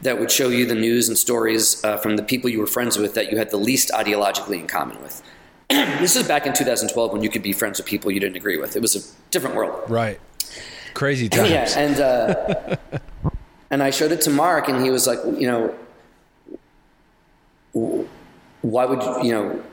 that 0.01 0.19
would 0.19 0.31
show 0.31 0.49
you 0.49 0.65
the 0.65 0.75
news 0.75 1.09
and 1.09 1.17
stories 1.17 1.83
uh, 1.83 1.97
from 1.97 2.15
the 2.15 2.23
people 2.23 2.49
you 2.49 2.59
were 2.59 2.67
friends 2.67 2.97
with 2.97 3.13
that 3.15 3.31
you 3.31 3.37
had 3.37 3.51
the 3.51 3.57
least 3.57 3.91
ideologically 3.91 4.59
in 4.61 4.67
common 4.67 5.01
with. 5.01 5.21
this 5.69 6.15
is 6.15 6.25
back 6.25 6.47
in 6.47 6.53
2012 6.53 7.11
when 7.11 7.21
you 7.21 7.29
could 7.29 7.43
be 7.43 7.51
friends 7.51 7.79
with 7.79 7.85
people 7.85 8.09
you 8.11 8.19
didn't 8.19 8.37
agree 8.37 8.57
with. 8.57 8.77
It 8.77 8.81
was 8.81 8.95
a 8.95 9.29
different 9.31 9.55
world. 9.55 9.89
Right. 9.89 10.19
Crazy 10.93 11.27
times. 11.29 11.49
yeah, 11.49 11.67
and 11.77 11.99
uh, 11.99 12.75
and 13.69 13.83
I 13.83 13.89
showed 13.89 14.13
it 14.13 14.21
to 14.21 14.29
Mark, 14.29 14.69
and 14.69 14.81
he 14.83 14.89
was 14.89 15.05
like, 15.05 15.19
you 15.37 15.47
know, 15.47 15.75
why 18.61 18.85
would 18.85 19.03
you, 19.03 19.23
you 19.23 19.31
know, 19.33 19.63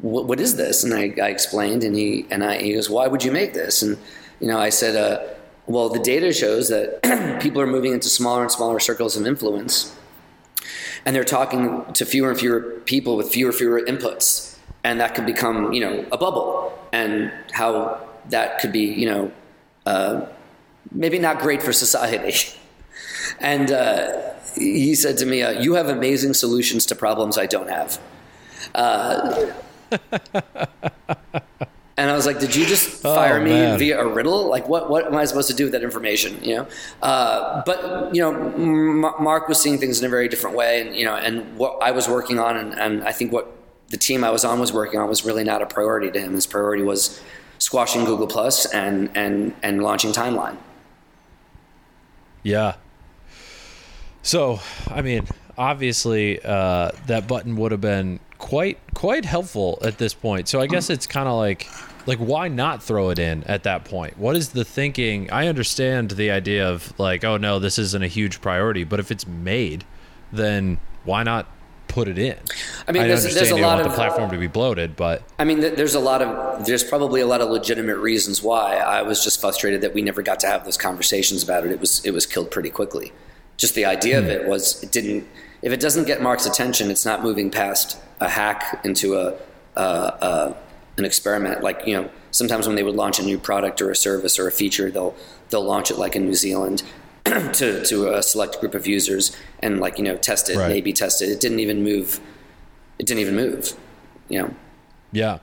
what, 0.00 0.26
what 0.26 0.40
is 0.40 0.56
this? 0.56 0.84
And 0.84 0.94
I, 0.94 1.12
I, 1.22 1.28
explained, 1.28 1.84
and 1.84 1.94
he 1.94 2.26
and 2.30 2.44
I 2.44 2.60
he 2.60 2.74
goes, 2.74 2.88
why 2.88 3.06
would 3.06 3.24
you 3.24 3.32
make 3.32 3.54
this? 3.54 3.82
And 3.82 3.98
you 4.40 4.46
know, 4.46 4.58
I 4.58 4.68
said, 4.68 4.96
uh, 4.96 5.26
well, 5.66 5.88
the 5.88 5.98
data 5.98 6.32
shows 6.32 6.68
that 6.68 7.38
people 7.42 7.60
are 7.60 7.66
moving 7.66 7.92
into 7.92 8.08
smaller 8.08 8.42
and 8.42 8.50
smaller 8.50 8.80
circles 8.80 9.16
of 9.16 9.26
influence, 9.26 9.96
and 11.04 11.14
they're 11.14 11.24
talking 11.24 11.84
to 11.92 12.06
fewer 12.06 12.30
and 12.30 12.38
fewer 12.38 12.60
people 12.84 13.16
with 13.16 13.30
fewer 13.30 13.50
and 13.50 13.58
fewer 13.58 13.80
inputs, 13.80 14.56
and 14.84 15.00
that 15.00 15.14
could 15.14 15.26
become, 15.26 15.72
you 15.72 15.80
know, 15.80 16.06
a 16.12 16.16
bubble, 16.16 16.78
and 16.92 17.32
how 17.52 18.00
that 18.30 18.60
could 18.60 18.72
be, 18.72 18.84
you 18.84 19.06
know, 19.06 19.32
uh, 19.86 20.26
maybe 20.92 21.18
not 21.18 21.38
great 21.40 21.62
for 21.62 21.72
society. 21.72 22.56
and 23.40 23.72
uh, 23.72 24.34
he 24.54 24.94
said 24.94 25.18
to 25.18 25.26
me, 25.26 25.42
uh, 25.42 25.60
"You 25.60 25.74
have 25.74 25.88
amazing 25.88 26.34
solutions 26.34 26.86
to 26.86 26.94
problems 26.94 27.36
I 27.36 27.46
don't 27.46 27.68
have." 27.68 28.00
Uh, 28.74 29.52
and 31.98 32.10
I 32.10 32.14
was 32.14 32.26
like, 32.26 32.38
"Did 32.38 32.54
you 32.54 32.64
just 32.66 33.04
oh, 33.04 33.14
fire 33.14 33.38
oh, 33.38 33.44
me 33.44 33.50
man. 33.50 33.78
via 33.78 34.00
a 34.00 34.06
riddle? 34.06 34.48
Like, 34.48 34.68
what 34.68 34.88
what 34.88 35.06
am 35.06 35.16
I 35.16 35.24
supposed 35.24 35.48
to 35.48 35.54
do 35.54 35.64
with 35.64 35.72
that 35.72 35.82
information?" 35.82 36.42
You 36.42 36.56
know. 36.56 36.68
Uh, 37.02 37.62
but 37.66 38.14
you 38.14 38.22
know, 38.22 38.32
M- 38.32 39.00
Mark 39.00 39.48
was 39.48 39.60
seeing 39.60 39.78
things 39.78 39.98
in 40.00 40.06
a 40.06 40.08
very 40.08 40.28
different 40.28 40.56
way, 40.56 40.80
and 40.80 40.96
you 40.96 41.04
know, 41.04 41.16
and 41.16 41.56
what 41.56 41.82
I 41.82 41.90
was 41.90 42.08
working 42.08 42.38
on, 42.38 42.56
and, 42.56 42.78
and 42.78 43.04
I 43.04 43.12
think 43.12 43.32
what 43.32 43.52
the 43.88 43.96
team 43.96 44.22
I 44.22 44.30
was 44.30 44.44
on 44.44 44.60
was 44.60 44.72
working 44.72 45.00
on 45.00 45.08
was 45.08 45.24
really 45.24 45.44
not 45.44 45.62
a 45.62 45.66
priority 45.66 46.10
to 46.10 46.20
him. 46.20 46.34
His 46.34 46.46
priority 46.46 46.82
was 46.82 47.20
squashing 47.58 48.04
Google 48.04 48.26
Plus 48.26 48.66
and 48.66 49.10
and 49.14 49.54
and 49.62 49.82
launching 49.82 50.12
Timeline. 50.12 50.56
Yeah. 52.42 52.76
So, 54.22 54.60
I 54.88 55.02
mean, 55.02 55.26
obviously, 55.56 56.40
uh, 56.42 56.90
that 57.06 57.26
button 57.26 57.56
would 57.56 57.72
have 57.72 57.80
been 57.80 58.20
quite 58.38 58.78
quite 58.94 59.24
helpful 59.24 59.78
at 59.82 59.98
this 59.98 60.14
point. 60.14 60.48
So 60.48 60.60
I 60.60 60.66
guess 60.66 60.90
it's 60.90 61.06
kind 61.06 61.28
of 61.28 61.36
like 61.36 61.68
like 62.06 62.18
why 62.18 62.48
not 62.48 62.82
throw 62.82 63.10
it 63.10 63.18
in 63.18 63.44
at 63.44 63.64
that 63.64 63.84
point? 63.84 64.18
What 64.18 64.36
is 64.36 64.50
the 64.50 64.64
thinking? 64.64 65.30
I 65.30 65.46
understand 65.46 66.12
the 66.12 66.30
idea 66.30 66.68
of 66.68 66.98
like, 66.98 67.24
oh 67.24 67.36
no, 67.36 67.58
this 67.58 67.78
isn't 67.78 68.02
a 68.02 68.08
huge 68.08 68.40
priority, 68.40 68.84
but 68.84 68.98
if 68.98 69.10
it's 69.10 69.26
made, 69.26 69.84
then 70.32 70.78
why 71.04 71.22
not 71.22 71.46
put 71.88 72.08
it 72.08 72.18
in? 72.18 72.36
I 72.86 72.92
mean, 72.92 73.02
I 73.02 73.08
there's, 73.08 73.24
understand 73.24 73.36
there's 73.36 73.52
a 73.52 73.56
you 73.56 73.62
lot 73.62 73.76
want 73.76 73.86
of 73.86 73.92
the 73.92 73.96
platform 73.96 74.30
to 74.30 74.38
be 74.38 74.46
bloated, 74.46 74.96
but 74.96 75.22
I 75.38 75.44
mean, 75.44 75.60
there's 75.60 75.94
a 75.94 76.00
lot 76.00 76.22
of 76.22 76.64
there's 76.64 76.84
probably 76.84 77.20
a 77.20 77.26
lot 77.26 77.40
of 77.40 77.50
legitimate 77.50 77.98
reasons 77.98 78.42
why. 78.42 78.76
I 78.76 79.02
was 79.02 79.22
just 79.22 79.40
frustrated 79.40 79.82
that 79.82 79.94
we 79.94 80.02
never 80.02 80.22
got 80.22 80.40
to 80.40 80.46
have 80.46 80.64
those 80.64 80.78
conversations 80.78 81.42
about 81.42 81.66
it. 81.66 81.72
It 81.72 81.80
was 81.80 82.04
it 82.04 82.12
was 82.12 82.24
killed 82.26 82.50
pretty 82.50 82.70
quickly. 82.70 83.12
Just 83.56 83.74
the 83.74 83.84
idea 83.84 84.16
mm. 84.16 84.18
of 84.20 84.24
hmm. 84.24 84.30
it 84.30 84.48
was 84.48 84.82
it 84.82 84.92
didn't. 84.92 85.26
If 85.62 85.72
it 85.72 85.80
doesn't 85.80 86.06
get 86.06 86.22
Mark's 86.22 86.46
attention, 86.46 86.90
it's 86.90 87.04
not 87.04 87.22
moving 87.22 87.50
past 87.50 87.98
a 88.20 88.28
hack 88.28 88.80
into 88.84 89.16
a, 89.16 90.54
an 90.98 91.04
experiment. 91.04 91.62
Like 91.62 91.86
you 91.86 91.94
know, 91.94 92.10
sometimes 92.30 92.66
when 92.66 92.76
they 92.76 92.82
would 92.82 92.94
launch 92.94 93.18
a 93.18 93.22
new 93.22 93.38
product 93.38 93.80
or 93.80 93.90
a 93.90 93.96
service 93.96 94.38
or 94.38 94.46
a 94.46 94.52
feature, 94.52 94.90
they'll 94.90 95.14
they'll 95.50 95.64
launch 95.64 95.90
it 95.90 95.98
like 95.98 96.14
in 96.14 96.26
New 96.26 96.34
Zealand 96.34 96.82
to 97.24 97.84
to 97.84 98.14
a 98.14 98.22
select 98.22 98.60
group 98.60 98.74
of 98.74 98.86
users 98.86 99.36
and 99.60 99.80
like 99.80 99.98
you 99.98 100.04
know 100.04 100.16
test 100.16 100.50
it, 100.50 100.56
right. 100.56 100.68
maybe 100.68 100.92
test 100.92 101.22
it. 101.22 101.28
It 101.28 101.40
didn't 101.40 101.60
even 101.60 101.82
move. 101.82 102.20
It 102.98 103.06
didn't 103.06 103.20
even 103.20 103.36
move. 103.36 103.72
You 104.28 104.42
know. 104.42 104.54
Yeah. 105.12 105.38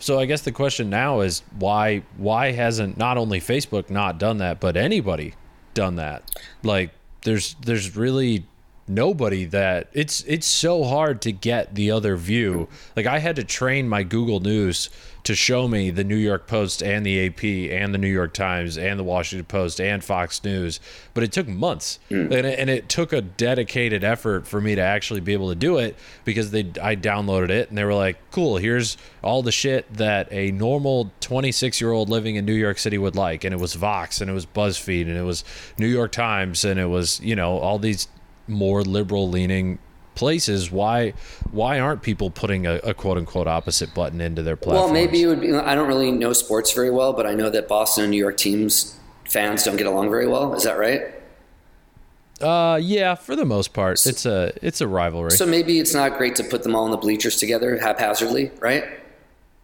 So 0.00 0.20
I 0.20 0.26
guess 0.26 0.42
the 0.42 0.52
question 0.52 0.90
now 0.90 1.20
is 1.20 1.42
why 1.58 2.02
why 2.16 2.52
hasn't 2.52 2.96
not 2.96 3.16
only 3.16 3.40
Facebook 3.40 3.90
not 3.90 4.18
done 4.18 4.38
that, 4.38 4.60
but 4.60 4.76
anybody 4.76 5.34
done 5.74 5.96
that? 5.96 6.30
Like 6.62 6.90
there's 7.22 7.56
there's 7.62 7.96
really 7.96 8.44
nobody 8.88 9.44
that 9.46 9.88
it's 9.92 10.22
it's 10.22 10.46
so 10.46 10.84
hard 10.84 11.20
to 11.22 11.32
get 11.32 11.74
the 11.74 11.90
other 11.90 12.16
view. 12.16 12.68
Like 12.96 13.06
I 13.06 13.18
had 13.18 13.36
to 13.36 13.44
train 13.44 13.88
my 13.88 14.02
Google 14.02 14.40
News 14.40 14.90
to 15.28 15.34
show 15.34 15.68
me 15.68 15.90
the 15.90 16.04
New 16.04 16.16
York 16.16 16.46
Post 16.46 16.82
and 16.82 17.04
the 17.04 17.26
AP 17.26 17.44
and 17.44 17.92
the 17.92 17.98
New 17.98 18.08
York 18.08 18.32
Times 18.32 18.78
and 18.78 18.98
the 18.98 19.04
Washington 19.04 19.44
Post 19.44 19.78
and 19.78 20.02
Fox 20.02 20.42
News, 20.42 20.80
but 21.12 21.22
it 21.22 21.32
took 21.32 21.46
months 21.46 21.98
mm. 22.10 22.24
and, 22.24 22.46
it, 22.46 22.58
and 22.58 22.70
it 22.70 22.88
took 22.88 23.12
a 23.12 23.20
dedicated 23.20 24.02
effort 24.02 24.46
for 24.46 24.58
me 24.58 24.74
to 24.74 24.80
actually 24.80 25.20
be 25.20 25.34
able 25.34 25.50
to 25.50 25.54
do 25.54 25.76
it 25.76 25.96
because 26.24 26.50
they 26.50 26.60
I 26.80 26.96
downloaded 26.96 27.50
it 27.50 27.68
and 27.68 27.76
they 27.76 27.84
were 27.84 27.94
like, 27.94 28.16
"Cool, 28.30 28.56
here's 28.56 28.96
all 29.22 29.42
the 29.42 29.52
shit 29.52 29.92
that 29.94 30.32
a 30.32 30.50
normal 30.52 31.12
26 31.20 31.78
year 31.78 31.92
old 31.92 32.08
living 32.08 32.36
in 32.36 32.46
New 32.46 32.54
York 32.54 32.78
City 32.78 32.96
would 32.96 33.16
like," 33.16 33.44
and 33.44 33.52
it 33.52 33.60
was 33.60 33.74
Vox 33.74 34.22
and 34.22 34.30
it 34.30 34.34
was 34.34 34.46
BuzzFeed 34.46 35.02
and 35.02 35.16
it 35.18 35.24
was 35.24 35.44
New 35.76 35.88
York 35.88 36.12
Times 36.12 36.64
and 36.64 36.80
it 36.80 36.86
was 36.86 37.20
you 37.20 37.36
know 37.36 37.58
all 37.58 37.78
these 37.78 38.08
more 38.48 38.82
liberal 38.82 39.28
leaning 39.28 39.78
places 40.14 40.68
why 40.72 41.14
why 41.52 41.78
aren't 41.78 42.02
people 42.02 42.28
putting 42.28 42.66
a, 42.66 42.74
a, 42.82 42.92
quote 42.92 43.16
unquote 43.16 43.46
opposite 43.46 43.94
button 43.94 44.20
into 44.20 44.42
their 44.42 44.56
platform 44.56 44.86
well 44.86 44.92
maybe 44.92 45.22
it 45.22 45.28
would 45.28 45.40
be 45.40 45.54
i 45.54 45.76
don't 45.76 45.86
really 45.86 46.10
know 46.10 46.32
sports 46.32 46.72
very 46.72 46.90
well 46.90 47.12
but 47.12 47.24
i 47.24 47.34
know 47.34 47.48
that 47.48 47.68
boston 47.68 48.02
and 48.02 48.10
new 48.10 48.18
york 48.18 48.36
teams 48.36 48.98
fans 49.28 49.62
don't 49.62 49.76
get 49.76 49.86
along 49.86 50.10
very 50.10 50.26
well. 50.26 50.54
Is 50.54 50.64
that 50.64 50.78
right? 50.78 51.14
Uh 52.40 52.78
yeah 52.80 53.14
for 53.14 53.34
the 53.34 53.44
most 53.44 53.72
part. 53.72 54.04
It's 54.06 54.24
a 54.24 54.52
it's 54.62 54.80
a 54.80 54.86
rivalry. 54.86 55.32
So 55.32 55.46
maybe 55.46 55.80
it's 55.80 55.94
not 55.94 56.16
great 56.18 56.36
to 56.36 56.44
put 56.44 56.62
them 56.62 56.74
all 56.74 56.84
in 56.84 56.90
the 56.90 56.96
bleachers 56.96 57.36
together 57.36 57.78
haphazardly 57.78 58.52
right 58.60 58.84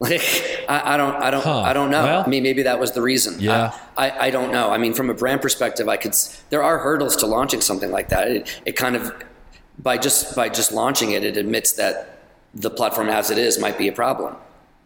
like 0.00 0.20
I, 0.68 0.94
I, 0.94 0.96
don't 0.96 1.14
I 1.16 1.30
don't 1.30 1.44
huh. 1.44 1.60
I 1.60 1.72
don't 1.72 1.90
know. 1.90 2.02
Well, 2.02 2.24
I 2.24 2.28
mean 2.28 2.42
maybe 2.42 2.62
that 2.62 2.78
was 2.78 2.92
the 2.92 3.02
reason. 3.02 3.38
Yeah. 3.38 3.76
I, 3.96 4.10
I, 4.10 4.26
I, 4.26 4.30
don't 4.30 4.50
know. 4.52 4.70
I 4.70 4.78
mean 4.78 4.92
from 4.92 5.08
a 5.08 5.14
brand 5.14 5.40
perspective 5.40 5.88
I 5.88 5.96
could 5.96 6.14
there 6.50 6.62
are 6.62 6.78
hurdles 6.78 7.16
to 7.16 7.26
launching 7.26 7.60
something 7.60 7.90
like 7.90 8.08
that. 8.08 8.28
It, 8.28 8.60
it 8.66 8.72
kind 8.72 8.96
of 8.96 9.12
by 9.78 9.98
just 9.98 10.34
by 10.34 10.48
just 10.48 10.72
launching 10.72 11.12
it 11.12 11.24
it 11.24 11.36
admits 11.36 11.72
that 11.74 12.18
the 12.54 12.70
platform 12.70 13.08
as 13.08 13.30
it 13.30 13.38
is 13.38 13.58
might 13.58 13.78
be 13.78 13.88
a 13.88 13.92
problem. 13.92 14.36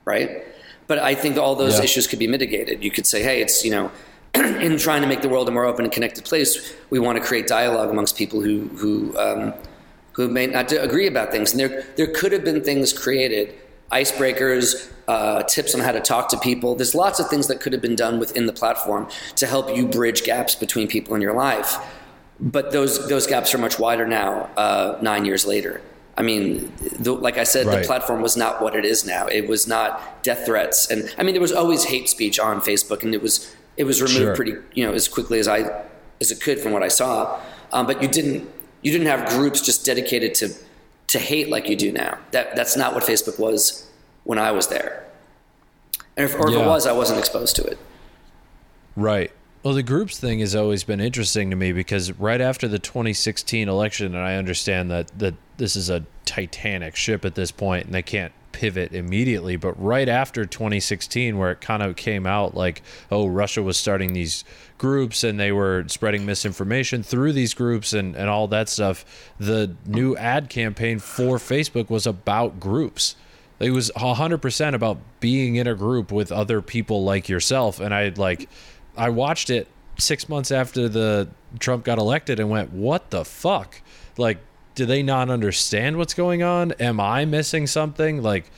Right? 0.04 0.44
But 0.86 0.98
I 0.98 1.14
think 1.14 1.36
all 1.36 1.54
those 1.54 1.78
yeah. 1.78 1.84
issues 1.84 2.06
could 2.06 2.18
be 2.18 2.26
mitigated. 2.26 2.82
You 2.82 2.90
could 2.90 3.06
say, 3.06 3.22
hey, 3.22 3.42
it's 3.42 3.64
you 3.64 3.70
know, 3.70 3.90
in 4.34 4.78
trying 4.78 5.02
to 5.02 5.09
make 5.09 5.20
the 5.20 5.28
world 5.28 5.48
a 5.48 5.50
more 5.50 5.66
open 5.66 5.84
and 5.84 5.92
connected 5.92 6.24
place, 6.24 6.74
we 6.90 6.98
want 6.98 7.18
to 7.18 7.24
create 7.24 7.46
dialogue 7.46 7.90
amongst 7.90 8.16
people 8.16 8.40
who 8.40 8.68
who 8.68 9.16
um, 9.18 9.52
who 10.12 10.28
may 10.28 10.46
not 10.46 10.72
agree 10.72 11.06
about 11.06 11.30
things. 11.30 11.52
And 11.52 11.61
there 11.61 11.84
there 11.96 12.06
could 12.06 12.32
have 12.32 12.42
been 12.42 12.64
things 12.64 12.92
created 12.92 13.54
icebreakers, 13.91 14.91
uh, 15.09 15.43
tips 15.45 15.74
on 15.74 15.80
how 15.80 15.93
to 15.93 16.01
talk 16.01 16.28
to 16.28 16.39
people. 16.39 16.74
There's 16.74 16.95
lots 16.95 17.18
of 17.18 17.28
things 17.28 17.47
that 17.49 17.61
could 17.61 17.72
have 17.72 17.82
been 17.82 17.97
done 17.97 18.18
within 18.18 18.47
the 18.47 18.53
platform 18.53 19.09
to 19.36 19.47
help 19.47 19.74
you 19.74 19.86
bridge 19.86 20.22
gaps 20.24 20.55
between 20.55 20.89
people 20.89 21.14
in 21.14 21.22
your 21.22 21.34
life. 21.34 21.76
But 22.41 22.70
those 22.70 23.09
those 23.09 23.26
gaps 23.26 23.55
are 23.55 23.59
much 23.59 23.78
wider 23.78 24.07
now, 24.07 24.51
uh, 24.57 24.99
nine 25.03 25.24
years 25.24 25.45
later. 25.45 25.80
I 26.16 26.22
mean, 26.22 26.72
the, 26.99 27.12
like 27.12 27.39
I 27.39 27.45
said, 27.45 27.66
right. 27.66 27.80
the 27.80 27.86
platform 27.86 28.22
was 28.22 28.36
not 28.36 28.61
what 28.61 28.74
it 28.74 28.84
is 28.84 29.07
now. 29.07 29.26
It 29.26 29.49
was 29.49 29.66
not 29.66 30.22
death 30.22 30.45
threats, 30.47 30.91
and 30.91 31.12
I 31.16 31.22
mean, 31.22 31.34
there 31.34 31.41
was 31.41 31.53
always 31.53 31.84
hate 31.84 32.09
speech 32.09 32.39
on 32.39 32.61
Facebook, 32.61 33.03
and 33.03 33.14
it 33.14 33.22
was 33.22 33.55
it 33.76 33.84
was 33.84 34.03
removed 34.03 34.18
sure. 34.18 34.36
pretty, 34.36 34.55
you 34.74 34.86
know, 34.86 34.93
as 34.93 35.09
quickly 35.09 35.39
as 35.39 35.49
I 35.49 35.84
as 36.20 36.30
it 36.30 36.41
could 36.41 36.61
from 36.61 36.72
what 36.72 36.82
I 36.82 36.89
saw. 36.89 37.41
Um, 37.72 37.86
but 37.86 38.03
you 38.03 38.09
didn't 38.09 38.49
you 38.82 38.93
didn't 38.93 39.07
have 39.07 39.28
groups 39.30 39.61
just 39.61 39.84
dedicated 39.84 40.34
to 40.36 40.55
to 41.09 41.18
hate 41.18 41.48
like 41.48 41.68
you 41.68 41.76
do 41.76 41.92
now. 41.92 42.18
That 42.30 42.54
that's 42.56 42.76
not 42.76 42.94
what 42.94 43.02
Facebook 43.02 43.38
was 43.38 43.88
when 44.24 44.38
I 44.38 44.52
was 44.52 44.68
there. 44.68 45.04
And 46.16 46.28
if, 46.28 46.34
or 46.34 46.50
yeah. 46.50 46.59
if 46.59 46.62
it 46.62 46.66
was, 46.66 46.86
I 46.86 46.92
wasn't 46.92 47.18
exposed 47.18 47.56
to 47.56 47.64
it. 47.64 47.78
Right. 48.96 49.30
Well, 49.62 49.74
the 49.74 49.82
groups 49.82 50.18
thing 50.18 50.40
has 50.40 50.54
always 50.54 50.84
been 50.84 51.00
interesting 51.00 51.50
to 51.50 51.56
me 51.56 51.72
because 51.72 52.12
right 52.12 52.40
after 52.40 52.68
the 52.68 52.78
2016 52.78 53.68
election, 53.68 54.14
and 54.14 54.24
I 54.24 54.36
understand 54.36 54.90
that 54.90 55.18
that 55.18 55.34
this 55.56 55.76
is 55.76 55.90
a 55.90 56.04
Titanic 56.24 56.94
ship 56.94 57.24
at 57.24 57.34
this 57.34 57.50
point, 57.50 57.86
and 57.86 57.94
they 57.94 58.02
can't 58.02 58.32
pivot 58.53 58.92
immediately. 58.92 59.57
But 59.57 59.80
right 59.82 60.09
after 60.09 60.44
2016, 60.44 61.38
where 61.38 61.53
it 61.53 61.61
kind 61.61 61.82
of 61.82 61.96
came 61.96 62.26
out 62.26 62.55
like, 62.55 62.82
oh, 63.11 63.26
Russia 63.26 63.62
was 63.62 63.76
starting 63.76 64.12
these 64.12 64.44
groups 64.78 65.24
and 65.24 65.38
they 65.38 65.53
were 65.53 65.84
spreading 65.88 66.24
misinformation 66.24 67.03
through 67.03 67.32
these 67.32 67.55
groups 67.55 67.92
and, 67.92 68.14
and 68.16 68.28
all 68.28 68.49
that 68.49 68.68
stuff, 68.68 69.05
the 69.38 69.74
new 69.86 70.16
ad 70.16 70.49
campaign 70.49 70.99
for 70.99 71.38
Facebook 71.38 71.90
was 71.90 72.07
about 72.07 72.61
groups. 72.61 73.16
It 73.61 73.70
was 73.70 73.90
100% 73.96 74.74
about 74.74 74.99
being 75.20 75.57
in 75.57 75.66
a 75.66 75.74
group 75.74 76.12
with 76.12 76.30
other 76.30 76.62
people 76.62 77.03
like 77.05 77.28
yourself. 77.28 77.80
And 77.80 77.92
I 77.92 78.11
like, 78.11 78.49
I 78.96 79.11
watched 79.11 79.51
it 79.51 79.66
six 79.99 80.28
months 80.28 80.53
after 80.53 80.88
the 80.88 81.28
Trump 81.59 81.84
got 81.84 81.99
elected 81.99 82.38
and 82.38 82.49
went, 82.51 82.72
what 82.72 83.11
the 83.11 83.24
fuck? 83.24 83.82
Like, 84.16 84.38
do 84.78 84.86
they 84.86 85.02
not 85.02 85.28
understand 85.28 85.96
what's 85.96 86.14
going 86.14 86.44
on? 86.44 86.70
Am 86.78 87.00
I 87.00 87.24
missing 87.24 87.66
something? 87.66 88.22
Like, 88.22 88.48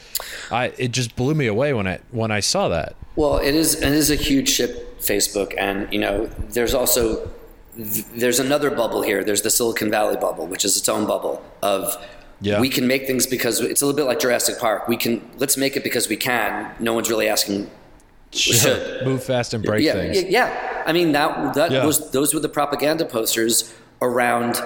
I 0.50 0.66
it 0.76 0.92
just 0.92 1.16
blew 1.16 1.34
me 1.34 1.46
away 1.46 1.72
when 1.72 1.88
I 1.88 2.00
when 2.10 2.30
I 2.30 2.40
saw 2.40 2.68
that. 2.68 2.94
Well, 3.16 3.38
it 3.38 3.54
is 3.54 3.74
it 3.76 3.90
is 3.90 4.10
a 4.10 4.16
huge 4.16 4.50
ship, 4.50 5.00
Facebook, 5.00 5.54
and 5.56 5.90
you 5.90 5.98
know, 5.98 6.26
there's 6.50 6.74
also 6.74 7.30
there's 7.74 8.38
another 8.38 8.70
bubble 8.70 9.00
here. 9.00 9.24
There's 9.24 9.40
the 9.40 9.48
Silicon 9.48 9.90
Valley 9.90 10.18
bubble, 10.18 10.46
which 10.46 10.62
is 10.62 10.76
its 10.76 10.90
own 10.90 11.06
bubble 11.06 11.42
of 11.62 11.96
yeah. 12.42 12.60
we 12.60 12.68
can 12.68 12.86
make 12.86 13.06
things 13.06 13.26
because 13.26 13.60
it's 13.60 13.80
a 13.80 13.86
little 13.86 13.96
bit 13.96 14.04
like 14.04 14.20
Jurassic 14.20 14.58
Park. 14.58 14.88
We 14.88 14.98
can 14.98 15.26
let's 15.38 15.56
make 15.56 15.74
it 15.74 15.82
because 15.82 16.06
we 16.06 16.18
can. 16.18 16.70
No 16.80 16.92
one's 16.92 17.08
really 17.08 17.28
asking. 17.28 17.70
Should 18.32 19.06
move 19.06 19.24
fast 19.24 19.54
and 19.54 19.64
break 19.64 19.82
yeah, 19.82 19.94
things. 19.94 20.22
Yeah, 20.24 20.84
I 20.86 20.92
mean 20.92 21.12
that 21.12 21.54
that 21.54 21.70
yeah. 21.70 21.86
was 21.86 22.10
those 22.10 22.34
were 22.34 22.40
the 22.40 22.50
propaganda 22.50 23.06
posters 23.06 23.74
around 24.02 24.62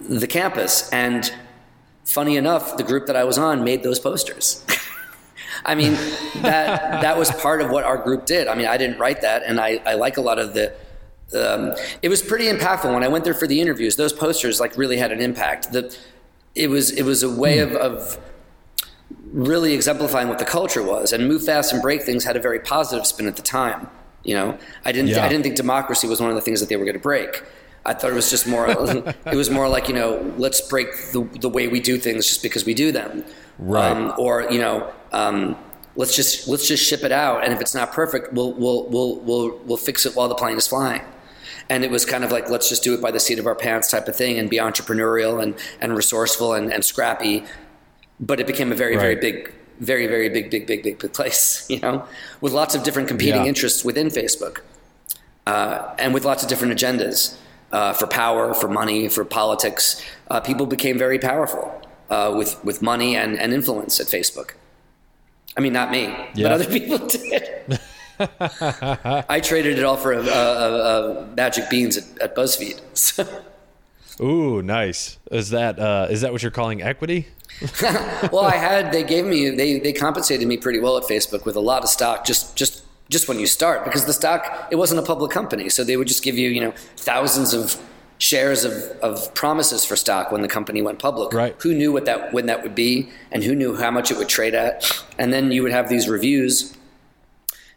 the 0.00 0.26
campus. 0.26 0.90
And 0.90 1.32
funny 2.04 2.36
enough, 2.36 2.76
the 2.76 2.84
group 2.84 3.06
that 3.06 3.16
I 3.16 3.24
was 3.24 3.38
on 3.38 3.64
made 3.64 3.82
those 3.82 3.98
posters. 3.98 4.64
I 5.64 5.74
mean, 5.74 5.94
that 6.42 7.02
that 7.02 7.18
was 7.18 7.30
part 7.32 7.60
of 7.60 7.70
what 7.70 7.84
our 7.84 7.96
group 7.96 8.26
did. 8.26 8.46
I 8.46 8.54
mean, 8.54 8.66
I 8.66 8.76
didn't 8.76 8.98
write 8.98 9.22
that, 9.22 9.42
and 9.44 9.58
I, 9.60 9.80
I 9.84 9.94
like 9.94 10.16
a 10.16 10.20
lot 10.20 10.38
of 10.38 10.54
the. 10.54 10.72
Um, 11.34 11.74
it 12.02 12.08
was 12.08 12.22
pretty 12.22 12.46
impactful 12.46 12.92
when 12.92 13.02
I 13.02 13.08
went 13.08 13.24
there 13.24 13.34
for 13.34 13.48
the 13.48 13.60
interviews. 13.60 13.96
Those 13.96 14.12
posters 14.12 14.60
like 14.60 14.76
really 14.76 14.96
had 14.96 15.10
an 15.10 15.20
impact. 15.20 15.72
The 15.72 15.96
it 16.54 16.70
was 16.70 16.90
it 16.90 17.02
was 17.02 17.22
a 17.22 17.30
way 17.30 17.58
of, 17.58 17.72
of 17.72 18.18
really 19.32 19.74
exemplifying 19.74 20.28
what 20.28 20.38
the 20.38 20.44
culture 20.44 20.82
was. 20.82 21.12
And 21.12 21.28
move 21.28 21.44
fast 21.44 21.72
and 21.72 21.82
break 21.82 22.02
things 22.02 22.24
had 22.24 22.36
a 22.36 22.40
very 22.40 22.60
positive 22.60 23.06
spin 23.06 23.26
at 23.26 23.36
the 23.36 23.42
time. 23.42 23.88
You 24.24 24.34
know, 24.34 24.58
I 24.84 24.92
didn't 24.92 25.08
yeah. 25.08 25.24
I 25.24 25.28
didn't 25.28 25.44
think 25.44 25.56
democracy 25.56 26.06
was 26.06 26.20
one 26.20 26.30
of 26.30 26.36
the 26.36 26.42
things 26.42 26.60
that 26.60 26.68
they 26.68 26.76
were 26.76 26.84
going 26.84 26.96
to 26.96 27.00
break. 27.00 27.42
I 27.86 27.94
thought 27.94 28.10
it 28.10 28.14
was 28.14 28.30
just 28.30 28.46
more. 28.46 28.68
it 28.68 29.36
was 29.36 29.48
more 29.48 29.68
like 29.68 29.88
you 29.88 29.94
know, 29.94 30.34
let's 30.36 30.60
break 30.60 30.88
the 31.12 31.22
the 31.40 31.48
way 31.48 31.68
we 31.68 31.80
do 31.80 31.98
things 31.98 32.26
just 32.26 32.42
because 32.42 32.66
we 32.66 32.74
do 32.74 32.92
them, 32.92 33.24
right? 33.58 33.90
Um, 33.90 34.12
or 34.18 34.50
you 34.50 34.58
know, 34.58 34.92
um, 35.12 35.56
let's 35.94 36.14
just 36.14 36.48
let's 36.48 36.66
just 36.66 36.84
ship 36.84 37.04
it 37.04 37.12
out, 37.12 37.44
and 37.44 37.52
if 37.52 37.60
it's 37.60 37.74
not 37.74 37.92
perfect, 37.92 38.32
we'll 38.32 38.52
we'll 38.52 38.88
we'll 38.88 39.16
we'll 39.20 39.58
we'll 39.64 39.76
fix 39.76 40.04
it 40.04 40.16
while 40.16 40.28
the 40.28 40.34
plane 40.34 40.56
is 40.56 40.66
flying. 40.66 41.02
And 41.68 41.84
it 41.84 41.90
was 41.90 42.04
kind 42.04 42.24
of 42.24 42.30
like 42.30 42.48
let's 42.50 42.68
just 42.68 42.84
do 42.84 42.94
it 42.94 43.00
by 43.00 43.10
the 43.10 43.20
seat 43.20 43.38
of 43.38 43.46
our 43.46 43.54
pants 43.54 43.90
type 43.90 44.08
of 44.08 44.16
thing, 44.16 44.38
and 44.38 44.50
be 44.50 44.58
entrepreneurial 44.58 45.42
and 45.42 45.54
and 45.80 45.96
resourceful 45.96 46.54
and, 46.54 46.72
and 46.72 46.84
scrappy. 46.84 47.44
But 48.18 48.40
it 48.40 48.46
became 48.46 48.72
a 48.72 48.74
very 48.74 48.96
right. 48.96 49.02
very 49.02 49.16
big 49.16 49.52
very 49.78 50.06
very 50.06 50.28
big 50.28 50.50
big 50.50 50.66
big 50.66 50.82
big 50.82 50.98
big 50.98 51.12
place, 51.12 51.66
you 51.70 51.78
know, 51.80 52.04
with 52.40 52.52
lots 52.52 52.74
of 52.74 52.82
different 52.82 53.06
competing 53.08 53.42
yeah. 53.42 53.48
interests 53.48 53.84
within 53.84 54.08
Facebook, 54.08 54.60
uh, 55.46 55.94
and 55.98 56.12
with 56.12 56.24
lots 56.24 56.42
of 56.42 56.48
different 56.48 56.74
agendas 56.74 57.36
uh, 57.72 57.92
for 57.92 58.06
power, 58.06 58.54
for 58.54 58.68
money, 58.68 59.08
for 59.08 59.24
politics. 59.24 60.02
Uh, 60.30 60.40
people 60.40 60.66
became 60.66 60.98
very 60.98 61.18
powerful 61.18 61.82
uh, 62.10 62.32
with 62.36 62.62
with 62.64 62.82
money 62.82 63.16
and, 63.16 63.38
and 63.38 63.52
influence 63.52 64.00
at 64.00 64.06
Facebook. 64.06 64.52
I 65.56 65.60
mean, 65.60 65.72
not 65.72 65.90
me, 65.90 66.04
yeah. 66.04 66.28
but 66.42 66.52
other 66.52 66.66
people 66.78 66.98
did. 66.98 67.80
I 68.18 69.40
traded 69.42 69.78
it 69.78 69.84
all 69.84 69.96
for 69.96 70.12
a, 70.12 70.22
a, 70.22 71.22
a 71.22 71.26
magic 71.36 71.68
beans 71.68 71.96
at, 71.96 72.18
at 72.20 72.36
BuzzFeed. 72.36 72.80
Ooh, 74.20 74.62
nice. 74.62 75.18
Is 75.30 75.50
that 75.50 75.78
uh, 75.78 76.06
is 76.10 76.22
that 76.22 76.32
what 76.32 76.42
you're 76.42 76.50
calling 76.50 76.82
equity? 76.82 77.28
well, 78.32 78.44
I 78.44 78.56
had 78.56 78.92
they 78.92 79.02
gave 79.02 79.26
me 79.26 79.50
they 79.50 79.78
they 79.78 79.92
compensated 79.92 80.46
me 80.48 80.56
pretty 80.56 80.78
well 80.78 80.96
at 80.96 81.04
Facebook 81.04 81.44
with 81.44 81.56
a 81.56 81.60
lot 81.60 81.82
of 81.82 81.88
stock 81.88 82.24
just 82.24 82.56
just 82.56 82.82
just 83.08 83.28
when 83.28 83.38
you 83.38 83.46
start 83.46 83.84
because 83.84 84.04
the 84.04 84.12
stock 84.12 84.68
it 84.70 84.76
wasn't 84.76 85.00
a 85.00 85.02
public 85.02 85.30
company. 85.30 85.68
So 85.68 85.84
they 85.84 85.96
would 85.96 86.08
just 86.08 86.22
give 86.22 86.36
you 86.36 86.50
you 86.50 86.60
know 86.60 86.72
thousands 86.96 87.54
of 87.54 87.76
shares 88.18 88.64
of, 88.64 88.72
of 89.02 89.34
promises 89.34 89.84
for 89.84 89.94
stock 89.94 90.32
when 90.32 90.40
the 90.40 90.48
company 90.48 90.80
went 90.80 90.98
public. 90.98 91.34
Right. 91.34 91.54
Who 91.60 91.74
knew 91.74 91.92
what 91.92 92.06
that 92.06 92.32
when 92.32 92.46
that 92.46 92.62
would 92.62 92.74
be 92.74 93.10
and 93.30 93.44
who 93.44 93.54
knew 93.54 93.76
how 93.76 93.90
much 93.90 94.10
it 94.10 94.16
would 94.16 94.28
trade 94.28 94.54
at? 94.54 95.04
And 95.18 95.32
then 95.32 95.52
you 95.52 95.62
would 95.62 95.72
have 95.72 95.88
these 95.88 96.08
reviews 96.08 96.76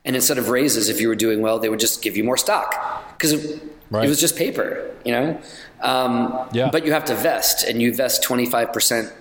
and 0.06 0.16
instead 0.16 0.38
of 0.38 0.50
raises 0.50 0.90
if 0.90 1.02
you 1.02 1.08
were 1.10 1.16
doing 1.16 1.42
well 1.42 1.60
they 1.60 1.68
would 1.68 1.80
just 1.80 2.02
give 2.02 2.16
you 2.16 2.24
more 2.24 2.38
stock 2.38 3.14
because 3.18 3.34
it, 3.34 3.62
right. 3.92 4.06
it, 4.06 4.10
was 4.10 4.20
just 4.20 4.38
paper 4.38 4.90
you 5.06 5.12
know? 5.12 5.42
Um, 5.82 6.50
yeah. 6.52 6.70
but 6.72 6.86
you 6.86 6.92
have 6.92 7.06
to 7.06 7.16
vest 7.16 7.64
and 7.64 7.82
you 7.82 7.94
vest 7.94 8.24
25% 8.24 9.14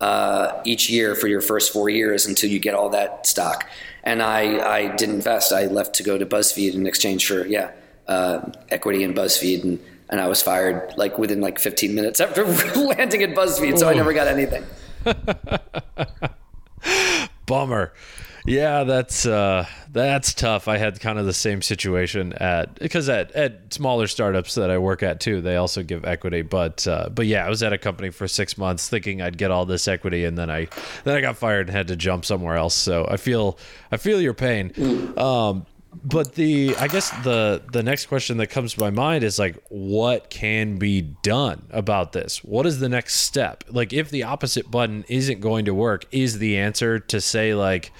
uh, 0.00 0.60
each 0.64 0.90
year 0.90 1.14
for 1.14 1.28
your 1.28 1.40
first 1.40 1.72
four 1.72 1.88
years 1.88 2.26
until 2.26 2.50
you 2.50 2.58
get 2.58 2.74
all 2.74 2.90
that 2.90 3.26
stock 3.26 3.68
and 4.04 4.22
I, 4.22 4.60
I 4.60 4.94
didn't 4.94 5.16
invest. 5.16 5.52
I 5.52 5.66
left 5.66 5.94
to 5.96 6.02
go 6.02 6.16
to 6.16 6.24
BuzzFeed 6.24 6.74
in 6.74 6.86
exchange 6.86 7.26
for 7.26 7.46
yeah 7.46 7.72
uh, 8.06 8.50
equity 8.70 9.02
in 9.02 9.14
BuzzFeed, 9.14 9.64
and 9.64 9.80
and 10.10 10.20
I 10.20 10.28
was 10.28 10.42
fired 10.42 10.94
like 10.96 11.18
within 11.18 11.40
like 11.40 11.58
15 11.58 11.94
minutes 11.94 12.20
after 12.20 12.44
landing 12.76 13.22
at 13.22 13.30
BuzzFeed. 13.30 13.78
So 13.78 13.88
I 13.88 13.94
never 13.94 14.12
got 14.12 14.28
anything. 14.28 14.64
Bummer. 17.46 17.92
Yeah, 18.46 18.84
that's 18.84 19.24
uh, 19.24 19.66
that's 19.90 20.34
tough. 20.34 20.68
I 20.68 20.76
had 20.76 21.00
kind 21.00 21.18
of 21.18 21.24
the 21.24 21.32
same 21.32 21.62
situation 21.62 22.34
at 22.34 22.74
because 22.78 23.08
at, 23.08 23.32
at 23.32 23.72
smaller 23.72 24.06
startups 24.06 24.54
that 24.56 24.70
I 24.70 24.76
work 24.76 25.02
at 25.02 25.18
too. 25.18 25.40
They 25.40 25.56
also 25.56 25.82
give 25.82 26.04
equity, 26.04 26.42
but 26.42 26.86
uh, 26.86 27.08
but 27.08 27.26
yeah, 27.26 27.46
I 27.46 27.48
was 27.48 27.62
at 27.62 27.72
a 27.72 27.78
company 27.78 28.10
for 28.10 28.28
six 28.28 28.58
months 28.58 28.86
thinking 28.86 29.22
I'd 29.22 29.38
get 29.38 29.50
all 29.50 29.64
this 29.64 29.88
equity, 29.88 30.24
and 30.24 30.36
then 30.36 30.50
I 30.50 30.68
then 31.04 31.16
I 31.16 31.22
got 31.22 31.38
fired 31.38 31.68
and 31.68 31.76
had 31.76 31.88
to 31.88 31.96
jump 31.96 32.26
somewhere 32.26 32.56
else. 32.56 32.74
So 32.74 33.06
I 33.08 33.16
feel 33.16 33.58
I 33.90 33.96
feel 33.96 34.20
your 34.20 34.34
pain. 34.34 34.72
Um, 35.16 35.64
but 36.02 36.34
the 36.34 36.74
I 36.76 36.88
guess 36.88 37.10
the 37.22 37.62
the 37.72 37.82
next 37.82 38.06
question 38.06 38.38
that 38.38 38.48
comes 38.48 38.74
to 38.74 38.80
my 38.80 38.90
mind 38.90 39.24
is 39.24 39.38
like 39.38 39.56
what 39.68 40.30
can 40.30 40.76
be 40.76 41.02
done 41.02 41.66
about 41.70 42.12
this? 42.12 42.42
What 42.42 42.66
is 42.66 42.80
the 42.80 42.88
next 42.88 43.16
step? 43.16 43.64
Like 43.68 43.92
if 43.92 44.10
the 44.10 44.24
opposite 44.24 44.70
button 44.70 45.04
isn't 45.08 45.40
going 45.40 45.66
to 45.66 45.74
work, 45.74 46.06
is 46.10 46.38
the 46.38 46.58
answer 46.58 46.98
to 46.98 47.20
say 47.20 47.54
like 47.54 47.92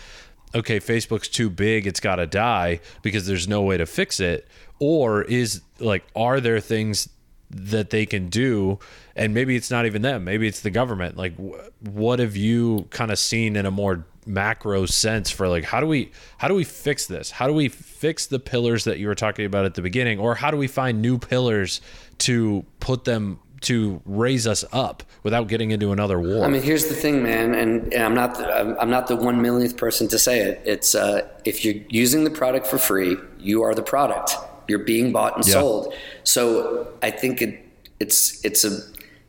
okay, 0.54 0.78
Facebook's 0.78 1.28
too 1.28 1.50
big, 1.50 1.86
it's 1.86 2.00
got 2.00 2.16
to 2.16 2.26
die 2.26 2.80
because 3.02 3.26
there's 3.26 3.48
no 3.48 3.62
way 3.62 3.76
to 3.76 3.86
fix 3.86 4.20
it? 4.20 4.46
Or 4.78 5.22
is 5.22 5.62
like, 5.80 6.04
are 6.14 6.40
there 6.40 6.60
things 6.60 7.08
that 7.50 7.90
they 7.90 8.06
can 8.06 8.28
do? 8.28 8.78
And 9.16 9.34
maybe 9.34 9.56
it's 9.56 9.70
not 9.70 9.86
even 9.86 10.02
them, 10.02 10.24
maybe 10.24 10.46
it's 10.46 10.60
the 10.60 10.70
government. 10.70 11.16
Like, 11.16 11.36
wh- 11.36 11.86
what 11.86 12.18
have 12.18 12.36
you 12.36 12.86
kind 12.90 13.10
of 13.10 13.18
seen 13.18 13.56
in 13.56 13.66
a 13.66 13.70
more 13.70 14.06
macro 14.26 14.86
sense 14.86 15.30
for 15.30 15.48
like 15.48 15.64
how 15.64 15.80
do 15.80 15.86
we 15.86 16.10
how 16.38 16.48
do 16.48 16.54
we 16.54 16.64
fix 16.64 17.06
this 17.06 17.30
how 17.30 17.46
do 17.46 17.52
we 17.52 17.68
fix 17.68 18.26
the 18.26 18.38
pillars 18.38 18.84
that 18.84 18.98
you 18.98 19.06
were 19.06 19.14
talking 19.14 19.44
about 19.44 19.64
at 19.64 19.74
the 19.74 19.82
beginning 19.82 20.18
or 20.18 20.34
how 20.34 20.50
do 20.50 20.56
we 20.56 20.66
find 20.66 21.02
new 21.02 21.18
pillars 21.18 21.80
to 22.18 22.64
put 22.80 23.04
them 23.04 23.38
to 23.64 24.00
raise 24.04 24.46
us 24.46 24.64
up 24.72 25.02
without 25.22 25.48
getting 25.48 25.70
into 25.70 25.90
another 25.90 26.20
war. 26.20 26.44
I 26.44 26.48
mean, 26.48 26.62
here's 26.62 26.86
the 26.86 26.94
thing, 26.94 27.22
man, 27.22 27.54
and, 27.54 27.92
and 27.94 28.02
I'm 28.02 28.14
not 28.14 28.36
the, 28.36 28.78
I'm 28.78 28.90
not 28.90 29.06
the 29.06 29.16
one 29.16 29.40
millionth 29.40 29.78
person 29.78 30.06
to 30.08 30.18
say 30.18 30.40
it. 30.40 30.60
It's 30.66 30.94
uh, 30.94 31.26
if 31.46 31.64
you're 31.64 31.82
using 31.88 32.24
the 32.24 32.30
product 32.30 32.66
for 32.66 32.76
free, 32.76 33.16
you 33.38 33.62
are 33.62 33.74
the 33.74 33.82
product. 33.82 34.36
You're 34.68 34.80
being 34.80 35.12
bought 35.12 35.36
and 35.36 35.46
yeah. 35.46 35.54
sold. 35.54 35.94
So 36.24 36.92
I 37.02 37.10
think 37.10 37.40
it 37.40 37.60
it's 38.00 38.44
it's 38.44 38.64
a 38.64 38.80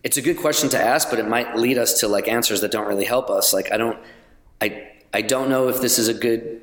it's 0.03 0.17
a 0.17 0.21
good 0.21 0.37
question 0.37 0.69
to 0.69 0.79
ask, 0.79 1.09
but 1.09 1.19
it 1.19 1.27
might 1.27 1.55
lead 1.55 1.77
us 1.77 1.99
to 2.01 2.07
like 2.07 2.27
answers 2.27 2.61
that 2.61 2.71
don't 2.71 2.87
really 2.87 3.05
help 3.05 3.29
us. 3.29 3.53
Like 3.53 3.71
I 3.71 3.77
don't 3.77 3.97
I 4.61 4.91
I 5.13 5.21
don't 5.21 5.49
know 5.49 5.69
if 5.69 5.81
this 5.81 5.99
is 5.99 6.07
a 6.07 6.13
good 6.13 6.61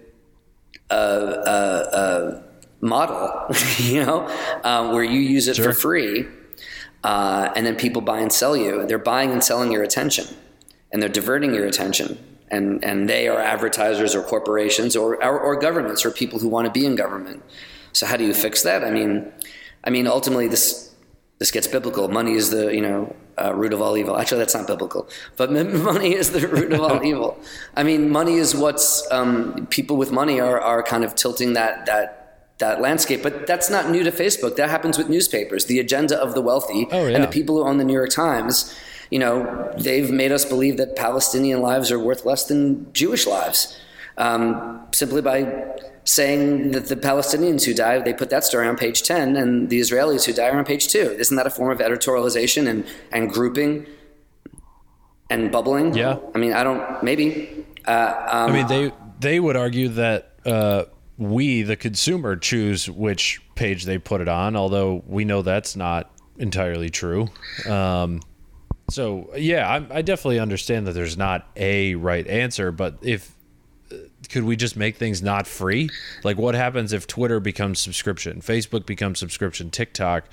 uh, 0.90 0.95
uh, 0.95 1.90
uh 1.93 2.43
model, 2.80 3.55
you 3.78 4.05
know, 4.05 4.28
um, 4.64 4.93
where 4.93 5.05
you 5.05 5.20
use 5.20 5.49
it 5.49 5.57
sure. 5.57 5.66
for 5.66 5.72
free 5.72 6.26
uh, 7.05 7.51
and 7.57 7.66
then 7.66 7.76
people 7.76 8.01
buy 8.03 8.20
and 8.20 8.32
sell 8.32 8.57
you. 8.57 8.86
They're 8.86 8.99
buying 8.99 9.32
and 9.32 9.43
selling 9.43 9.72
your 9.72 9.82
attention, 9.82 10.26
and 10.93 11.03
they're 11.03 11.09
diverting 11.09 11.55
your 11.55 11.66
attention. 11.66 12.18
And, 12.49 12.84
and 12.84 13.09
they 13.09 13.28
are 13.28 13.38
advertisers 13.38 14.14
or 14.14 14.22
corporations 14.22 14.95
or, 14.95 15.22
or, 15.24 15.40
or 15.40 15.57
governments 15.59 16.05
or 16.05 16.11
people 16.11 16.38
who 16.38 16.49
want 16.49 16.66
to 16.66 16.70
be 16.70 16.84
in 16.84 16.97
government. 16.97 17.43
So 17.95 18.05
how 18.05 18.18
do 18.18 18.26
you 18.26 18.34
fix 18.34 18.62
that? 18.62 18.84
I 18.84 18.90
mean, 18.90 19.32
I 19.84 19.88
mean, 19.88 20.07
ultimately 20.07 20.49
this 20.49 20.95
this 21.38 21.51
gets 21.51 21.66
biblical. 21.66 22.09
Money 22.09 22.34
is 22.34 22.51
the 22.51 22.72
you 22.74 22.82
know 22.82 23.16
uh, 23.38 23.54
root 23.54 23.72
of 23.72 23.80
all 23.80 23.96
evil. 23.96 24.16
Actually, 24.16 24.38
that's 24.38 24.54
not 24.54 24.66
biblical, 24.66 25.08
but 25.36 25.52
money 25.52 26.14
is 26.14 26.30
the 26.30 26.46
root 26.46 26.72
of 26.72 26.80
all 26.80 27.04
evil. 27.12 27.38
I 27.76 27.82
mean, 27.82 28.10
money 28.10 28.36
is 28.36 28.54
what's 28.54 29.10
um, 29.10 29.66
people 29.66 29.96
with 29.96 30.10
money 30.10 30.40
are 30.40 30.60
are 30.60 30.82
kind 30.82 31.04
of 31.04 31.14
tilting 31.14 31.52
that 31.54 31.86
that 31.86 32.22
that 32.58 32.80
landscape. 32.80 33.22
But 33.22 33.46
that's 33.46 33.68
not 33.68 33.90
new 33.90 34.02
to 34.04 34.10
Facebook. 34.10 34.56
That 34.56 34.70
happens 34.70 34.96
with 34.96 35.08
newspapers. 35.08 35.66
The 35.66 35.78
agenda 35.80 36.18
of 36.18 36.34
the 36.34 36.40
wealthy 36.40 36.86
oh, 36.90 37.06
yeah. 37.06 37.16
and 37.16 37.24
the 37.24 37.28
people 37.28 37.56
who 37.56 37.68
own 37.68 37.78
the 37.78 37.84
New 37.84 37.92
York 37.92 38.10
Times, 38.10 38.74
you 39.10 39.18
know, 39.18 39.72
they've 39.76 40.10
made 40.10 40.32
us 40.32 40.44
believe 40.44 40.76
that 40.78 40.96
Palestinian 40.96 41.60
lives 41.60 41.90
are 41.90 41.98
worth 41.98 42.24
less 42.24 42.46
than 42.46 42.92
Jewish 42.92 43.26
lives. 43.26 43.78
Um, 44.18 44.86
simply 44.92 45.22
by 45.22 45.38
saying 46.05 46.72
that 46.72 46.86
the 46.86 46.96
Palestinians 46.96 47.64
who 47.64 47.74
die, 47.74 47.98
they 48.00 48.12
put 48.12 48.30
that 48.30 48.44
story 48.44 48.66
on 48.66 48.76
page 48.76 49.03
10, 49.03 49.36
and 49.36 49.70
the 49.70 49.80
Israelis 49.80 50.24
who 50.24 50.32
die 50.32 50.48
are 50.48 50.59
on 50.59 50.64
page 50.64 50.88
2. 50.88 50.98
Isn't 51.18 51.36
that 51.36 51.46
a 51.46 51.50
form 51.50 51.70
of 51.70 51.78
editorialization 51.78 52.68
and, 52.68 52.84
and 53.12 53.30
grouping 53.30 53.86
and 55.30 55.53
bubbling? 55.53 55.94
Yeah. 55.94 56.18
I 56.34 56.38
mean, 56.38 56.53
I 56.53 56.64
don't, 56.64 57.03
maybe. 57.03 57.64
Uh, 57.86 58.14
um, 58.30 58.50
I 58.50 58.53
mean, 58.53 58.66
they 58.66 58.92
they 59.20 59.40
would 59.40 59.57
argue 59.57 59.88
that 59.88 60.32
uh, 60.44 60.84
we, 61.16 61.62
the 61.62 61.76
consumer, 61.76 62.36
choose 62.36 62.90
which 62.90 63.40
page 63.55 63.84
they 63.84 63.98
put 63.98 64.20
it 64.20 64.28
on. 64.28 64.57
Although 64.57 65.03
we 65.07 65.24
know 65.24 65.42
that's 65.42 65.76
not 65.76 66.11
entirely 66.38 66.90
true. 66.90 67.28
Um, 67.68 68.20
so 68.90 69.30
yeah, 69.36 69.68
I, 69.68 69.98
I 69.98 70.03
definitely 70.03 70.40
understand 70.40 70.86
that 70.86 70.92
there's 70.92 71.16
not 71.16 71.48
a 71.57 71.94
right 71.94 72.26
answer, 72.26 72.72
but 72.72 72.98
if 73.03 73.34
could 74.28 74.44
we 74.44 74.56
just 74.56 74.76
make 74.76 74.96
things 74.96 75.22
not 75.22 75.46
free? 75.46 75.90
Like, 76.24 76.38
what 76.38 76.54
happens 76.54 76.92
if 76.92 77.06
Twitter 77.06 77.40
becomes 77.40 77.78
subscription, 77.78 78.40
Facebook 78.40 78.86
becomes 78.86 79.18
subscription, 79.18 79.70
TikTok, 79.70 80.24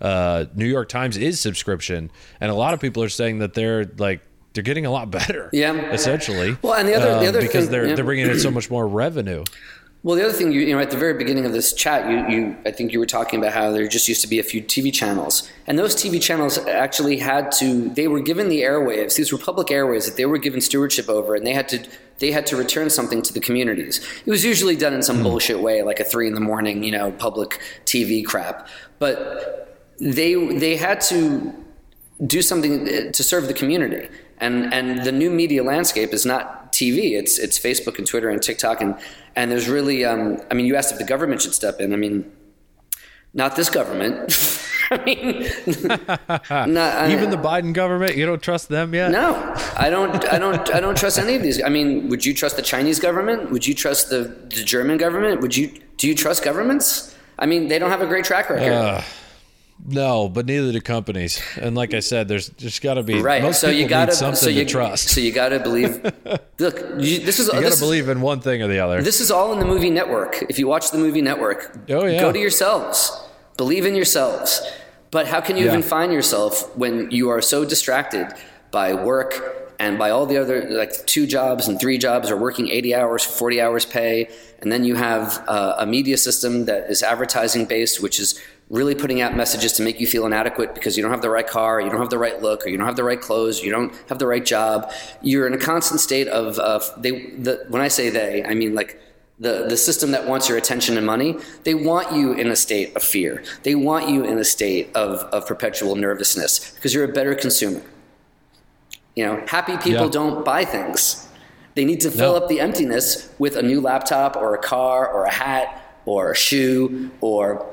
uh, 0.00 0.46
New 0.54 0.66
York 0.66 0.88
Times 0.88 1.16
is 1.16 1.40
subscription, 1.40 2.10
and 2.40 2.50
a 2.50 2.54
lot 2.54 2.74
of 2.74 2.80
people 2.80 3.02
are 3.02 3.08
saying 3.08 3.38
that 3.40 3.54
they're 3.54 3.84
like 3.98 4.20
they're 4.54 4.62
getting 4.62 4.86
a 4.86 4.90
lot 4.90 5.10
better. 5.10 5.50
Yeah, 5.52 5.92
essentially. 5.92 6.56
Well, 6.62 6.74
and 6.74 6.88
the 6.88 6.94
other, 6.94 7.12
um, 7.12 7.20
the 7.20 7.28
other 7.28 7.40
because 7.40 7.64
thing, 7.64 7.72
they're 7.72 7.88
yeah. 7.88 7.94
they're 7.94 8.04
bringing 8.04 8.26
in 8.26 8.38
so 8.38 8.50
much 8.50 8.70
more 8.70 8.86
revenue. 8.86 9.44
Well, 10.04 10.14
the 10.16 10.24
other 10.24 10.32
thing, 10.32 10.52
you, 10.52 10.60
you, 10.60 10.74
know, 10.74 10.80
at 10.80 10.90
the 10.90 10.96
very 10.96 11.14
beginning 11.14 11.44
of 11.44 11.52
this 11.52 11.72
chat, 11.72 12.08
you, 12.08 12.36
you, 12.36 12.56
I 12.64 12.70
think 12.70 12.92
you 12.92 13.00
were 13.00 13.06
talking 13.06 13.40
about 13.40 13.52
how 13.52 13.72
there 13.72 13.86
just 13.88 14.06
used 14.06 14.20
to 14.20 14.28
be 14.28 14.38
a 14.38 14.44
few 14.44 14.62
TV 14.62 14.92
channels, 14.92 15.50
and 15.66 15.76
those 15.76 15.96
TV 15.96 16.22
channels 16.22 16.56
actually 16.56 17.18
had 17.18 17.50
to, 17.52 17.88
they 17.88 18.06
were 18.06 18.20
given 18.20 18.48
the 18.48 18.62
airwaves. 18.62 19.16
These 19.16 19.32
were 19.32 19.38
public 19.38 19.68
airwaves 19.68 20.04
that 20.04 20.16
they 20.16 20.24
were 20.24 20.38
given 20.38 20.60
stewardship 20.60 21.08
over, 21.08 21.34
and 21.34 21.44
they 21.44 21.52
had 21.52 21.68
to, 21.70 21.84
they 22.20 22.30
had 22.30 22.46
to 22.46 22.56
return 22.56 22.90
something 22.90 23.22
to 23.22 23.32
the 23.32 23.40
communities. 23.40 23.98
It 24.24 24.30
was 24.30 24.44
usually 24.44 24.76
done 24.76 24.94
in 24.94 25.02
some 25.02 25.18
mm. 25.18 25.24
bullshit 25.24 25.60
way, 25.60 25.82
like 25.82 25.98
a 25.98 26.04
three 26.04 26.28
in 26.28 26.34
the 26.34 26.40
morning, 26.40 26.84
you 26.84 26.92
know, 26.92 27.10
public 27.10 27.60
TV 27.84 28.24
crap. 28.24 28.68
But 29.00 29.76
they, 29.98 30.34
they 30.34 30.76
had 30.76 31.00
to 31.02 31.52
do 32.24 32.42
something 32.42 33.12
to 33.12 33.24
serve 33.24 33.46
the 33.46 33.54
community, 33.54 34.08
and 34.38 34.72
and 34.72 35.04
the 35.04 35.12
new 35.12 35.30
media 35.30 35.62
landscape 35.62 36.12
is 36.12 36.26
not 36.26 36.72
TV. 36.72 37.12
It's 37.12 37.38
it's 37.38 37.58
Facebook 37.58 37.98
and 37.98 38.06
Twitter 38.06 38.28
and 38.28 38.42
TikTok 38.42 38.80
and 38.80 38.96
and 39.38 39.52
there's 39.52 39.68
really, 39.68 40.04
um, 40.04 40.42
I 40.50 40.54
mean, 40.54 40.66
you 40.66 40.74
asked 40.74 40.90
if 40.90 40.98
the 40.98 41.04
government 41.04 41.40
should 41.40 41.54
step 41.54 41.80
in. 41.80 41.92
I 41.92 41.96
mean, 41.96 42.28
not 43.32 43.54
this 43.54 43.70
government. 43.70 44.36
I 44.90 45.04
mean, 45.04 45.42
not, 46.74 47.10
even 47.10 47.30
the 47.30 47.36
Biden 47.36 47.72
government. 47.72 48.16
You 48.16 48.26
don't 48.26 48.42
trust 48.42 48.68
them 48.68 48.94
yet? 48.94 49.12
No, 49.12 49.54
I 49.76 49.90
don't. 49.90 50.24
I 50.32 50.38
don't. 50.38 50.74
I 50.74 50.80
don't 50.80 50.96
trust 50.96 51.20
any 51.20 51.36
of 51.36 51.42
these. 51.42 51.62
I 51.62 51.68
mean, 51.68 52.08
would 52.08 52.24
you 52.24 52.34
trust 52.34 52.56
the 52.56 52.62
Chinese 52.62 52.98
government? 52.98 53.52
Would 53.52 53.64
you 53.64 53.74
trust 53.74 54.10
the, 54.10 54.22
the 54.22 54.64
German 54.64 54.96
government? 54.98 55.40
Would 55.40 55.56
you? 55.56 55.78
Do 55.98 56.08
you 56.08 56.16
trust 56.16 56.42
governments? 56.42 57.14
I 57.38 57.46
mean, 57.46 57.68
they 57.68 57.78
don't 57.78 57.90
have 57.90 58.02
a 58.02 58.06
great 58.06 58.24
track 58.24 58.50
record. 58.50 58.72
Uh, 58.72 59.02
no, 59.88 60.28
but 60.28 60.44
neither 60.46 60.70
do 60.70 60.80
companies. 60.80 61.42
And 61.60 61.74
like 61.74 61.94
I 61.94 62.00
said, 62.00 62.28
there's 62.28 62.50
just 62.50 62.82
got 62.82 62.94
to 62.94 63.02
be 63.02 63.20
right. 63.20 63.42
Most 63.42 63.60
so 63.60 63.70
you 63.70 63.88
got 63.88 64.06
to 64.06 64.12
something 64.12 64.36
so 64.36 64.50
you, 64.50 64.64
to 64.64 64.70
trust. 64.70 65.08
So 65.08 65.20
you 65.20 65.32
got 65.32 65.48
to 65.48 65.60
believe. 65.60 66.04
Look, 66.58 66.78
you, 66.98 67.20
this 67.20 67.38
is 67.38 67.46
you 67.46 67.60
got 67.60 67.72
to 67.72 67.80
believe 67.80 68.08
in 68.08 68.20
one 68.20 68.40
thing 68.40 68.62
or 68.62 68.68
the 68.68 68.80
other. 68.80 69.02
This 69.02 69.20
is 69.20 69.30
all 69.30 69.52
in 69.52 69.58
the 69.58 69.64
movie 69.64 69.90
network. 69.90 70.42
If 70.48 70.58
you 70.58 70.68
watch 70.68 70.90
the 70.90 70.98
movie 70.98 71.22
network, 71.22 71.78
oh 71.88 72.04
yeah, 72.04 72.20
go 72.20 72.32
to 72.32 72.38
yourselves. 72.38 73.18
Believe 73.56 73.86
in 73.86 73.94
yourselves. 73.94 74.60
But 75.10 75.26
how 75.26 75.40
can 75.40 75.56
you 75.56 75.64
yeah. 75.64 75.70
even 75.70 75.82
find 75.82 76.12
yourself 76.12 76.76
when 76.76 77.10
you 77.10 77.30
are 77.30 77.40
so 77.40 77.64
distracted 77.64 78.28
by 78.70 78.92
work 78.92 79.74
and 79.78 79.98
by 79.98 80.10
all 80.10 80.26
the 80.26 80.36
other 80.36 80.68
like 80.70 81.06
two 81.06 81.26
jobs 81.26 81.68
and 81.68 81.80
three 81.80 81.98
jobs 81.98 82.30
or 82.30 82.36
working 82.36 82.68
80 82.68 82.94
hours 82.94 83.24
40 83.24 83.60
hours 83.60 83.86
pay 83.86 84.28
and 84.60 84.72
then 84.72 84.84
you 84.84 84.96
have 84.96 85.42
uh, 85.46 85.76
a 85.78 85.86
media 85.86 86.16
system 86.16 86.64
that 86.64 86.90
is 86.90 87.02
advertising 87.02 87.64
based 87.64 88.02
which 88.02 88.18
is 88.18 88.40
really 88.70 88.94
putting 88.94 89.20
out 89.20 89.34
messages 89.34 89.72
to 89.74 89.82
make 89.82 89.98
you 89.98 90.06
feel 90.06 90.26
inadequate 90.26 90.74
because 90.74 90.96
you 90.96 91.02
don't 91.02 91.12
have 91.12 91.22
the 91.22 91.30
right 91.30 91.46
car, 91.46 91.80
you 91.80 91.88
don't 91.88 92.00
have 92.00 92.10
the 92.10 92.18
right 92.18 92.42
look, 92.42 92.66
or 92.66 92.68
you 92.68 92.76
don't 92.76 92.86
have 92.86 92.96
the 92.96 93.04
right 93.04 93.20
clothes, 93.20 93.62
you 93.62 93.70
don't 93.70 93.94
have 94.08 94.18
the 94.18 94.26
right 94.26 94.44
job. 94.44 94.92
You're 95.22 95.46
in 95.46 95.54
a 95.54 95.58
constant 95.58 96.00
state 96.00 96.28
of 96.28 96.58
uh, 96.58 96.80
they. 96.96 97.30
The, 97.30 97.64
when 97.68 97.80
I 97.80 97.88
say 97.88 98.10
they, 98.10 98.44
I 98.44 98.54
mean 98.54 98.74
like 98.74 99.00
the, 99.40 99.66
the 99.68 99.76
system 99.76 100.10
that 100.10 100.26
wants 100.26 100.48
your 100.48 100.58
attention 100.58 100.96
and 100.96 101.06
money, 101.06 101.36
they 101.64 101.74
want 101.74 102.12
you 102.12 102.32
in 102.32 102.48
a 102.48 102.56
state 102.56 102.94
of 102.96 103.02
fear. 103.02 103.42
They 103.62 103.74
want 103.74 104.08
you 104.08 104.24
in 104.24 104.38
a 104.38 104.44
state 104.44 104.94
of, 104.96 105.20
of 105.32 105.46
perpetual 105.46 105.94
nervousness 105.94 106.72
because 106.72 106.92
you're 106.92 107.04
a 107.04 107.12
better 107.12 107.34
consumer. 107.34 107.82
You 109.14 109.26
know, 109.26 109.44
happy 109.46 109.76
people 109.76 110.06
yeah. 110.06 110.10
don't 110.10 110.44
buy 110.44 110.64
things. 110.64 111.28
They 111.74 111.84
need 111.84 112.00
to 112.00 112.10
fill 112.10 112.32
no. 112.32 112.38
up 112.38 112.48
the 112.48 112.60
emptiness 112.60 113.32
with 113.38 113.56
a 113.56 113.62
new 113.62 113.80
laptop 113.80 114.36
or 114.36 114.54
a 114.54 114.58
car 114.58 115.08
or 115.08 115.24
a 115.24 115.32
hat 115.32 116.00
or 116.04 116.32
a 116.32 116.36
shoe 116.36 117.10
or 117.20 117.64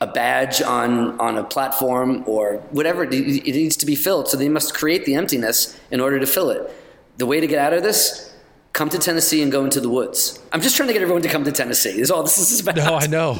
a 0.00 0.06
badge 0.06 0.60
on, 0.62 1.18
on 1.20 1.38
a 1.38 1.44
platform 1.44 2.24
or 2.26 2.56
whatever. 2.70 3.04
It 3.04 3.10
needs 3.12 3.76
to 3.76 3.86
be 3.86 3.94
filled. 3.94 4.28
So 4.28 4.36
they 4.36 4.48
must 4.48 4.74
create 4.74 5.04
the 5.04 5.14
emptiness 5.14 5.78
in 5.90 6.00
order 6.00 6.18
to 6.18 6.26
fill 6.26 6.50
it. 6.50 6.74
The 7.16 7.26
way 7.26 7.40
to 7.40 7.46
get 7.46 7.58
out 7.58 7.72
of 7.72 7.82
this, 7.82 8.34
come 8.72 8.88
to 8.90 8.98
Tennessee 8.98 9.42
and 9.42 9.50
go 9.50 9.64
into 9.64 9.80
the 9.80 9.88
woods. 9.88 10.40
I'm 10.52 10.60
just 10.60 10.76
trying 10.76 10.88
to 10.88 10.92
get 10.92 11.02
everyone 11.02 11.22
to 11.22 11.28
come 11.28 11.44
to 11.44 11.52
Tennessee. 11.52 12.00
Is 12.00 12.10
all 12.10 12.22
this 12.22 12.38
is 12.38 12.60
about. 12.60 12.76
No, 12.76 12.96
I 12.96 13.06
know. 13.06 13.38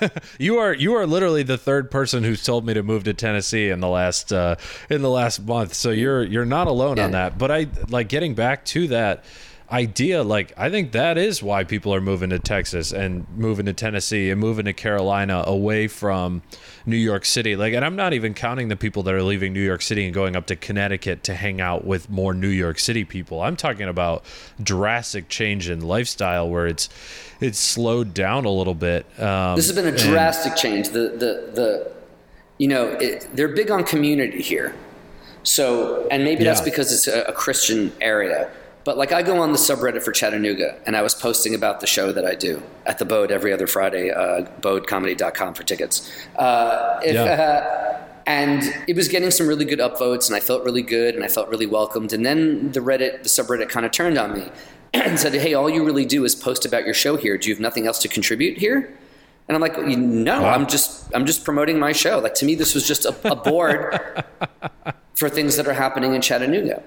you 0.38 0.58
are 0.58 0.74
you 0.74 0.94
are 0.94 1.06
literally 1.06 1.42
the 1.42 1.56
third 1.56 1.90
person 1.90 2.24
who's 2.24 2.42
told 2.42 2.66
me 2.66 2.74
to 2.74 2.82
move 2.82 3.04
to 3.04 3.14
Tennessee 3.14 3.70
in 3.70 3.80
the 3.80 3.88
last 3.88 4.32
uh, 4.32 4.56
in 4.90 5.02
the 5.02 5.10
last 5.10 5.40
month. 5.40 5.74
So 5.74 5.90
you're 5.90 6.24
you're 6.24 6.44
not 6.44 6.66
alone 6.66 6.96
yeah. 6.96 7.04
on 7.04 7.10
that. 7.12 7.38
But 7.38 7.50
I 7.50 7.68
like 7.88 8.08
getting 8.08 8.34
back 8.34 8.64
to 8.66 8.88
that 8.88 9.24
idea 9.74 10.22
like 10.22 10.52
i 10.56 10.70
think 10.70 10.92
that 10.92 11.18
is 11.18 11.42
why 11.42 11.64
people 11.64 11.92
are 11.92 12.00
moving 12.00 12.30
to 12.30 12.38
texas 12.38 12.92
and 12.92 13.26
moving 13.36 13.66
to 13.66 13.72
tennessee 13.72 14.30
and 14.30 14.40
moving 14.40 14.64
to 14.64 14.72
carolina 14.72 15.42
away 15.46 15.88
from 15.88 16.42
new 16.86 16.96
york 16.96 17.24
city. 17.24 17.56
Like 17.56 17.74
and 17.74 17.84
i'm 17.84 17.96
not 17.96 18.12
even 18.12 18.34
counting 18.34 18.68
the 18.68 18.76
people 18.76 19.02
that 19.02 19.14
are 19.14 19.22
leaving 19.22 19.52
new 19.52 19.60
york 19.60 19.82
city 19.82 20.04
and 20.04 20.14
going 20.14 20.36
up 20.36 20.46
to 20.46 20.56
connecticut 20.56 21.24
to 21.24 21.34
hang 21.34 21.60
out 21.60 21.84
with 21.84 22.08
more 22.08 22.32
new 22.34 22.48
york 22.48 22.78
city 22.78 23.04
people. 23.04 23.40
I'm 23.40 23.56
talking 23.56 23.88
about 23.88 24.24
drastic 24.62 25.28
change 25.28 25.68
in 25.68 25.80
lifestyle 25.80 26.48
where 26.48 26.68
it's 26.68 26.88
it's 27.40 27.58
slowed 27.58 28.14
down 28.14 28.44
a 28.44 28.50
little 28.50 28.74
bit 28.74 29.06
um, 29.20 29.56
this 29.56 29.66
has 29.66 29.74
been 29.74 29.92
a 29.92 29.96
drastic 29.96 30.52
and, 30.52 30.60
change. 30.60 30.88
The 30.90 31.08
the 31.08 31.50
the 31.52 31.92
you 32.58 32.68
know 32.68 32.90
it, 32.90 33.26
they're 33.34 33.48
big 33.48 33.72
on 33.72 33.82
community 33.82 34.40
here. 34.40 34.74
So 35.42 36.06
and 36.12 36.22
maybe 36.22 36.44
yeah. 36.44 36.50
that's 36.50 36.60
because 36.60 36.92
it's 36.92 37.08
a, 37.08 37.24
a 37.24 37.32
christian 37.32 37.92
area 38.00 38.50
but 38.84 38.98
like 38.98 39.12
I 39.12 39.22
go 39.22 39.40
on 39.40 39.52
the 39.52 39.58
subreddit 39.58 40.02
for 40.02 40.12
Chattanooga, 40.12 40.78
and 40.86 40.96
I 40.96 41.02
was 41.02 41.14
posting 41.14 41.54
about 41.54 41.80
the 41.80 41.86
show 41.86 42.12
that 42.12 42.24
I 42.24 42.34
do 42.34 42.62
at 42.86 42.98
the 42.98 43.04
Bode 43.04 43.30
every 43.30 43.52
other 43.52 43.66
Friday, 43.66 44.10
uh, 44.10 44.44
bodecomedy.com 44.60 45.54
for 45.54 45.62
tickets. 45.62 46.10
Uh, 46.36 47.00
if, 47.02 47.14
yeah. 47.14 47.22
uh, 47.22 48.06
and 48.26 48.62
it 48.86 48.94
was 48.94 49.08
getting 49.08 49.30
some 49.30 49.46
really 49.46 49.64
good 49.64 49.78
upvotes, 49.78 50.28
and 50.28 50.36
I 50.36 50.40
felt 50.40 50.64
really 50.64 50.82
good, 50.82 51.14
and 51.14 51.24
I 51.24 51.28
felt 51.28 51.48
really 51.48 51.66
welcomed. 51.66 52.12
And 52.12 52.24
then 52.24 52.72
the 52.72 52.80
Reddit, 52.80 53.22
the 53.22 53.28
subreddit, 53.28 53.68
kind 53.68 53.86
of 53.86 53.92
turned 53.92 54.18
on 54.18 54.34
me 54.34 54.50
and 54.94 55.18
said, 55.18 55.34
"Hey, 55.34 55.54
all 55.54 55.70
you 55.70 55.84
really 55.84 56.04
do 56.04 56.24
is 56.24 56.34
post 56.34 56.66
about 56.66 56.84
your 56.84 56.94
show 56.94 57.16
here. 57.16 57.38
Do 57.38 57.48
you 57.48 57.54
have 57.54 57.60
nothing 57.60 57.86
else 57.86 57.98
to 58.00 58.08
contribute 58.08 58.58
here?" 58.58 58.96
And 59.48 59.54
I'm 59.54 59.60
like, 59.60 59.78
"No. 59.78 60.44
I'm 60.44 60.66
just 60.66 61.10
I'm 61.14 61.26
just 61.26 61.44
promoting 61.44 61.78
my 61.78 61.92
show. 61.92 62.18
Like 62.18 62.34
to 62.34 62.44
me, 62.44 62.54
this 62.54 62.74
was 62.74 62.86
just 62.86 63.04
a, 63.04 63.14
a 63.30 63.36
board 63.36 63.98
for 65.14 65.28
things 65.28 65.56
that 65.56 65.66
are 65.66 65.74
happening 65.74 66.14
in 66.14 66.20
Chattanooga." 66.20 66.82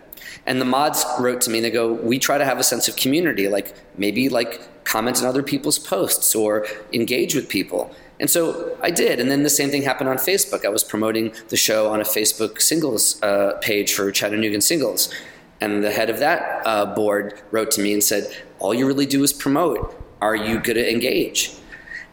And 0.45 0.61
the 0.61 0.65
mods 0.65 1.05
wrote 1.19 1.41
to 1.41 1.49
me 1.49 1.57
and 1.59 1.65
they 1.65 1.71
go, 1.71 1.93
We 1.93 2.19
try 2.19 2.37
to 2.37 2.45
have 2.45 2.57
a 2.57 2.63
sense 2.63 2.87
of 2.87 2.95
community, 2.95 3.47
like 3.47 3.75
maybe 3.97 4.29
like 4.29 4.61
comment 4.85 5.21
on 5.21 5.25
other 5.25 5.43
people's 5.43 5.77
posts 5.77 6.33
or 6.33 6.65
engage 6.93 7.35
with 7.35 7.49
people. 7.49 7.93
And 8.19 8.29
so 8.29 8.77
I 8.81 8.89
did. 8.89 9.19
And 9.19 9.29
then 9.29 9.43
the 9.43 9.49
same 9.49 9.69
thing 9.69 9.83
happened 9.83 10.09
on 10.09 10.17
Facebook. 10.17 10.65
I 10.65 10.69
was 10.69 10.83
promoting 10.83 11.33
the 11.49 11.57
show 11.57 11.91
on 11.91 11.99
a 11.99 12.03
Facebook 12.03 12.61
singles 12.61 13.21
uh, 13.21 13.59
page 13.61 13.93
for 13.93 14.11
Chattanooga 14.11 14.59
singles. 14.61 15.13
And 15.59 15.83
the 15.83 15.91
head 15.91 16.09
of 16.09 16.19
that 16.19 16.65
uh, 16.65 16.85
board 16.95 17.41
wrote 17.51 17.71
to 17.71 17.81
me 17.81 17.93
and 17.93 18.03
said, 18.03 18.33
All 18.59 18.73
you 18.73 18.87
really 18.87 19.05
do 19.05 19.23
is 19.23 19.33
promote. 19.33 19.93
Are 20.21 20.35
you 20.35 20.59
going 20.59 20.77
to 20.77 20.91
engage? 20.91 21.51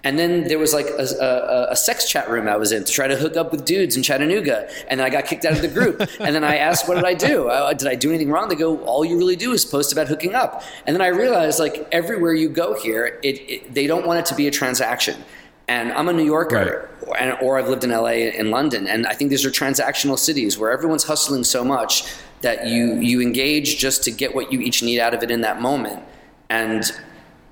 And 0.05 0.19
then 0.19 0.45
there 0.45 0.59
was 0.59 0.75
like 0.75 0.87
a, 0.87 1.03
a, 1.03 1.73
a, 1.73 1.77
sex 1.77 2.07
chat 2.07 2.29
room 2.29 2.47
I 2.47 2.57
was 2.57 2.73
in 2.73 2.85
to 2.85 2.93
try 2.93 3.09
to 3.09 3.17
hook 3.17 3.39
up 3.39 3.51
with 3.51 3.65
dudes 3.65 3.97
in 3.97 4.03
Chattanooga. 4.03 4.69
And 4.87 5.01
then 5.01 5.07
I 5.07 5.11
got 5.11 5.25
kicked 5.25 5.47
out 5.47 5.53
of 5.53 5.63
the 5.63 5.69
group. 5.69 5.99
and 6.21 6.35
then 6.35 6.45
I 6.45 6.59
asked, 6.59 6.87
what 6.87 6.97
did 6.97 7.07
I 7.07 7.15
do? 7.15 7.49
Uh, 7.49 7.73
did 7.73 7.89
I 7.89 7.95
do 7.95 8.11
anything 8.11 8.31
wrong? 8.31 8.51
They 8.51 8.55
go, 8.55 8.79
all 8.85 9.03
you 9.03 9.17
really 9.17 9.35
do 9.35 9.53
is 9.53 9.65
post 9.65 9.93
about 9.93 10.09
hooking 10.09 10.35
up. 10.35 10.63
And 10.87 10.95
then 10.95 11.01
I 11.01 11.07
realized 11.09 11.59
like 11.59 11.89
everywhere 11.91 12.35
you 12.35 12.51
go 12.51 12.79
here, 12.79 13.19
it, 13.23 13.41
it 13.49 13.75
they 13.75 13.87
don't 13.87 14.07
want 14.07 14.21
it 14.21 14.27
to 14.27 14.35
be 14.35 14.47
a 14.47 14.51
transaction. 14.51 15.25
And 15.67 15.93
I'm 15.93 16.09
a 16.11 16.13
New 16.13 16.25
Yorker, 16.25 16.91
right. 17.07 17.23
and, 17.23 17.39
or 17.41 17.59
I've 17.59 17.71
lived 17.71 17.85
in 17.85 17.91
LA 17.91 18.29
and 18.39 18.51
London. 18.51 18.87
And 18.87 19.07
I 19.07 19.15
think 19.15 19.31
these 19.31 19.47
are 19.47 19.51
transactional 19.51 20.19
cities 20.19 20.59
where 20.59 20.71
everyone's 20.71 21.05
hustling 21.05 21.45
so 21.45 21.65
much 21.65 22.05
that 22.43 22.67
you, 22.67 22.97
you 22.97 23.23
engage 23.23 23.79
just 23.79 24.05
to 24.05 24.11
get 24.11 24.35
what 24.35 24.53
you 24.53 24.61
each 24.61 24.83
need 24.83 25.01
out 25.01 25.15
of 25.15 25.23
it 25.23 25.31
in 25.31 25.41
that 25.41 25.63
moment. 25.63 26.03
And 26.51 26.85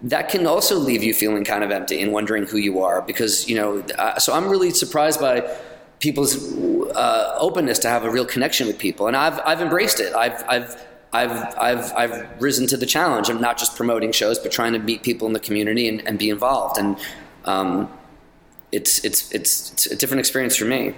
that 0.03 0.29
can 0.29 0.47
also 0.47 0.79
leave 0.79 1.03
you 1.03 1.15
feeling 1.15 1.45
kind 1.45 1.63
of 1.63 1.71
empty 1.71 2.03
and 2.03 2.13
wondering 2.13 2.45
who 2.45 2.57
you 2.57 2.83
are 2.83 3.03
because 3.03 3.49
you 3.49 3.55
know 3.55 3.81
uh, 3.99 4.19
so 4.19 4.33
i'm 4.33 4.49
really 4.49 4.71
surprised 4.71 5.21
by 5.21 5.41
people's 6.01 6.57
uh, 6.91 7.37
openness 7.39 7.79
to 7.79 7.89
have 7.89 8.05
a 8.05 8.11
real 8.11 8.27
connection 8.27 8.67
with 8.67 8.79
people 8.79 9.07
and 9.07 9.17
i've 9.17 9.39
i've 9.41 9.61
embraced 9.61 10.01
it 10.01 10.15
i've 10.15 10.43
i've 10.49 10.77
I've, 11.15 11.31
I've, 11.59 11.93
I've 11.93 12.43
risen 12.43 12.67
to 12.69 12.77
the 12.79 12.87
challenge 12.87 13.29
of 13.29 13.39
not 13.39 13.59
just 13.59 13.77
promoting 13.77 14.13
shows, 14.13 14.39
but 14.39 14.51
trying 14.51 14.73
to 14.73 14.79
meet 14.79 15.03
people 15.03 15.27
in 15.27 15.35
the 15.35 15.41
community 15.41 15.87
and, 15.87 16.01
and 16.09 16.19
be 16.19 16.31
involved. 16.31 16.79
And 16.79 16.97
um, 17.45 17.93
it's, 18.73 19.05
it's, 19.05 19.31
it's, 19.31 19.73
it's 19.73 19.87
a 19.87 19.97
different 19.97 20.21
experience 20.21 20.57
for 20.57 20.65
me. 20.65 20.95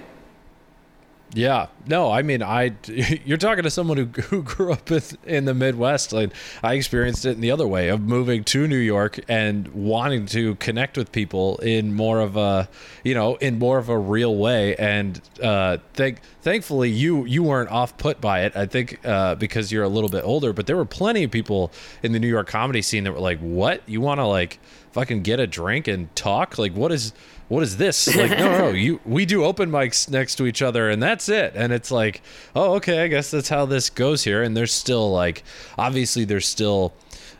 Yeah, 1.33 1.67
no, 1.85 2.11
I 2.11 2.21
mean, 2.21 2.41
I 2.41 2.75
you're 3.25 3.37
talking 3.37 3.63
to 3.63 3.69
someone 3.69 3.97
who 3.97 4.05
who 4.05 4.41
grew 4.41 4.71
up 4.71 4.89
in, 5.25 5.45
the 5.45 5.53
Midwest. 5.53 6.13
Like 6.13 6.31
I 6.63 6.75
experienced 6.75 7.25
it 7.25 7.31
in 7.31 7.41
the 7.41 7.51
other 7.51 7.67
way 7.67 7.89
of 7.89 7.99
moving 7.99 8.43
to 8.45 8.67
New 8.67 8.77
York 8.77 9.19
and 9.27 9.67
wanting 9.69 10.27
to 10.27 10.55
connect 10.55 10.97
with 10.97 11.11
people 11.11 11.57
in 11.57 11.93
more 11.93 12.21
of 12.21 12.37
a, 12.37 12.69
you 13.03 13.13
know, 13.13 13.35
in 13.35 13.59
more 13.59 13.77
of 13.77 13.89
a 13.89 13.97
real 13.97 14.35
way. 14.37 14.75
And 14.77 15.19
uh, 15.43 15.79
thank 15.93 16.21
thankfully 16.41 16.89
you 16.89 17.25
you 17.25 17.43
weren't 17.43 17.69
off 17.71 17.97
put 17.97 18.21
by 18.21 18.43
it. 18.43 18.55
I 18.55 18.65
think 18.65 19.05
uh, 19.05 19.35
because 19.35 19.71
you're 19.73 19.83
a 19.83 19.89
little 19.89 20.09
bit 20.09 20.23
older, 20.23 20.53
but 20.53 20.67
there 20.67 20.77
were 20.77 20.85
plenty 20.85 21.23
of 21.23 21.31
people 21.31 21.71
in 22.01 22.13
the 22.13 22.19
New 22.19 22.29
York 22.29 22.47
comedy 22.47 22.81
scene 22.81 23.03
that 23.03 23.11
were 23.11 23.19
like, 23.19 23.39
"What? 23.39 23.81
You 23.87 23.99
want 23.99 24.19
to 24.19 24.25
like 24.25 24.59
fucking 24.93 25.23
get 25.23 25.41
a 25.41 25.47
drink 25.47 25.89
and 25.89 26.15
talk? 26.15 26.57
Like 26.57 26.73
what 26.73 26.93
is?" 26.93 27.11
What 27.47 27.63
is 27.63 27.77
this? 27.77 28.07
Like, 28.15 28.31
no, 28.31 28.57
no, 28.57 28.69
you 28.69 28.99
we 29.05 29.25
do 29.25 29.43
open 29.43 29.69
mics 29.69 30.09
next 30.09 30.35
to 30.35 30.45
each 30.45 30.61
other 30.61 30.89
and 30.89 31.01
that's 31.01 31.29
it. 31.29 31.53
And 31.55 31.73
it's 31.73 31.91
like, 31.91 32.21
oh, 32.55 32.75
okay, 32.75 33.03
I 33.03 33.07
guess 33.07 33.31
that's 33.31 33.49
how 33.49 33.65
this 33.65 33.89
goes 33.89 34.23
here. 34.23 34.41
And 34.41 34.55
there's 34.55 34.71
still 34.71 35.11
like, 35.11 35.43
obviously, 35.77 36.25
there's 36.25 36.47
still 36.47 36.93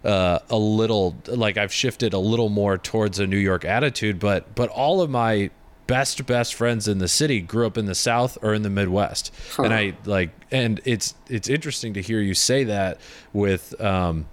uh, 0.05 0.39
a 0.49 0.57
little 0.57 1.15
like 1.27 1.57
I've 1.57 1.73
shifted 1.73 2.13
a 2.13 2.19
little 2.19 2.49
more 2.49 2.77
towards 2.77 3.19
a 3.19 3.25
New 3.25 3.37
York 3.37 3.65
attitude, 3.65 4.19
but 4.19 4.53
but 4.53 4.69
all 4.69 5.01
of 5.01 5.09
my 5.09 5.49
best 5.87 6.25
best 6.25 6.53
friends 6.53 6.87
in 6.87 6.99
the 6.99 7.07
city 7.07 7.41
grew 7.41 7.65
up 7.65 7.77
in 7.77 7.85
the 7.85 7.95
South 7.95 8.37
or 8.41 8.53
in 8.53 8.61
the 8.61 8.69
Midwest, 8.69 9.33
huh. 9.53 9.63
and 9.63 9.73
I 9.73 9.93
like, 10.05 10.29
and 10.51 10.79
it's 10.85 11.15
it's 11.27 11.49
interesting 11.49 11.93
to 11.95 12.01
hear 12.01 12.21
you 12.21 12.33
say 12.33 12.63
that 12.65 12.99
with. 13.33 13.79
Um, 13.81 14.27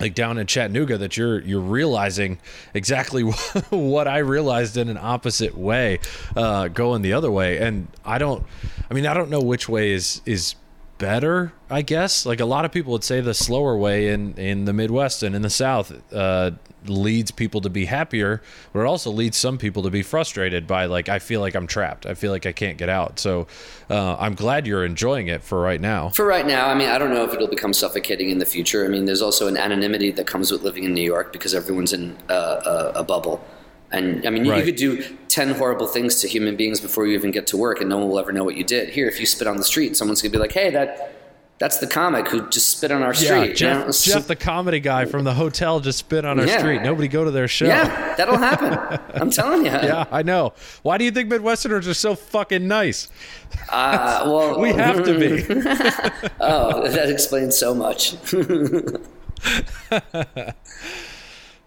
like 0.00 0.14
down 0.14 0.38
in 0.38 0.46
Chattanooga 0.46 0.98
that 0.98 1.16
you're 1.16 1.40
you're 1.40 1.60
realizing 1.60 2.38
exactly 2.74 3.22
what 3.70 4.08
I 4.08 4.18
realized 4.18 4.76
in 4.76 4.88
an 4.88 4.98
opposite 5.00 5.56
way, 5.56 5.98
uh, 6.36 6.68
going 6.68 7.02
the 7.02 7.12
other 7.12 7.30
way. 7.30 7.58
And 7.58 7.88
I 8.04 8.18
don't, 8.18 8.44
I 8.90 8.94
mean, 8.94 9.06
I 9.06 9.14
don't 9.14 9.30
know 9.30 9.40
which 9.40 9.68
way 9.68 9.92
is 9.92 10.22
is 10.24 10.54
better. 10.98 11.52
I 11.70 11.82
guess 11.82 12.26
like 12.26 12.40
a 12.40 12.44
lot 12.44 12.64
of 12.64 12.72
people 12.72 12.92
would 12.92 13.04
say 13.04 13.20
the 13.20 13.34
slower 13.34 13.76
way 13.76 14.08
in 14.08 14.34
in 14.34 14.64
the 14.64 14.72
Midwest 14.72 15.22
and 15.22 15.34
in 15.34 15.42
the 15.42 15.50
South. 15.50 15.92
Uh, 16.12 16.52
leads 16.86 17.30
people 17.30 17.60
to 17.60 17.70
be 17.70 17.84
happier, 17.86 18.42
but 18.72 18.80
it 18.80 18.86
also 18.86 19.10
leads 19.10 19.36
some 19.36 19.58
people 19.58 19.82
to 19.82 19.90
be 19.90 20.02
frustrated 20.02 20.66
by 20.66 20.86
like 20.86 21.08
I 21.08 21.18
feel 21.18 21.40
like 21.40 21.54
I'm 21.54 21.66
trapped. 21.66 22.06
I 22.06 22.14
feel 22.14 22.32
like 22.32 22.46
I 22.46 22.52
can't 22.52 22.78
get 22.78 22.88
out. 22.88 23.18
So 23.18 23.46
uh, 23.90 24.16
I'm 24.18 24.34
glad 24.34 24.66
you're 24.66 24.84
enjoying 24.84 25.28
it 25.28 25.42
for 25.42 25.60
right 25.60 25.80
now. 25.80 26.10
For 26.10 26.24
right 26.24 26.46
now, 26.46 26.68
I 26.68 26.74
mean, 26.74 26.88
I 26.88 26.98
don't 26.98 27.10
know 27.10 27.24
if 27.24 27.32
it'll 27.32 27.48
become 27.48 27.72
suffocating 27.72 28.30
in 28.30 28.38
the 28.38 28.46
future. 28.46 28.84
I 28.84 28.88
mean, 28.88 29.04
there's 29.06 29.22
also 29.22 29.48
an 29.48 29.56
anonymity 29.56 30.10
that 30.12 30.26
comes 30.26 30.50
with 30.50 30.62
living 30.62 30.84
in 30.84 30.94
New 30.94 31.02
York 31.02 31.32
because 31.32 31.54
everyone's 31.54 31.92
in 31.92 32.16
uh, 32.28 32.92
a, 32.94 33.00
a, 33.00 33.04
bubble. 33.04 33.44
And 33.90 34.26
I 34.26 34.30
mean, 34.30 34.44
you, 34.44 34.52
right. 34.52 34.58
you 34.58 34.64
could 34.64 34.76
do 34.76 35.16
10 35.28 35.54
horrible 35.54 35.86
things 35.86 36.20
to 36.20 36.28
human 36.28 36.56
beings 36.56 36.80
before 36.80 37.06
you 37.06 37.14
even 37.14 37.30
get 37.30 37.46
to 37.48 37.56
work, 37.56 37.80
and 37.80 37.88
no 37.88 37.98
one 37.98 38.08
will 38.08 38.18
ever 38.18 38.32
know 38.32 38.44
what 38.44 38.56
you 38.56 38.64
did. 38.64 38.90
Here, 38.90 39.08
if 39.08 39.18
you 39.18 39.26
spit 39.26 39.48
on 39.48 39.56
the 39.56 39.64
street, 39.64 39.96
someone's 39.96 40.20
going 40.20 40.30
to 40.30 40.38
be 40.38 40.40
like, 40.40 40.52
hey, 40.52 40.70
that 40.70 41.18
that's 41.58 41.78
the 41.78 41.86
comic 41.88 42.28
who 42.28 42.48
just 42.48 42.68
spit 42.68 42.92
on 42.92 43.02
our 43.02 43.12
street. 43.12 43.48
Yeah, 43.48 43.52
Jeff, 43.52 43.78
you 43.78 43.86
know? 43.86 43.92
Jeff, 43.92 44.28
the 44.28 44.36
comedy 44.36 44.78
guy 44.78 45.06
from 45.06 45.24
the 45.24 45.34
hotel, 45.34 45.80
just 45.80 45.98
spit 45.98 46.24
on 46.24 46.38
our 46.38 46.46
yeah. 46.46 46.58
street. 46.58 46.82
Nobody 46.82 47.08
go 47.08 47.24
to 47.24 47.32
their 47.32 47.48
show. 47.48 47.66
Yeah, 47.66 48.14
that'll 48.14 48.38
happen. 48.38 49.00
I'm 49.20 49.30
telling 49.30 49.64
you. 49.64 49.72
Yeah, 49.72 50.06
I 50.12 50.22
know. 50.22 50.52
Why 50.82 50.98
do 50.98 51.04
you 51.04 51.10
think 51.10 51.30
Midwesterners 51.30 51.88
are 51.88 51.94
so 51.94 52.14
fucking 52.14 52.66
nice? 52.68 53.08
Uh, 53.70 54.22
well, 54.26 54.60
we 54.60 54.72
have 54.72 55.04
to 55.04 55.18
be. 55.18 55.42
oh, 56.40 56.88
that 56.88 57.10
explains 57.10 57.58
so 57.58 57.74
much. 57.74 58.14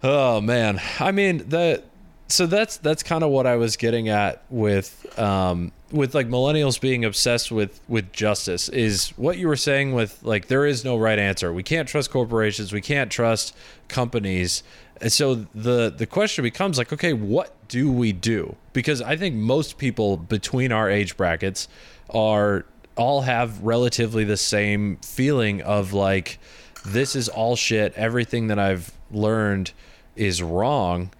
oh 0.03 0.39
man, 0.39 0.79
I 0.99 1.11
mean 1.11 1.49
the 1.49 1.83
so 2.31 2.45
that's 2.45 2.77
that's 2.77 3.03
kind 3.03 3.23
of 3.23 3.29
what 3.29 3.45
I 3.45 3.55
was 3.55 3.77
getting 3.77 4.09
at 4.09 4.43
with 4.49 5.19
um, 5.19 5.71
with 5.91 6.15
like 6.15 6.27
millennials 6.27 6.79
being 6.79 7.05
obsessed 7.05 7.51
with 7.51 7.79
with 7.87 8.11
justice 8.11 8.69
is 8.69 9.09
what 9.17 9.37
you 9.37 9.47
were 9.47 9.55
saying 9.55 9.93
with 9.93 10.21
like 10.23 10.47
there 10.47 10.65
is 10.65 10.85
no 10.85 10.97
right 10.97 11.19
answer. 11.19 11.51
We 11.53 11.63
can't 11.63 11.87
trust 11.87 12.11
corporations. 12.11 12.71
We 12.71 12.81
can't 12.81 13.11
trust 13.11 13.55
companies. 13.87 14.63
And 14.99 15.11
so 15.11 15.35
the 15.55 15.93
the 15.95 16.05
question 16.05 16.43
becomes 16.43 16.77
like, 16.77 16.93
okay, 16.93 17.13
what 17.13 17.53
do 17.67 17.91
we 17.91 18.11
do? 18.11 18.55
Because 18.73 19.01
I 19.01 19.17
think 19.17 19.35
most 19.35 19.77
people 19.77 20.17
between 20.17 20.71
our 20.71 20.89
age 20.89 21.17
brackets 21.17 21.67
are 22.09 22.65
all 22.95 23.21
have 23.21 23.61
relatively 23.61 24.23
the 24.23 24.37
same 24.37 24.97
feeling 24.97 25.61
of 25.61 25.93
like 25.93 26.39
this 26.85 27.15
is 27.15 27.29
all 27.29 27.55
shit. 27.55 27.93
Everything 27.95 28.47
that 28.47 28.59
I've 28.59 28.91
learned 29.11 29.71
is 30.15 30.41
wrong. 30.41 31.11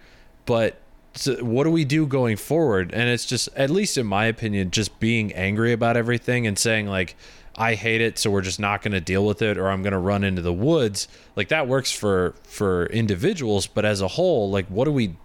But 0.45 0.81
so 1.14 1.43
what 1.43 1.66
do 1.66 1.72
we 1.72 1.86
do 1.86 2.05
going 2.05 2.38
forward? 2.38 2.93
And 2.93 3.09
it's 3.09 3.26
just, 3.26 3.49
at 3.55 3.70
least 3.70 3.97
in 3.97 4.05
my 4.05 4.26
opinion, 4.26 4.72
just 4.72 4.99
being 4.99 5.34
angry 5.34 5.74
about 5.74 5.97
everything 5.97 6.47
and 6.47 6.57
saying 6.57 6.88
like, 6.88 7.16
I 7.57 7.76
hate 7.76 8.01
it, 8.01 8.18
so 8.18 8.32
we're 8.32 8.41
just 8.41 8.59
not 8.59 8.82
going 8.82 8.93
to 8.93 9.01
deal 9.01 9.26
with 9.26 9.41
it, 9.41 9.57
or 9.57 9.70
I'm 9.70 9.84
going 9.84 9.91
to 9.91 9.99
run 9.99 10.24
into 10.24 10.41
the 10.41 10.53
woods. 10.53 11.07
Like 11.36 11.49
that 11.49 11.68
works 11.68 11.91
for 11.91 12.34
for 12.43 12.86
individuals, 12.88 13.68
but 13.68 13.84
as 13.84 13.99
a 13.99 14.07
whole, 14.07 14.49
like 14.49 14.68
what 14.68 14.86
do 14.86 14.91
we 14.91 15.16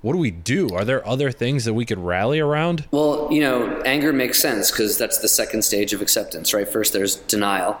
what 0.00 0.12
do 0.12 0.18
we 0.18 0.30
do? 0.30 0.74
Are 0.74 0.84
there 0.84 1.06
other 1.06 1.30
things 1.30 1.64
that 1.64 1.74
we 1.74 1.84
could 1.84 1.98
rally 1.98 2.40
around? 2.40 2.86
Well, 2.90 3.28
you 3.30 3.40
know, 3.40 3.80
anger 3.82 4.12
makes 4.12 4.40
sense 4.40 4.70
because 4.70 4.98
that's 4.98 5.18
the 5.18 5.28
second 5.28 5.62
stage 5.62 5.92
of 5.92 6.02
acceptance, 6.02 6.54
right? 6.54 6.68
First, 6.68 6.92
there's 6.92 7.16
denial, 7.16 7.80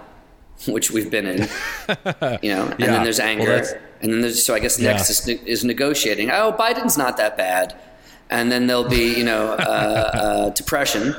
which 0.66 0.90
we've 0.90 1.10
been 1.10 1.26
in, 1.26 1.40
you 2.42 2.54
know, 2.54 2.66
and 2.66 2.80
yeah. 2.80 2.86
then 2.86 3.02
there's 3.04 3.20
anger, 3.20 3.62
well, 3.62 3.80
and 4.00 4.12
then 4.12 4.20
there's 4.20 4.44
so 4.44 4.54
I 4.54 4.60
guess 4.60 4.78
next 4.78 5.26
yeah. 5.26 5.34
is, 5.34 5.42
is 5.42 5.64
negotiating. 5.64 6.30
Oh, 6.30 6.52
Biden's 6.52 6.96
not 6.96 7.16
that 7.16 7.36
bad, 7.36 7.74
and 8.30 8.50
then 8.50 8.66
there'll 8.66 8.88
be 8.88 9.14
you 9.16 9.24
know 9.24 9.52
uh, 9.52 9.56
uh, 9.56 10.50
depression, 10.54 11.14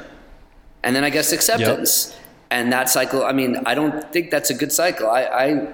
and 0.83 0.95
then 0.95 1.03
I 1.03 1.09
guess 1.09 1.31
acceptance, 1.31 2.11
yep. 2.11 2.21
and 2.51 2.73
that 2.73 2.89
cycle. 2.89 3.23
I 3.23 3.31
mean, 3.31 3.57
I 3.65 3.75
don't 3.75 4.11
think 4.11 4.31
that's 4.31 4.49
a 4.49 4.53
good 4.53 4.71
cycle. 4.71 5.09
I, 5.09 5.23
I 5.23 5.73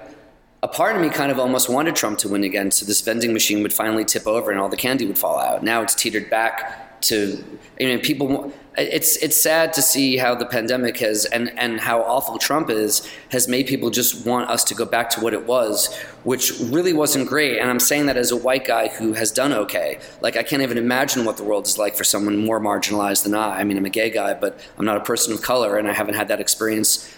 a 0.62 0.68
part 0.68 0.96
of 0.96 1.02
me 1.02 1.10
kind 1.10 1.30
of 1.30 1.38
almost 1.38 1.68
wanted 1.68 1.94
Trump 1.94 2.18
to 2.18 2.28
win 2.28 2.44
again, 2.44 2.70
so 2.70 2.84
this 2.84 3.00
vending 3.00 3.32
machine 3.32 3.62
would 3.62 3.72
finally 3.72 4.04
tip 4.04 4.26
over 4.26 4.50
and 4.50 4.60
all 4.60 4.68
the 4.68 4.76
candy 4.76 5.06
would 5.06 5.18
fall 5.18 5.38
out. 5.38 5.62
Now 5.62 5.82
it's 5.82 5.94
teetered 5.94 6.28
back 6.30 6.85
to. 7.08 7.44
I 7.80 7.84
mean, 7.84 8.00
people 8.00 8.52
it's 8.78 9.16
it's 9.16 9.40
sad 9.40 9.72
to 9.72 9.82
see 9.82 10.16
how 10.16 10.34
the 10.34 10.44
pandemic 10.44 10.98
has 10.98 11.24
and 11.26 11.50
and 11.58 11.80
how 11.80 12.02
awful 12.02 12.36
Trump 12.38 12.68
is 12.68 13.08
has 13.30 13.48
made 13.48 13.66
people 13.66 13.88
just 13.88 14.26
want 14.26 14.50
us 14.50 14.64
to 14.64 14.74
go 14.74 14.84
back 14.84 15.08
to 15.10 15.20
what 15.20 15.32
it 15.32 15.46
was, 15.46 15.94
which 16.24 16.52
really 16.60 16.92
wasn't 16.92 17.26
great. 17.26 17.58
And 17.58 17.70
I'm 17.70 17.80
saying 17.80 18.06
that 18.06 18.16
as 18.16 18.30
a 18.30 18.36
white 18.36 18.66
guy 18.66 18.88
who 18.88 19.14
has 19.14 19.32
done 19.32 19.52
okay. 19.52 19.98
Like 20.20 20.36
I 20.36 20.42
can't 20.42 20.62
even 20.62 20.76
imagine 20.76 21.24
what 21.24 21.38
the 21.38 21.44
world 21.44 21.66
is 21.66 21.78
like 21.78 21.96
for 21.96 22.04
someone 22.04 22.36
more 22.36 22.60
marginalized 22.60 23.22
than 23.22 23.34
I. 23.34 23.60
I 23.60 23.64
mean, 23.64 23.78
I'm 23.78 23.86
a 23.86 23.90
gay 23.90 24.10
guy, 24.10 24.34
but 24.34 24.60
I'm 24.78 24.84
not 24.84 24.98
a 24.98 25.04
person 25.04 25.32
of 25.32 25.40
color, 25.40 25.78
and 25.78 25.88
I 25.88 25.92
haven't 25.92 26.14
had 26.14 26.28
that 26.28 26.40
experience. 26.40 27.14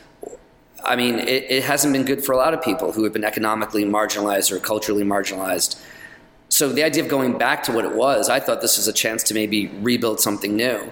I 0.85 0.95
mean, 0.95 1.17
it, 1.19 1.51
it 1.51 1.65
hasn't 1.65 1.93
been 1.93 2.05
good 2.05 2.25
for 2.25 2.33
a 2.33 2.37
lot 2.37 2.55
of 2.55 2.63
people 2.63 2.93
who 2.93 3.03
have 3.03 3.13
been 3.13 3.25
economically 3.25 3.85
marginalized 3.85 4.53
or 4.53 4.61
culturally 4.61 5.03
marginalized. 5.03 5.81
So 6.49 6.71
the 6.71 6.83
idea 6.83 7.03
of 7.03 7.09
going 7.09 7.37
back 7.37 7.63
to 7.65 7.73
what 7.73 7.85
it 7.85 7.95
was, 7.95 8.29
I 8.29 8.41
thought 8.41 8.61
this 8.61 8.77
was 8.77 8.89
a 8.89 8.93
chance 8.93 9.23
to 9.25 9.35
maybe 9.35 9.69
rebuild 9.81 10.21
something 10.21 10.57
new. 10.57 10.91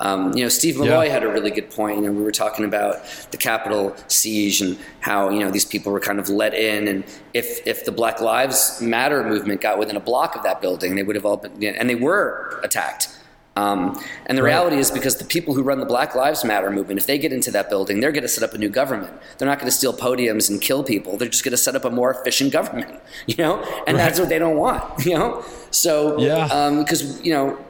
Um, 0.00 0.36
you 0.36 0.42
know, 0.42 0.48
Steve 0.48 0.78
Malloy 0.78 1.04
yeah. 1.04 1.12
had 1.12 1.22
a 1.22 1.28
really 1.28 1.50
good 1.50 1.72
and 1.78 1.96
You 1.96 2.02
know, 2.02 2.12
we 2.12 2.22
were 2.22 2.32
talking 2.32 2.64
about 2.64 2.96
the 3.30 3.36
Capitol 3.36 3.94
siege 4.08 4.60
and 4.60 4.76
how 5.00 5.30
you 5.30 5.38
know 5.38 5.50
these 5.50 5.64
people 5.64 5.92
were 5.92 6.00
kind 6.00 6.18
of 6.18 6.28
let 6.28 6.52
in, 6.52 6.88
and 6.88 7.04
if 7.32 7.64
if 7.66 7.84
the 7.84 7.92
Black 7.92 8.20
Lives 8.20 8.80
Matter 8.80 9.22
movement 9.22 9.60
got 9.60 9.78
within 9.78 9.96
a 9.96 10.00
block 10.00 10.34
of 10.34 10.42
that 10.42 10.60
building, 10.60 10.96
they 10.96 11.04
would 11.04 11.14
have 11.14 11.24
all 11.24 11.36
been, 11.36 11.62
and 11.62 11.88
they 11.88 11.94
were 11.94 12.60
attacked. 12.64 13.08
Um, 13.56 14.02
and 14.26 14.36
the 14.36 14.42
right. 14.42 14.50
reality 14.50 14.76
is 14.76 14.90
because 14.90 15.16
the 15.16 15.24
people 15.24 15.54
who 15.54 15.62
run 15.62 15.78
the 15.78 15.86
Black 15.86 16.14
Lives 16.14 16.44
Matter 16.44 16.70
movement, 16.70 16.98
if 16.98 17.06
they 17.06 17.18
get 17.18 17.32
into 17.32 17.50
that 17.52 17.70
building, 17.70 18.00
they're 18.00 18.12
going 18.12 18.22
to 18.22 18.28
set 18.28 18.42
up 18.42 18.54
a 18.54 18.58
new 18.58 18.68
government. 18.68 19.12
They're 19.38 19.48
not 19.48 19.58
going 19.58 19.70
to 19.70 19.76
steal 19.76 19.92
podiums 19.92 20.50
and 20.50 20.60
kill 20.60 20.82
people. 20.82 21.16
They're 21.16 21.28
just 21.28 21.44
going 21.44 21.52
to 21.52 21.56
set 21.56 21.76
up 21.76 21.84
a 21.84 21.90
more 21.90 22.10
efficient 22.12 22.52
government, 22.52 23.00
you 23.26 23.36
know. 23.36 23.62
And 23.86 23.96
right. 23.96 24.04
that's 24.04 24.18
what 24.18 24.28
they 24.28 24.38
don't 24.38 24.56
want, 24.56 24.82
you 25.06 25.14
know. 25.14 25.44
So, 25.70 26.18
yeah, 26.18 26.44
because 26.80 27.18
um, 27.18 27.24
you 27.24 27.32
know 27.32 27.63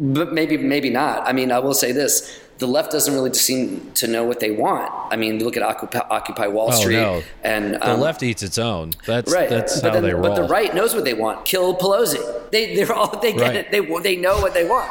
but 0.00 0.32
maybe 0.32 0.56
maybe 0.56 0.88
not. 0.88 1.28
I 1.28 1.32
mean, 1.32 1.52
I 1.52 1.58
will 1.58 1.74
say 1.74 1.92
this: 1.92 2.40
the 2.58 2.66
left 2.66 2.90
doesn't 2.90 3.12
really 3.12 3.34
seem 3.34 3.92
to 3.92 4.06
know 4.06 4.24
what 4.24 4.40
they 4.40 4.50
want. 4.50 4.90
I 5.12 5.16
mean, 5.16 5.44
look 5.44 5.58
at 5.58 5.62
Occupy, 5.62 5.98
Occupy 5.98 6.46
Wall 6.46 6.68
oh, 6.72 6.80
Street, 6.80 6.96
no. 6.96 7.22
and 7.44 7.76
um, 7.82 7.98
the 7.98 8.04
left 8.04 8.22
eats 8.22 8.42
its 8.42 8.56
own. 8.56 8.92
That's 9.06 9.30
right. 9.30 9.50
That's 9.50 9.80
but 9.82 9.88
how 9.88 9.94
then, 9.94 10.04
they 10.04 10.14
roll. 10.14 10.34
But 10.34 10.36
the 10.36 10.48
right 10.48 10.74
knows 10.74 10.94
what 10.94 11.04
they 11.04 11.12
want: 11.12 11.44
kill 11.44 11.76
Pelosi. 11.76 12.50
They 12.50 12.74
they're 12.74 12.92
all 12.92 13.20
they 13.20 13.34
get 13.34 13.42
right. 13.42 13.54
it. 13.56 13.70
They 13.70 13.80
they 14.00 14.16
know 14.16 14.40
what 14.40 14.54
they 14.54 14.64
want. 14.66 14.90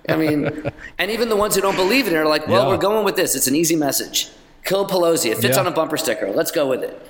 I 0.08 0.16
mean, 0.16 0.70
and 0.98 1.10
even 1.10 1.28
the 1.28 1.36
ones 1.36 1.54
who 1.54 1.60
don't 1.60 1.76
believe 1.76 2.08
in 2.08 2.14
it 2.14 2.16
are 2.16 2.26
like, 2.26 2.48
well, 2.48 2.64
yeah. 2.64 2.68
we're 2.68 2.78
going 2.78 3.04
with 3.04 3.14
this. 3.14 3.36
It's 3.36 3.46
an 3.46 3.54
easy 3.54 3.76
message: 3.76 4.28
kill 4.64 4.88
Pelosi. 4.88 5.30
It 5.30 5.38
fits 5.38 5.56
yeah. 5.56 5.60
on 5.60 5.68
a 5.68 5.72
bumper 5.72 5.96
sticker. 5.96 6.30
Let's 6.32 6.50
go 6.50 6.68
with 6.68 6.82
it. 6.82 7.00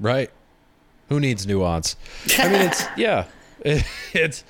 Right. 0.00 0.30
Who 1.08 1.20
needs 1.20 1.46
nuance? 1.46 1.94
I 2.36 2.48
mean, 2.48 2.62
it's 2.62 2.84
yeah, 2.96 3.26
it, 3.60 3.84
it's 4.12 4.44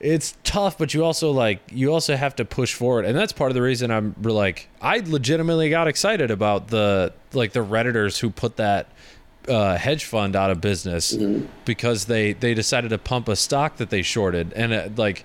it's 0.00 0.36
tough, 0.44 0.78
but 0.78 0.94
you 0.94 1.04
also 1.04 1.30
like 1.30 1.60
you 1.70 1.92
also 1.92 2.16
have 2.16 2.36
to 2.36 2.44
push 2.44 2.74
forward, 2.74 3.04
and 3.04 3.16
that's 3.16 3.32
part 3.32 3.50
of 3.50 3.54
the 3.54 3.62
reason 3.62 3.90
I'm 3.90 4.14
like 4.22 4.68
I 4.80 4.98
legitimately 4.98 5.70
got 5.70 5.88
excited 5.88 6.30
about 6.30 6.68
the 6.68 7.12
like 7.32 7.52
the 7.52 7.64
redditors 7.64 8.18
who 8.18 8.30
put 8.30 8.56
that 8.56 8.88
uh, 9.48 9.76
hedge 9.76 10.04
fund 10.04 10.36
out 10.36 10.50
of 10.50 10.60
business 10.60 11.14
mm-hmm. 11.14 11.46
because 11.64 12.04
they 12.04 12.32
they 12.32 12.54
decided 12.54 12.90
to 12.90 12.98
pump 12.98 13.28
a 13.28 13.36
stock 13.36 13.76
that 13.76 13.90
they 13.90 14.02
shorted, 14.02 14.52
and 14.52 14.72
it, 14.72 14.98
like 14.98 15.24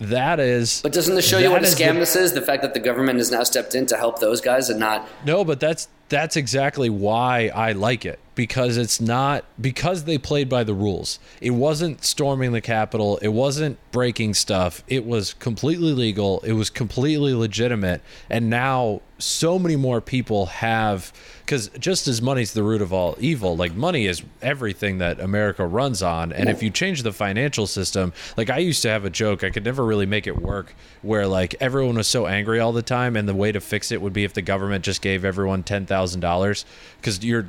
that 0.00 0.38
is. 0.38 0.82
But 0.82 0.92
doesn't 0.92 1.14
this 1.14 1.28
show 1.28 1.38
you 1.38 1.50
what 1.50 1.62
a 1.62 1.66
scam 1.66 1.94
the- 1.94 2.00
this 2.00 2.16
is? 2.16 2.32
The 2.32 2.42
fact 2.42 2.62
that 2.62 2.74
the 2.74 2.80
government 2.80 3.18
has 3.18 3.30
now 3.30 3.42
stepped 3.42 3.74
in 3.74 3.86
to 3.86 3.96
help 3.96 4.20
those 4.20 4.40
guys 4.40 4.68
and 4.68 4.78
not. 4.78 5.08
No, 5.24 5.44
but 5.44 5.58
that's 5.58 5.88
that's 6.08 6.36
exactly 6.36 6.90
why 6.90 7.50
I 7.54 7.72
like 7.72 8.04
it 8.04 8.20
because 8.34 8.76
it's 8.76 9.00
not 9.00 9.44
because 9.60 10.04
they 10.04 10.18
played 10.18 10.48
by 10.48 10.64
the 10.64 10.74
rules. 10.74 11.18
It 11.40 11.50
wasn't 11.50 12.04
storming 12.04 12.52
the 12.52 12.60
Capitol. 12.60 13.18
It 13.18 13.28
wasn't 13.28 13.78
breaking 13.92 14.34
stuff. 14.34 14.82
It 14.88 15.04
was 15.04 15.34
completely 15.34 15.92
legal. 15.92 16.40
It 16.40 16.52
was 16.52 16.70
completely 16.70 17.34
legitimate. 17.34 18.00
And 18.30 18.48
now 18.48 19.02
so 19.18 19.58
many 19.58 19.76
more 19.76 20.00
people 20.00 20.46
have 20.46 21.12
because 21.40 21.68
just 21.78 22.08
as 22.08 22.22
money's 22.22 22.52
the 22.52 22.62
root 22.62 22.80
of 22.80 22.92
all 22.92 23.16
evil, 23.18 23.56
like 23.56 23.74
money 23.74 24.06
is 24.06 24.22
everything 24.40 24.98
that 24.98 25.20
America 25.20 25.66
runs 25.66 26.02
on. 26.02 26.32
And 26.32 26.48
if 26.48 26.62
you 26.62 26.70
change 26.70 27.02
the 27.02 27.12
financial 27.12 27.66
system, 27.66 28.12
like 28.36 28.48
I 28.48 28.58
used 28.58 28.80
to 28.82 28.88
have 28.88 29.04
a 29.04 29.10
joke, 29.10 29.44
I 29.44 29.50
could 29.50 29.64
never 29.64 29.84
really 29.84 30.06
make 30.06 30.26
it 30.26 30.40
work 30.40 30.74
where 31.02 31.26
like 31.26 31.54
everyone 31.60 31.96
was 31.96 32.08
so 32.08 32.26
angry 32.26 32.60
all 32.60 32.72
the 32.72 32.82
time, 32.82 33.16
and 33.16 33.28
the 33.28 33.34
way 33.34 33.52
to 33.52 33.60
fix 33.60 33.92
it 33.92 34.00
would 34.00 34.12
be 34.12 34.24
if 34.24 34.32
the 34.32 34.42
government 34.42 34.84
just 34.84 35.02
gave 35.02 35.24
everyone 35.24 35.62
ten 35.62 35.84
thousand 35.84 36.20
dollars. 36.20 36.64
Because 37.00 37.22
you're, 37.24 37.46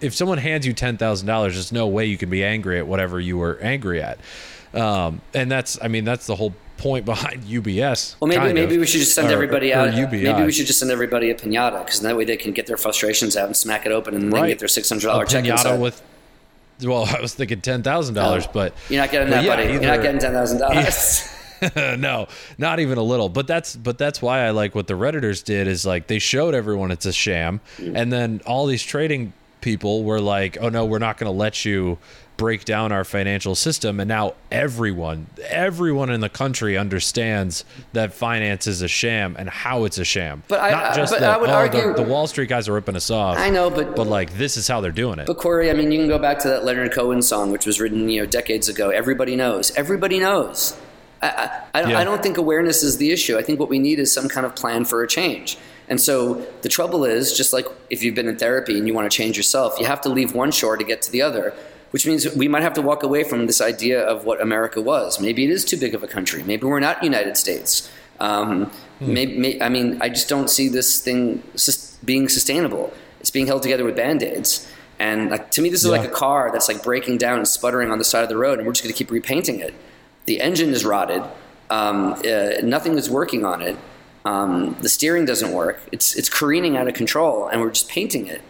if 0.00 0.14
someone 0.18 0.38
hands 0.38 0.66
you 0.66 0.72
ten 0.74 0.96
thousand 0.98 1.26
dollars, 1.26 1.54
there's 1.54 1.72
no 1.72 1.86
way 1.86 2.04
you 2.04 2.18
can 2.18 2.28
be 2.28 2.44
angry 2.44 2.78
at 2.78 2.86
whatever 2.86 3.18
you 3.20 3.38
were 3.38 3.58
angry 3.60 4.02
at. 4.02 4.18
Um, 4.74 5.22
and 5.32 5.50
that's, 5.50 5.78
I 5.82 5.88
mean, 5.88 6.04
that's 6.04 6.26
the 6.26 6.36
whole 6.36 6.52
point 6.76 7.04
behind 7.12 7.44
UBS. 7.44 8.16
Well, 8.20 8.28
maybe 8.28 8.52
maybe 8.52 8.74
of, 8.74 8.80
we 8.80 8.86
should 8.86 9.00
just 9.00 9.14
send 9.14 9.28
or- 9.28 9.32
everybody 9.32 9.72
out. 9.72 9.94
Maybe 9.94 10.42
we 10.44 10.52
should 10.52 10.66
just 10.66 10.78
send 10.78 10.90
everybody 10.90 11.30
a 11.30 11.34
pinata 11.34 11.84
because 11.84 12.00
that 12.00 12.16
way 12.16 12.24
they 12.24 12.36
can 12.36 12.52
get 12.52 12.66
their 12.66 12.76
frustrations 12.76 13.36
out 13.36 13.46
and 13.46 13.56
smack 13.56 13.86
it 13.86 13.92
open 13.92 14.14
and 14.14 14.24
then 14.24 14.30
Right. 14.30 14.48
get 14.48 14.58
their 14.58 14.68
six 14.68 14.88
hundred 14.88 15.06
dollar 15.06 15.24
check 15.24 15.44
pinata 15.44 15.52
inside. 15.52 15.80
with. 15.80 16.02
Well, 16.82 17.04
I 17.16 17.20
was 17.20 17.34
thinking 17.34 17.60
ten 17.62 17.82
thousand 17.82 18.14
dollars, 18.14 18.46
but 18.46 18.74
You're 18.90 19.00
not 19.00 19.10
getting 19.10 19.30
that, 19.30 19.44
yeah, 19.44 19.56
buddy. 19.56 19.72
You're 19.72 19.80
not 19.80 20.02
getting 20.02 20.20
ten 20.20 20.32
thousand 20.32 20.58
dollars. 20.60 21.34
no, 21.98 22.28
not 22.56 22.78
even 22.78 22.98
a 22.98 23.02
little. 23.02 23.28
But 23.28 23.46
that's 23.48 23.74
but 23.74 23.98
that's 23.98 24.22
why 24.22 24.42
I 24.46 24.50
like 24.50 24.74
what 24.76 24.86
the 24.86 24.94
redditors 24.94 25.42
did 25.42 25.66
is 25.66 25.84
like 25.86 26.06
they 26.06 26.20
showed 26.20 26.54
everyone 26.54 26.90
it's 26.92 27.06
a 27.06 27.12
sham, 27.12 27.60
and 27.78 28.12
then 28.12 28.40
all 28.46 28.66
these 28.66 28.82
trading 28.84 29.32
people 29.60 30.04
were 30.04 30.20
like, 30.20 30.56
"Oh 30.60 30.68
no, 30.68 30.84
we're 30.84 30.98
not 30.98 31.18
going 31.18 31.30
to 31.32 31.36
let 31.36 31.64
you 31.64 31.98
break 32.36 32.64
down 32.64 32.92
our 32.92 33.04
financial 33.04 33.54
system." 33.54 33.98
And 34.00 34.08
now 34.08 34.34
everyone, 34.50 35.26
everyone 35.48 36.10
in 36.10 36.20
the 36.20 36.28
country 36.28 36.76
understands 36.76 37.64
that 37.92 38.12
finance 38.12 38.66
is 38.66 38.82
a 38.82 38.88
sham 38.88 39.34
and 39.38 39.48
how 39.48 39.84
it's 39.84 39.98
a 39.98 40.04
sham. 40.04 40.42
But 40.48 40.60
I- 40.60 40.70
not 40.70 40.84
I- 40.84 40.94
just 40.94 41.12
but 41.12 41.20
that 41.20 41.30
I 41.30 41.36
would 41.38 41.50
oh, 41.50 41.54
argue- 41.54 41.92
the, 41.94 42.02
the 42.04 42.08
Wall 42.08 42.26
Street 42.26 42.48
guys 42.48 42.68
are 42.68 42.72
ripping 42.72 42.96
us 42.96 43.10
off. 43.10 43.38
I 43.38 43.50
know, 43.50 43.70
but 43.70 43.96
but 43.96 44.06
like 44.06 44.34
this 44.34 44.56
is 44.56 44.68
how 44.68 44.80
they're 44.80 44.92
doing 44.92 45.18
it. 45.18 45.26
But 45.26 45.38
Corey, 45.38 45.70
I 45.70 45.74
mean, 45.74 45.90
you 45.92 45.98
can 45.98 46.08
go 46.08 46.18
back 46.18 46.38
to 46.40 46.48
that 46.48 46.64
Leonard 46.64 46.92
Cohen 46.92 47.22
song, 47.22 47.50
which 47.52 47.66
was 47.66 47.80
written, 47.80 48.08
you 48.08 48.20
know, 48.20 48.26
decades 48.26 48.68
ago. 48.68 48.90
Everybody 48.90 49.36
knows. 49.36 49.70
Everybody 49.76 50.18
knows. 50.20 50.76
I, 51.20 51.26
I, 51.28 51.78
I, 51.78 51.82
don't, 51.82 51.90
Yeah. 51.90 51.98
I 51.98 52.04
don't 52.04 52.22
think 52.22 52.36
awareness 52.36 52.84
is 52.84 52.98
the 52.98 53.10
issue. 53.10 53.36
I 53.36 53.42
think 53.42 53.58
what 53.58 53.68
we 53.68 53.80
need 53.80 53.98
is 53.98 54.12
some 54.12 54.28
kind 54.28 54.46
of 54.46 54.54
plan 54.54 54.84
for 54.84 55.02
a 55.02 55.08
change. 55.08 55.58
And 55.88 56.00
so 56.00 56.46
the 56.62 56.68
trouble 56.68 57.04
is, 57.04 57.36
just 57.36 57.52
like 57.52 57.66
if 57.90 58.02
you've 58.02 58.14
been 58.14 58.28
in 58.28 58.36
therapy 58.36 58.76
and 58.78 58.86
you 58.86 58.94
want 58.94 59.10
to 59.10 59.16
change 59.16 59.36
yourself, 59.36 59.78
you 59.80 59.86
have 59.86 60.00
to 60.02 60.08
leave 60.08 60.34
one 60.34 60.50
shore 60.50 60.76
to 60.76 60.84
get 60.84 61.00
to 61.02 61.10
the 61.12 61.22
other. 61.22 61.54
Which 61.90 62.06
means 62.06 62.30
we 62.34 62.48
might 62.48 62.62
have 62.62 62.74
to 62.74 62.82
walk 62.82 63.02
away 63.02 63.24
from 63.24 63.46
this 63.46 63.62
idea 63.62 63.98
of 64.02 64.26
what 64.26 64.42
America 64.42 64.78
was. 64.82 65.18
Maybe 65.18 65.44
it 65.44 65.50
is 65.50 65.64
too 65.64 65.78
big 65.78 65.94
of 65.94 66.02
a 66.02 66.06
country. 66.06 66.42
Maybe 66.42 66.66
we're 66.66 66.80
not 66.80 67.02
United 67.02 67.38
States. 67.38 67.90
Um, 68.20 68.70
maybe, 69.00 69.62
I 69.62 69.70
mean, 69.70 69.96
I 70.02 70.10
just 70.10 70.28
don't 70.28 70.50
see 70.50 70.68
this 70.68 71.00
thing 71.00 71.42
sus- 71.54 71.96
being 72.04 72.28
sustainable. 72.28 72.92
It's 73.20 73.30
being 73.30 73.46
held 73.46 73.62
together 73.62 73.84
with 73.84 73.96
band 73.96 74.22
aids. 74.22 74.70
And 74.98 75.30
like, 75.30 75.50
to 75.52 75.62
me, 75.62 75.70
this 75.70 75.80
is 75.82 75.86
Yeah. 75.90 75.96
like 75.96 76.06
a 76.06 76.12
car 76.12 76.50
that's 76.52 76.68
like 76.68 76.82
breaking 76.82 77.16
down 77.16 77.38
and 77.38 77.48
sputtering 77.48 77.90
on 77.90 77.96
the 77.96 78.04
side 78.04 78.22
of 78.22 78.28
the 78.28 78.36
road, 78.36 78.58
and 78.58 78.66
we're 78.66 78.74
just 78.74 78.82
going 78.84 78.92
to 78.92 78.98
keep 78.98 79.10
repainting 79.10 79.60
it. 79.60 79.72
The 80.26 80.42
engine 80.42 80.70
is 80.70 80.84
rotted. 80.84 81.22
Um, 81.70 82.14
uh, 82.26 82.60
nothing 82.62 82.98
is 82.98 83.08
working 83.08 83.46
on 83.46 83.62
it. 83.62 83.76
Um, 84.28 84.76
the 84.82 84.88
steering 84.88 85.24
doesn't 85.24 85.52
work. 85.52 85.76
It's 85.92 86.08
it's 86.18 86.28
careening 86.38 86.76
out 86.76 86.86
of 86.88 86.94
control, 87.02 87.48
and 87.48 87.60
we're 87.60 87.70
just 87.78 87.88
painting 87.88 88.26
it. 88.26 88.42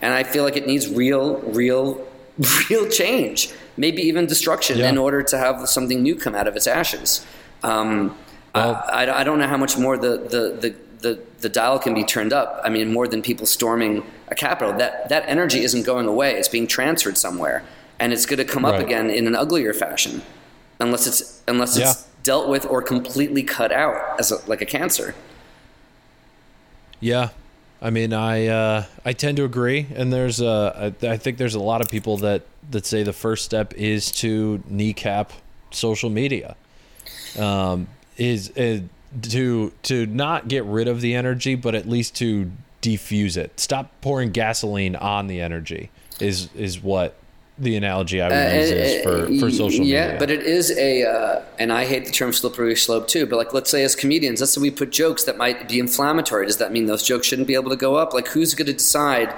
And 0.00 0.10
I 0.14 0.22
feel 0.32 0.44
like 0.44 0.56
it 0.56 0.66
needs 0.66 0.84
real, 0.88 1.38
real, 1.60 2.06
real 2.70 2.88
change. 2.88 3.50
Maybe 3.76 4.02
even 4.02 4.26
destruction 4.26 4.78
Yeah. 4.78 4.88
in 4.90 4.98
order 4.98 5.20
to 5.24 5.36
have 5.38 5.68
something 5.68 6.02
new 6.02 6.14
come 6.24 6.34
out 6.40 6.46
of 6.50 6.54
its 6.56 6.66
ashes. 6.66 7.26
Um, 7.62 8.16
Well- 8.54 8.82
I, 9.00 9.06
I, 9.06 9.20
I 9.20 9.24
don't 9.24 9.38
know 9.40 9.48
how 9.54 9.56
much 9.64 9.76
more 9.84 9.96
the, 9.96 10.12
the, 10.34 10.42
the, 10.62 10.70
the, 11.04 11.12
the 11.44 11.48
dial 11.48 11.78
can 11.78 11.94
be 11.94 12.04
turned 12.04 12.32
up. 12.32 12.60
I 12.66 12.68
mean, 12.70 12.92
more 12.92 13.06
than 13.08 13.22
people 13.22 13.46
storming 13.46 14.02
a 14.28 14.34
capital. 14.34 14.72
That, 14.82 15.08
that 15.08 15.24
energy 15.34 15.60
isn't 15.68 15.84
going 15.84 16.06
away. 16.06 16.30
It's 16.38 16.48
being 16.48 16.66
transferred 16.68 17.16
somewhere. 17.18 17.58
And 18.00 18.12
it's 18.12 18.26
going 18.26 18.38
to 18.38 18.44
come 18.54 18.64
up 18.64 18.78
again 18.86 19.10
in 19.10 19.26
an 19.26 19.34
uglier 19.34 19.74
fashion 19.74 20.22
unless 20.80 21.06
it's, 21.08 21.42
unless 21.48 21.76
it's 21.76 21.94
Yeah. 22.00 22.07
Dealt 22.28 22.46
with 22.46 22.66
or 22.66 22.82
completely 22.82 23.42
cut 23.42 23.72
out 23.72 24.20
as 24.20 24.30
a, 24.30 24.36
like 24.46 24.60
a 24.60 24.66
cancer. 24.66 25.14
Yeah, 27.00 27.30
I 27.80 27.88
mean, 27.88 28.12
I 28.12 28.48
uh, 28.48 28.84
I 29.02 29.14
tend 29.14 29.38
to 29.38 29.44
agree, 29.44 29.86
and 29.94 30.12
there's 30.12 30.42
uh, 30.42 30.92
I, 31.02 31.06
I 31.06 31.16
think 31.16 31.38
there's 31.38 31.54
a 31.54 31.60
lot 31.60 31.80
of 31.80 31.88
people 31.88 32.18
that 32.18 32.42
that 32.70 32.84
say 32.84 33.02
the 33.02 33.14
first 33.14 33.46
step 33.46 33.72
is 33.72 34.12
to 34.20 34.62
kneecap 34.68 35.32
social 35.70 36.10
media, 36.10 36.54
um, 37.38 37.88
is 38.18 38.50
uh, 38.58 38.80
to 39.22 39.72
to 39.84 40.04
not 40.04 40.48
get 40.48 40.64
rid 40.64 40.86
of 40.86 41.00
the 41.00 41.14
energy, 41.14 41.54
but 41.54 41.74
at 41.74 41.88
least 41.88 42.14
to 42.16 42.50
defuse 42.82 43.38
it. 43.38 43.58
Stop 43.58 43.90
pouring 44.02 44.32
gasoline 44.32 44.96
on 44.96 45.28
the 45.28 45.40
energy 45.40 45.88
is 46.20 46.50
is 46.54 46.82
what 46.82 47.14
the 47.58 47.76
analogy 47.76 48.20
I 48.22 48.28
would 48.28 48.60
use 48.60 48.70
is 48.70 49.02
for, 49.02 49.26
for 49.40 49.50
social 49.50 49.80
Uh, 49.82 49.84
yeah, 49.84 50.04
media. 50.04 50.18
but 50.20 50.30
it 50.30 50.42
is 50.42 50.70
a, 50.78 51.02
uh, 51.04 51.42
and 51.58 51.72
I 51.72 51.84
hate 51.84 52.04
the 52.06 52.12
term 52.12 52.32
slippery 52.32 52.76
slope 52.76 53.08
too. 53.08 53.26
But 53.26 53.36
like, 53.36 53.52
let's 53.52 53.68
say 53.70 53.82
as 53.82 53.96
comedians, 53.96 54.40
let's 54.40 54.52
say 54.52 54.60
we 54.60 54.70
put 54.70 54.90
jokes 54.90 55.24
that 55.24 55.36
might 55.36 55.68
be 55.68 55.78
inflammatory. 55.80 56.46
Does 56.46 56.58
that 56.58 56.70
mean 56.72 56.86
those 56.86 57.02
jokes 57.02 57.26
shouldn't 57.26 57.48
be 57.48 57.54
able 57.54 57.70
to 57.70 57.76
go 57.76 57.96
up? 57.96 58.12
Like, 58.14 58.28
who's 58.28 58.54
going 58.54 58.66
to 58.66 58.72
decide 58.72 59.32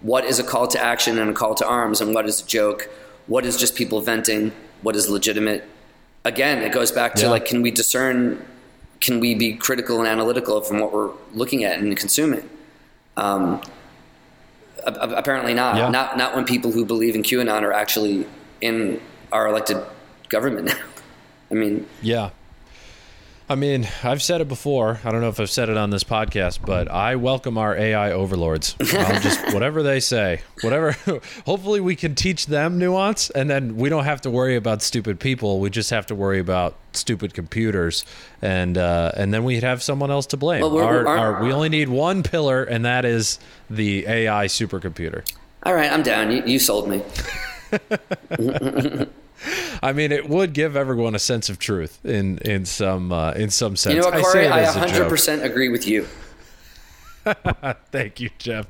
what 0.00 0.24
is 0.24 0.38
a 0.38 0.44
call 0.44 0.66
to 0.68 0.82
action 0.82 1.18
and 1.18 1.30
a 1.30 1.34
call 1.34 1.54
to 1.56 1.66
arms, 1.66 2.00
and 2.00 2.14
what 2.14 2.26
is 2.26 2.40
a 2.40 2.46
joke? 2.46 2.88
What 3.26 3.44
is 3.44 3.56
just 3.56 3.74
people 3.74 4.00
venting? 4.00 4.52
What 4.82 4.94
is 4.96 5.08
legitimate? 5.08 5.64
Again, 6.24 6.62
it 6.62 6.72
goes 6.72 6.90
back 6.90 7.14
to 7.16 7.22
Yeah. 7.22 7.30
like, 7.30 7.44
can 7.44 7.60
we 7.62 7.70
discern? 7.70 8.42
Can 9.00 9.20
we 9.20 9.34
be 9.34 9.52
critical 9.54 9.98
and 9.98 10.08
analytical 10.08 10.60
from 10.62 10.78
what 10.80 10.92
we're 10.92 11.10
looking 11.34 11.62
at 11.64 11.78
and 11.78 11.94
consuming? 11.96 12.48
Um, 13.18 13.60
apparently 14.86 15.54
not. 15.54 15.76
Yeah. 15.76 15.88
Not 15.90 16.16
not 16.16 16.34
when 16.34 16.44
people 16.44 16.72
who 16.72 16.84
believe 16.84 17.14
in 17.14 17.22
QAnon 17.22 17.62
are 17.62 17.72
actually 17.72 18.26
in 18.60 19.00
our 19.32 19.46
elected 19.48 19.78
government 20.28 20.66
now. 20.66 20.78
I 21.50 21.54
mean, 21.54 21.86
Yeah. 22.02 22.30
I 23.48 23.54
mean, 23.54 23.86
I've 24.02 24.22
said 24.22 24.40
it 24.40 24.48
before. 24.48 24.98
I 25.04 25.12
don't 25.12 25.20
know 25.20 25.28
if 25.28 25.38
I've 25.38 25.48
said 25.50 25.68
it 25.68 25.76
on 25.76 25.90
this 25.90 26.02
podcast, 26.02 26.58
but 26.66 26.90
I 26.90 27.14
welcome 27.14 27.56
our 27.56 27.76
AI 27.76 28.10
overlords. 28.10 28.74
I'll 28.80 29.20
just 29.20 29.40
whatever 29.54 29.84
they 29.84 30.00
say, 30.00 30.40
whatever. 30.62 30.96
Hopefully, 31.46 31.78
we 31.78 31.94
can 31.94 32.16
teach 32.16 32.46
them 32.46 32.76
nuance, 32.76 33.30
and 33.30 33.48
then 33.48 33.76
we 33.76 33.88
don't 33.88 34.02
have 34.04 34.20
to 34.22 34.30
worry 34.32 34.56
about 34.56 34.82
stupid 34.82 35.20
people. 35.20 35.60
We 35.60 35.70
just 35.70 35.90
have 35.90 36.06
to 36.06 36.14
worry 36.16 36.40
about 36.40 36.74
stupid 36.92 37.34
computers, 37.34 38.04
and 38.42 38.76
uh, 38.76 39.12
and 39.16 39.32
then 39.32 39.44
we'd 39.44 39.62
have 39.62 39.80
someone 39.80 40.10
else 40.10 40.26
to 40.26 40.36
blame. 40.36 40.62
Well, 40.62 40.78
our- 40.78 41.06
our, 41.06 41.42
we 41.44 41.52
only 41.52 41.68
need 41.68 41.88
one 41.88 42.24
pillar, 42.24 42.64
and 42.64 42.84
that 42.84 43.04
is 43.04 43.38
the 43.70 44.08
AI 44.08 44.46
supercomputer. 44.46 45.22
all 45.62 45.72
right, 45.74 45.92
I'm 45.92 46.02
down. 46.02 46.32
You, 46.32 46.42
you 46.44 46.58
sold 46.58 46.88
me. 46.88 47.00
I 49.82 49.92
mean, 49.92 50.12
it 50.12 50.28
would 50.28 50.52
give 50.52 50.76
everyone 50.76 51.14
a 51.14 51.18
sense 51.18 51.48
of 51.48 51.58
truth 51.58 52.04
in 52.04 52.38
in 52.38 52.64
some 52.64 53.12
uh, 53.12 53.32
in 53.32 53.50
some 53.50 53.76
sense. 53.76 53.94
You 53.94 54.00
know 54.00 54.06
what, 54.08 54.14
I 54.14 54.20
Corey? 54.22 54.32
say 54.32 54.48
I 54.48 54.60
as 54.62 54.76
a 54.76 54.86
joke. 54.88 55.12
100% 55.12 55.42
agree 55.44 55.68
with 55.68 55.86
you. 55.86 56.06
Thank 57.92 58.20
you, 58.20 58.30
Jeff. 58.38 58.66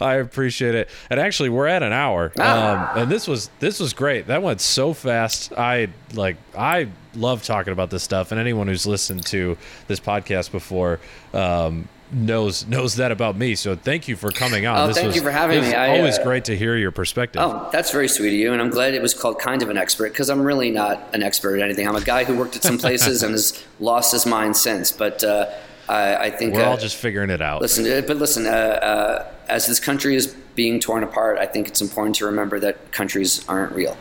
I 0.00 0.14
appreciate 0.14 0.74
it. 0.74 0.88
And 1.10 1.20
actually, 1.20 1.50
we're 1.50 1.66
at 1.66 1.82
an 1.82 1.92
hour, 1.92 2.32
Ah. 2.38 2.92
um, 2.94 2.98
and 3.02 3.10
this 3.12 3.28
was 3.28 3.50
this 3.60 3.78
was 3.78 3.92
great. 3.92 4.28
That 4.28 4.42
went 4.42 4.60
so 4.62 4.94
fast. 4.94 5.52
I 5.52 5.88
like 6.14 6.36
I 6.56 6.88
love 7.14 7.42
talking 7.44 7.72
about 7.74 7.90
this 7.90 8.02
stuff, 8.02 8.32
and 8.32 8.40
anyone 8.40 8.68
who's 8.68 8.86
listened 8.86 9.26
to 9.26 9.58
this 9.86 10.00
podcast 10.00 10.50
before 10.50 10.98
um, 11.34 11.88
knows 12.12 12.66
knows 12.66 12.96
that 12.96 13.12
about 13.12 13.36
me. 13.36 13.54
So 13.54 13.76
thank 13.76 14.08
you 14.08 14.16
for 14.16 14.30
coming 14.30 14.66
on. 14.66 14.78
Oh, 14.78 14.86
this 14.86 14.96
thank 14.96 15.08
was, 15.08 15.16
you 15.16 15.22
for 15.22 15.30
having 15.30 15.62
me. 15.62 15.74
I, 15.74 15.98
always 15.98 16.18
uh, 16.18 16.24
great 16.24 16.44
to 16.46 16.56
hear 16.56 16.76
your 16.76 16.90
perspective. 16.90 17.42
Oh, 17.42 17.68
that's 17.72 17.90
very 17.90 18.08
sweet 18.08 18.28
of 18.28 18.34
you, 18.34 18.52
and 18.52 18.60
I'm 18.60 18.70
glad 18.70 18.94
it 18.94 19.02
was 19.02 19.14
called 19.14 19.38
kind 19.38 19.62
of 19.62 19.70
an 19.70 19.76
expert 19.76 20.12
because 20.12 20.30
I'm 20.30 20.42
really 20.42 20.70
not 20.70 21.14
an 21.14 21.22
expert 21.22 21.56
at 21.56 21.62
anything. 21.62 21.86
I'm 21.88 21.96
a 21.96 22.00
guy 22.00 22.24
who 22.24 22.36
worked 22.36 22.56
at 22.56 22.62
some 22.62 22.78
places 22.86 23.22
and 23.22 23.32
has 23.32 23.64
lost 23.78 24.12
his 24.12 24.26
mind 24.26 24.56
since. 24.56 24.92
But 24.92 25.22
uh, 25.24 25.50
I, 25.88 26.16
I 26.16 26.30
think 26.30 26.54
we're 26.54 26.62
uh, 26.62 26.70
all 26.70 26.76
just 26.76 26.96
figuring 26.96 27.30
it 27.30 27.42
out. 27.42 27.60
Listen, 27.60 27.86
uh, 27.86 28.02
but 28.06 28.16
listen, 28.16 28.46
uh, 28.46 28.50
uh, 28.50 29.32
as 29.48 29.66
this 29.66 29.80
country 29.80 30.14
is 30.14 30.28
being 30.54 30.80
torn 30.80 31.02
apart, 31.02 31.38
I 31.38 31.46
think 31.46 31.68
it's 31.68 31.80
important 31.80 32.16
to 32.16 32.26
remember 32.26 32.60
that 32.60 32.92
countries 32.92 33.46
aren't 33.48 33.72
real. 33.72 33.96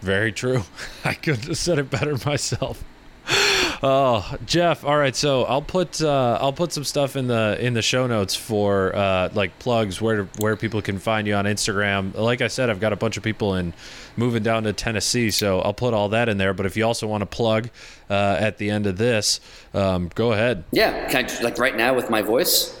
Very 0.00 0.32
true. 0.32 0.64
I 1.04 1.14
couldn't 1.14 1.46
have 1.46 1.58
said 1.58 1.78
it 1.78 1.90
better 1.90 2.16
myself. 2.26 2.84
Oh, 3.86 4.34
Jeff. 4.46 4.82
All 4.82 4.96
right, 4.96 5.14
so 5.14 5.44
I'll 5.44 5.60
put 5.60 6.00
uh, 6.00 6.38
I'll 6.40 6.54
put 6.54 6.72
some 6.72 6.84
stuff 6.84 7.16
in 7.16 7.26
the 7.26 7.58
in 7.60 7.74
the 7.74 7.82
show 7.82 8.06
notes 8.06 8.34
for 8.34 8.96
uh, 8.96 9.28
like 9.34 9.58
plugs 9.58 10.00
where 10.00 10.24
where 10.38 10.56
people 10.56 10.80
can 10.80 10.98
find 10.98 11.26
you 11.26 11.34
on 11.34 11.44
Instagram. 11.44 12.14
Like 12.14 12.40
I 12.40 12.48
said, 12.48 12.70
I've 12.70 12.80
got 12.80 12.94
a 12.94 12.96
bunch 12.96 13.18
of 13.18 13.22
people 13.22 13.56
in 13.56 13.74
moving 14.16 14.42
down 14.42 14.62
to 14.62 14.72
Tennessee, 14.72 15.30
so 15.30 15.60
I'll 15.60 15.74
put 15.74 15.92
all 15.92 16.08
that 16.10 16.30
in 16.30 16.38
there. 16.38 16.54
But 16.54 16.64
if 16.64 16.78
you 16.78 16.86
also 16.86 17.06
want 17.06 17.22
to 17.22 17.26
plug 17.26 17.68
uh, 18.08 18.38
at 18.40 18.56
the 18.56 18.70
end 18.70 18.86
of 18.86 18.96
this, 18.96 19.40
um, 19.74 20.10
go 20.14 20.32
ahead. 20.32 20.64
Yeah, 20.70 21.06
can 21.10 21.28
I, 21.28 21.42
like 21.42 21.58
right 21.58 21.76
now 21.76 21.92
with 21.92 22.08
my 22.08 22.22
voice. 22.22 22.80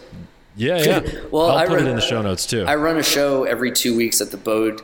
Yeah, 0.56 0.78
yeah. 0.78 1.00
well, 1.30 1.50
I'll 1.50 1.58
I 1.58 1.66
put 1.66 1.76
run, 1.76 1.86
it 1.86 1.90
in 1.90 1.96
the 1.96 2.02
show 2.02 2.22
notes 2.22 2.46
too. 2.46 2.64
I 2.64 2.76
run 2.76 2.96
a 2.96 3.02
show 3.02 3.44
every 3.44 3.72
two 3.72 3.94
weeks 3.94 4.22
at 4.22 4.30
the 4.30 4.38
Bode 4.38 4.80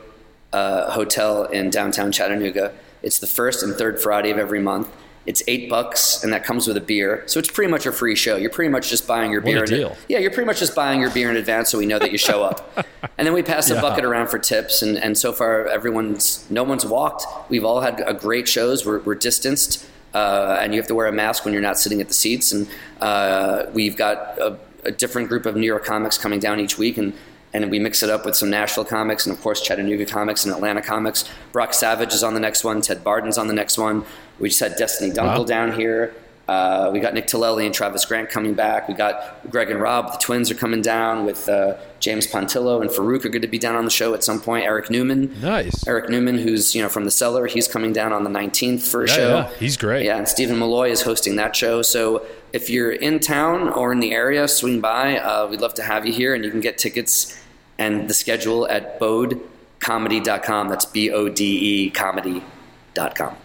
uh, 0.53 0.91
Hotel 0.91 1.45
in 1.45 1.71
downtown 1.71 2.11
Chattanooga. 2.11 2.75
It's 3.01 3.17
the 3.17 3.27
first 3.27 3.63
and 3.63 3.73
third 3.75 3.99
Friday 3.99 4.29
of 4.29 4.37
every 4.37 4.61
month. 4.61 4.87
It's 5.25 5.43
eight 5.47 5.69
bucks, 5.69 6.23
and 6.23 6.33
that 6.33 6.43
comes 6.43 6.67
with 6.67 6.77
a 6.77 6.81
beer. 6.81 7.23
So 7.27 7.39
it's 7.39 7.49
pretty 7.51 7.69
much 7.69 7.85
a 7.85 7.91
free 7.91 8.15
show. 8.15 8.37
You're 8.37 8.49
pretty 8.49 8.69
much 8.71 8.89
just 8.89 9.07
buying 9.07 9.31
your 9.31 9.41
What 9.41 9.51
a 9.51 9.53
beer. 9.53 9.63
in- 9.65 9.69
deal. 9.69 9.97
yeah, 10.07 10.17
you're 10.17 10.31
pretty 10.31 10.47
much 10.47 10.57
just 10.59 10.73
buying 10.75 10.99
your 10.99 11.11
beer 11.11 11.29
in 11.29 11.37
advance, 11.37 11.69
so 11.69 11.77
we 11.77 11.85
know 11.85 11.99
that 11.99 12.11
you 12.11 12.17
show 12.17 12.41
up. 12.43 12.71
and 13.19 13.27
then 13.27 13.33
we 13.33 13.43
pass 13.43 13.69
a 13.69 13.79
bucket 13.79 14.03
around 14.03 14.29
for 14.29 14.39
tips. 14.39 14.81
And, 14.81 14.97
and 14.97 15.15
so 15.17 15.31
far, 15.31 15.67
everyone's 15.67 16.45
no 16.49 16.63
one's 16.63 16.85
walked. 16.85 17.25
We've 17.49 17.63
all 17.63 17.81
had 17.81 18.01
a 18.05 18.13
great 18.15 18.47
shows. 18.47 18.83
We're, 18.83 18.99
we're 19.01 19.13
distanced, 19.15 19.85
uh, 20.15 20.57
and 20.59 20.73
you 20.73 20.79
have 20.79 20.87
to 20.87 20.95
wear 20.95 21.05
a 21.05 21.11
mask 21.11 21.45
when 21.45 21.53
you're 21.53 21.61
not 21.61 21.77
sitting 21.77 22.01
at 22.01 22.07
the 22.07 22.15
seats. 22.15 22.51
And 22.51 22.67
uh, 22.99 23.65
we've 23.73 23.95
got 23.95 24.39
a, 24.39 24.57
a 24.85 24.91
different 24.91 25.29
group 25.29 25.45
of 25.45 25.55
New 25.55 25.67
York 25.67 25.85
comics 25.85 26.17
coming 26.17 26.39
down 26.39 26.59
each 26.59 26.79
week, 26.79 26.97
and 26.97 27.13
and 27.53 27.69
we 27.69 27.79
mix 27.79 28.01
it 28.01 28.09
up 28.09 28.25
with 28.25 28.33
some 28.35 28.49
Nashville 28.49 28.85
comics 28.85 29.25
and 29.25 29.35
of 29.35 29.41
course 29.43 29.61
Chattanooga 29.61 30.05
comics 30.05 30.45
and 30.45 30.53
Atlanta 30.55 30.81
comics. 30.81 31.25
Brock 31.51 31.73
Savage 31.73 32.13
is 32.13 32.23
on 32.23 32.33
the 32.33 32.39
next 32.39 32.63
one. 32.63 32.79
Ted 32.81 33.03
Barden's 33.03 33.37
on 33.37 33.47
the 33.47 33.53
next 33.53 33.77
one. 33.77 34.05
We 34.41 34.49
just 34.49 34.59
had 34.59 34.75
Destiny 34.75 35.11
Dunkel 35.11 35.39
Wow. 35.39 35.43
down 35.45 35.71
here. 35.73 36.13
Uh, 36.47 36.89
we 36.91 36.99
got 36.99 37.13
Nick 37.13 37.27
Tillelli 37.27 37.65
and 37.65 37.73
Travis 37.73 38.03
Grant 38.03 38.29
coming 38.29 38.53
back. 38.55 38.89
We 38.89 38.93
got 38.93 39.39
Greg 39.49 39.69
and 39.69 39.79
Rob, 39.79 40.11
the 40.11 40.17
twins, 40.17 40.51
are 40.51 40.55
coming 40.55 40.81
down 40.81 41.23
with 41.25 41.47
uh, 41.47 41.75
James 42.01 42.27
Pontillo 42.27 42.81
and 42.81 42.89
Farouk 42.89 43.23
are 43.23 43.29
going 43.29 43.43
to 43.43 43.47
be 43.47 43.59
down 43.59 43.75
on 43.77 43.85
the 43.85 43.91
show 43.91 44.13
at 44.13 44.21
some 44.21 44.41
point. 44.41 44.65
Eric 44.65 44.89
Newman, 44.89 45.39
nice. 45.39 45.87
Eric 45.87 46.09
Newman, 46.09 46.37
who's 46.39 46.75
you 46.75 46.81
know 46.81 46.89
from 46.89 47.05
the 47.05 47.11
cellar, 47.11 47.45
he's 47.45 47.69
coming 47.69 47.93
down 47.93 48.11
on 48.11 48.25
the 48.25 48.29
19th 48.29 48.81
for 48.81 49.03
a 49.03 49.07
Yeah, 49.07 49.15
show. 49.15 49.29
yeah, 49.37 49.49
he's 49.59 49.77
great. 49.77 50.03
Yeah, 50.03 50.17
and 50.17 50.27
Stephen 50.27 50.59
Malloy 50.59 50.89
is 50.89 51.03
hosting 51.03 51.37
that 51.37 51.55
show. 51.55 51.83
So 51.83 52.25
if 52.51 52.69
you're 52.69 52.91
in 52.91 53.19
town 53.19 53.69
or 53.69 53.93
in 53.93 54.01
the 54.01 54.11
area, 54.11 54.45
swing 54.49 54.81
by. 54.81 55.19
Uh, 55.19 55.47
we'd 55.47 55.61
love 55.61 55.75
to 55.75 55.83
have 55.83 56.05
you 56.05 56.11
here, 56.11 56.33
and 56.35 56.43
you 56.43 56.51
can 56.51 56.59
get 56.59 56.77
tickets 56.77 57.39
and 57.77 58.09
the 58.09 58.13
schedule 58.13 58.67
at 58.67 58.99
bodecomedy.com. 58.99 60.67
That's 60.67 60.85
B 60.85 61.11
O 61.11 61.29
D 61.29 61.85
E 61.85 61.89
comedy.com. 61.91 63.35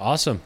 Awesome. 0.00 0.42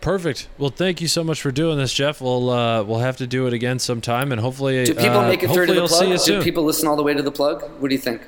Perfect. 0.00 0.48
Well, 0.56 0.70
thank 0.70 1.00
you 1.02 1.08
so 1.08 1.22
much 1.22 1.42
for 1.42 1.50
doing 1.50 1.76
this, 1.76 1.92
Jeff. 1.92 2.20
We'll 2.22 2.48
uh, 2.48 2.82
we'll 2.84 3.00
have 3.00 3.18
to 3.18 3.26
do 3.26 3.46
it 3.46 3.52
again 3.52 3.78
sometime, 3.78 4.32
and 4.32 4.40
hopefully, 4.40 4.84
Do 4.84 4.94
people 4.94 5.18
uh, 5.18 5.28
make 5.28 5.42
it 5.42 5.50
through 5.50 5.66
to 5.66 5.74
the 5.74 5.80
I'll 5.82 5.88
see 5.88 6.04
you 6.08 6.14
plug? 6.14 6.18
Do 6.26 6.32
soon. 6.32 6.42
people 6.42 6.64
listen 6.64 6.88
all 6.88 6.96
the 6.96 7.02
way 7.02 7.12
to 7.12 7.22
the 7.22 7.30
plug? 7.32 7.62
What 7.80 7.88
do 7.88 7.94
you 7.94 8.00
think? 8.00 8.22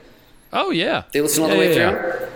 oh 0.52 0.70
yeah, 0.70 1.04
They 1.12 1.22
listen 1.22 1.42
all 1.44 1.48
the 1.48 1.56
way 1.56 1.74
yeah, 1.74 1.90
through? 1.90 2.28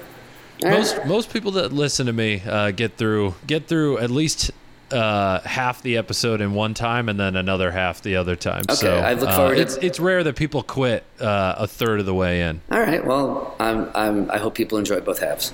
yeah. 0.60 0.68
All 0.68 0.70
right. 0.70 0.78
Most 0.78 1.04
most 1.04 1.32
people 1.34 1.50
that 1.52 1.70
listen 1.70 2.06
to 2.06 2.14
me 2.14 2.40
uh, 2.46 2.70
get 2.70 2.96
through 2.96 3.34
get 3.46 3.66
through 3.66 3.98
at 3.98 4.10
least 4.10 4.52
uh, 4.90 5.40
half 5.40 5.82
the 5.82 5.98
episode 5.98 6.40
in 6.40 6.54
one 6.54 6.72
time, 6.72 7.10
and 7.10 7.20
then 7.20 7.36
another 7.36 7.70
half 7.72 8.00
the 8.00 8.16
other 8.16 8.36
time. 8.36 8.62
Okay, 8.70 8.74
so 8.74 8.96
I 9.00 9.12
look 9.12 9.28
uh, 9.28 9.36
forward 9.36 9.56
to- 9.56 9.60
it's 9.60 9.76
it's 9.76 10.00
rare 10.00 10.24
that 10.24 10.34
people 10.36 10.62
quit 10.62 11.04
uh, 11.20 11.56
a 11.58 11.66
third 11.66 12.00
of 12.00 12.06
the 12.06 12.14
way 12.14 12.40
in. 12.40 12.62
All 12.72 12.80
right. 12.80 13.04
Well, 13.04 13.54
I'm, 13.60 13.90
I'm, 13.94 14.30
I 14.30 14.38
hope 14.38 14.54
people 14.54 14.78
enjoy 14.78 15.00
both 15.00 15.18
halves. 15.18 15.52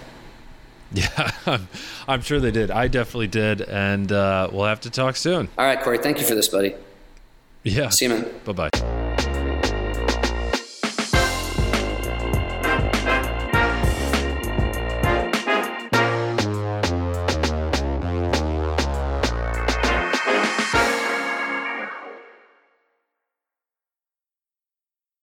Yeah, 0.95 1.30
I'm, 1.47 1.68
I'm 2.07 2.20
sure 2.20 2.38
they 2.38 2.51
did. 2.51 2.70
I 2.70 2.86
definitely 2.88 3.28
did, 3.28 3.62
and 3.62 4.12
uh, 4.12 4.51
we'll 4.53 4.66
have 4.66 4.82
to 4.82 4.90
talk 4.90 5.16
soon. 5.16 5.49
All 5.57 5.64
right, 5.64 5.80
Corey. 5.80 5.97
Thank 5.97 6.20
you 6.20 6.26
for 6.26 6.34
this, 6.34 6.49
buddy. 6.49 6.74
Yeah. 7.62 7.88
See 7.88 8.05
you, 8.05 8.11
man. 8.11 8.30
Bye 8.45 8.68
bye. 8.70 9.01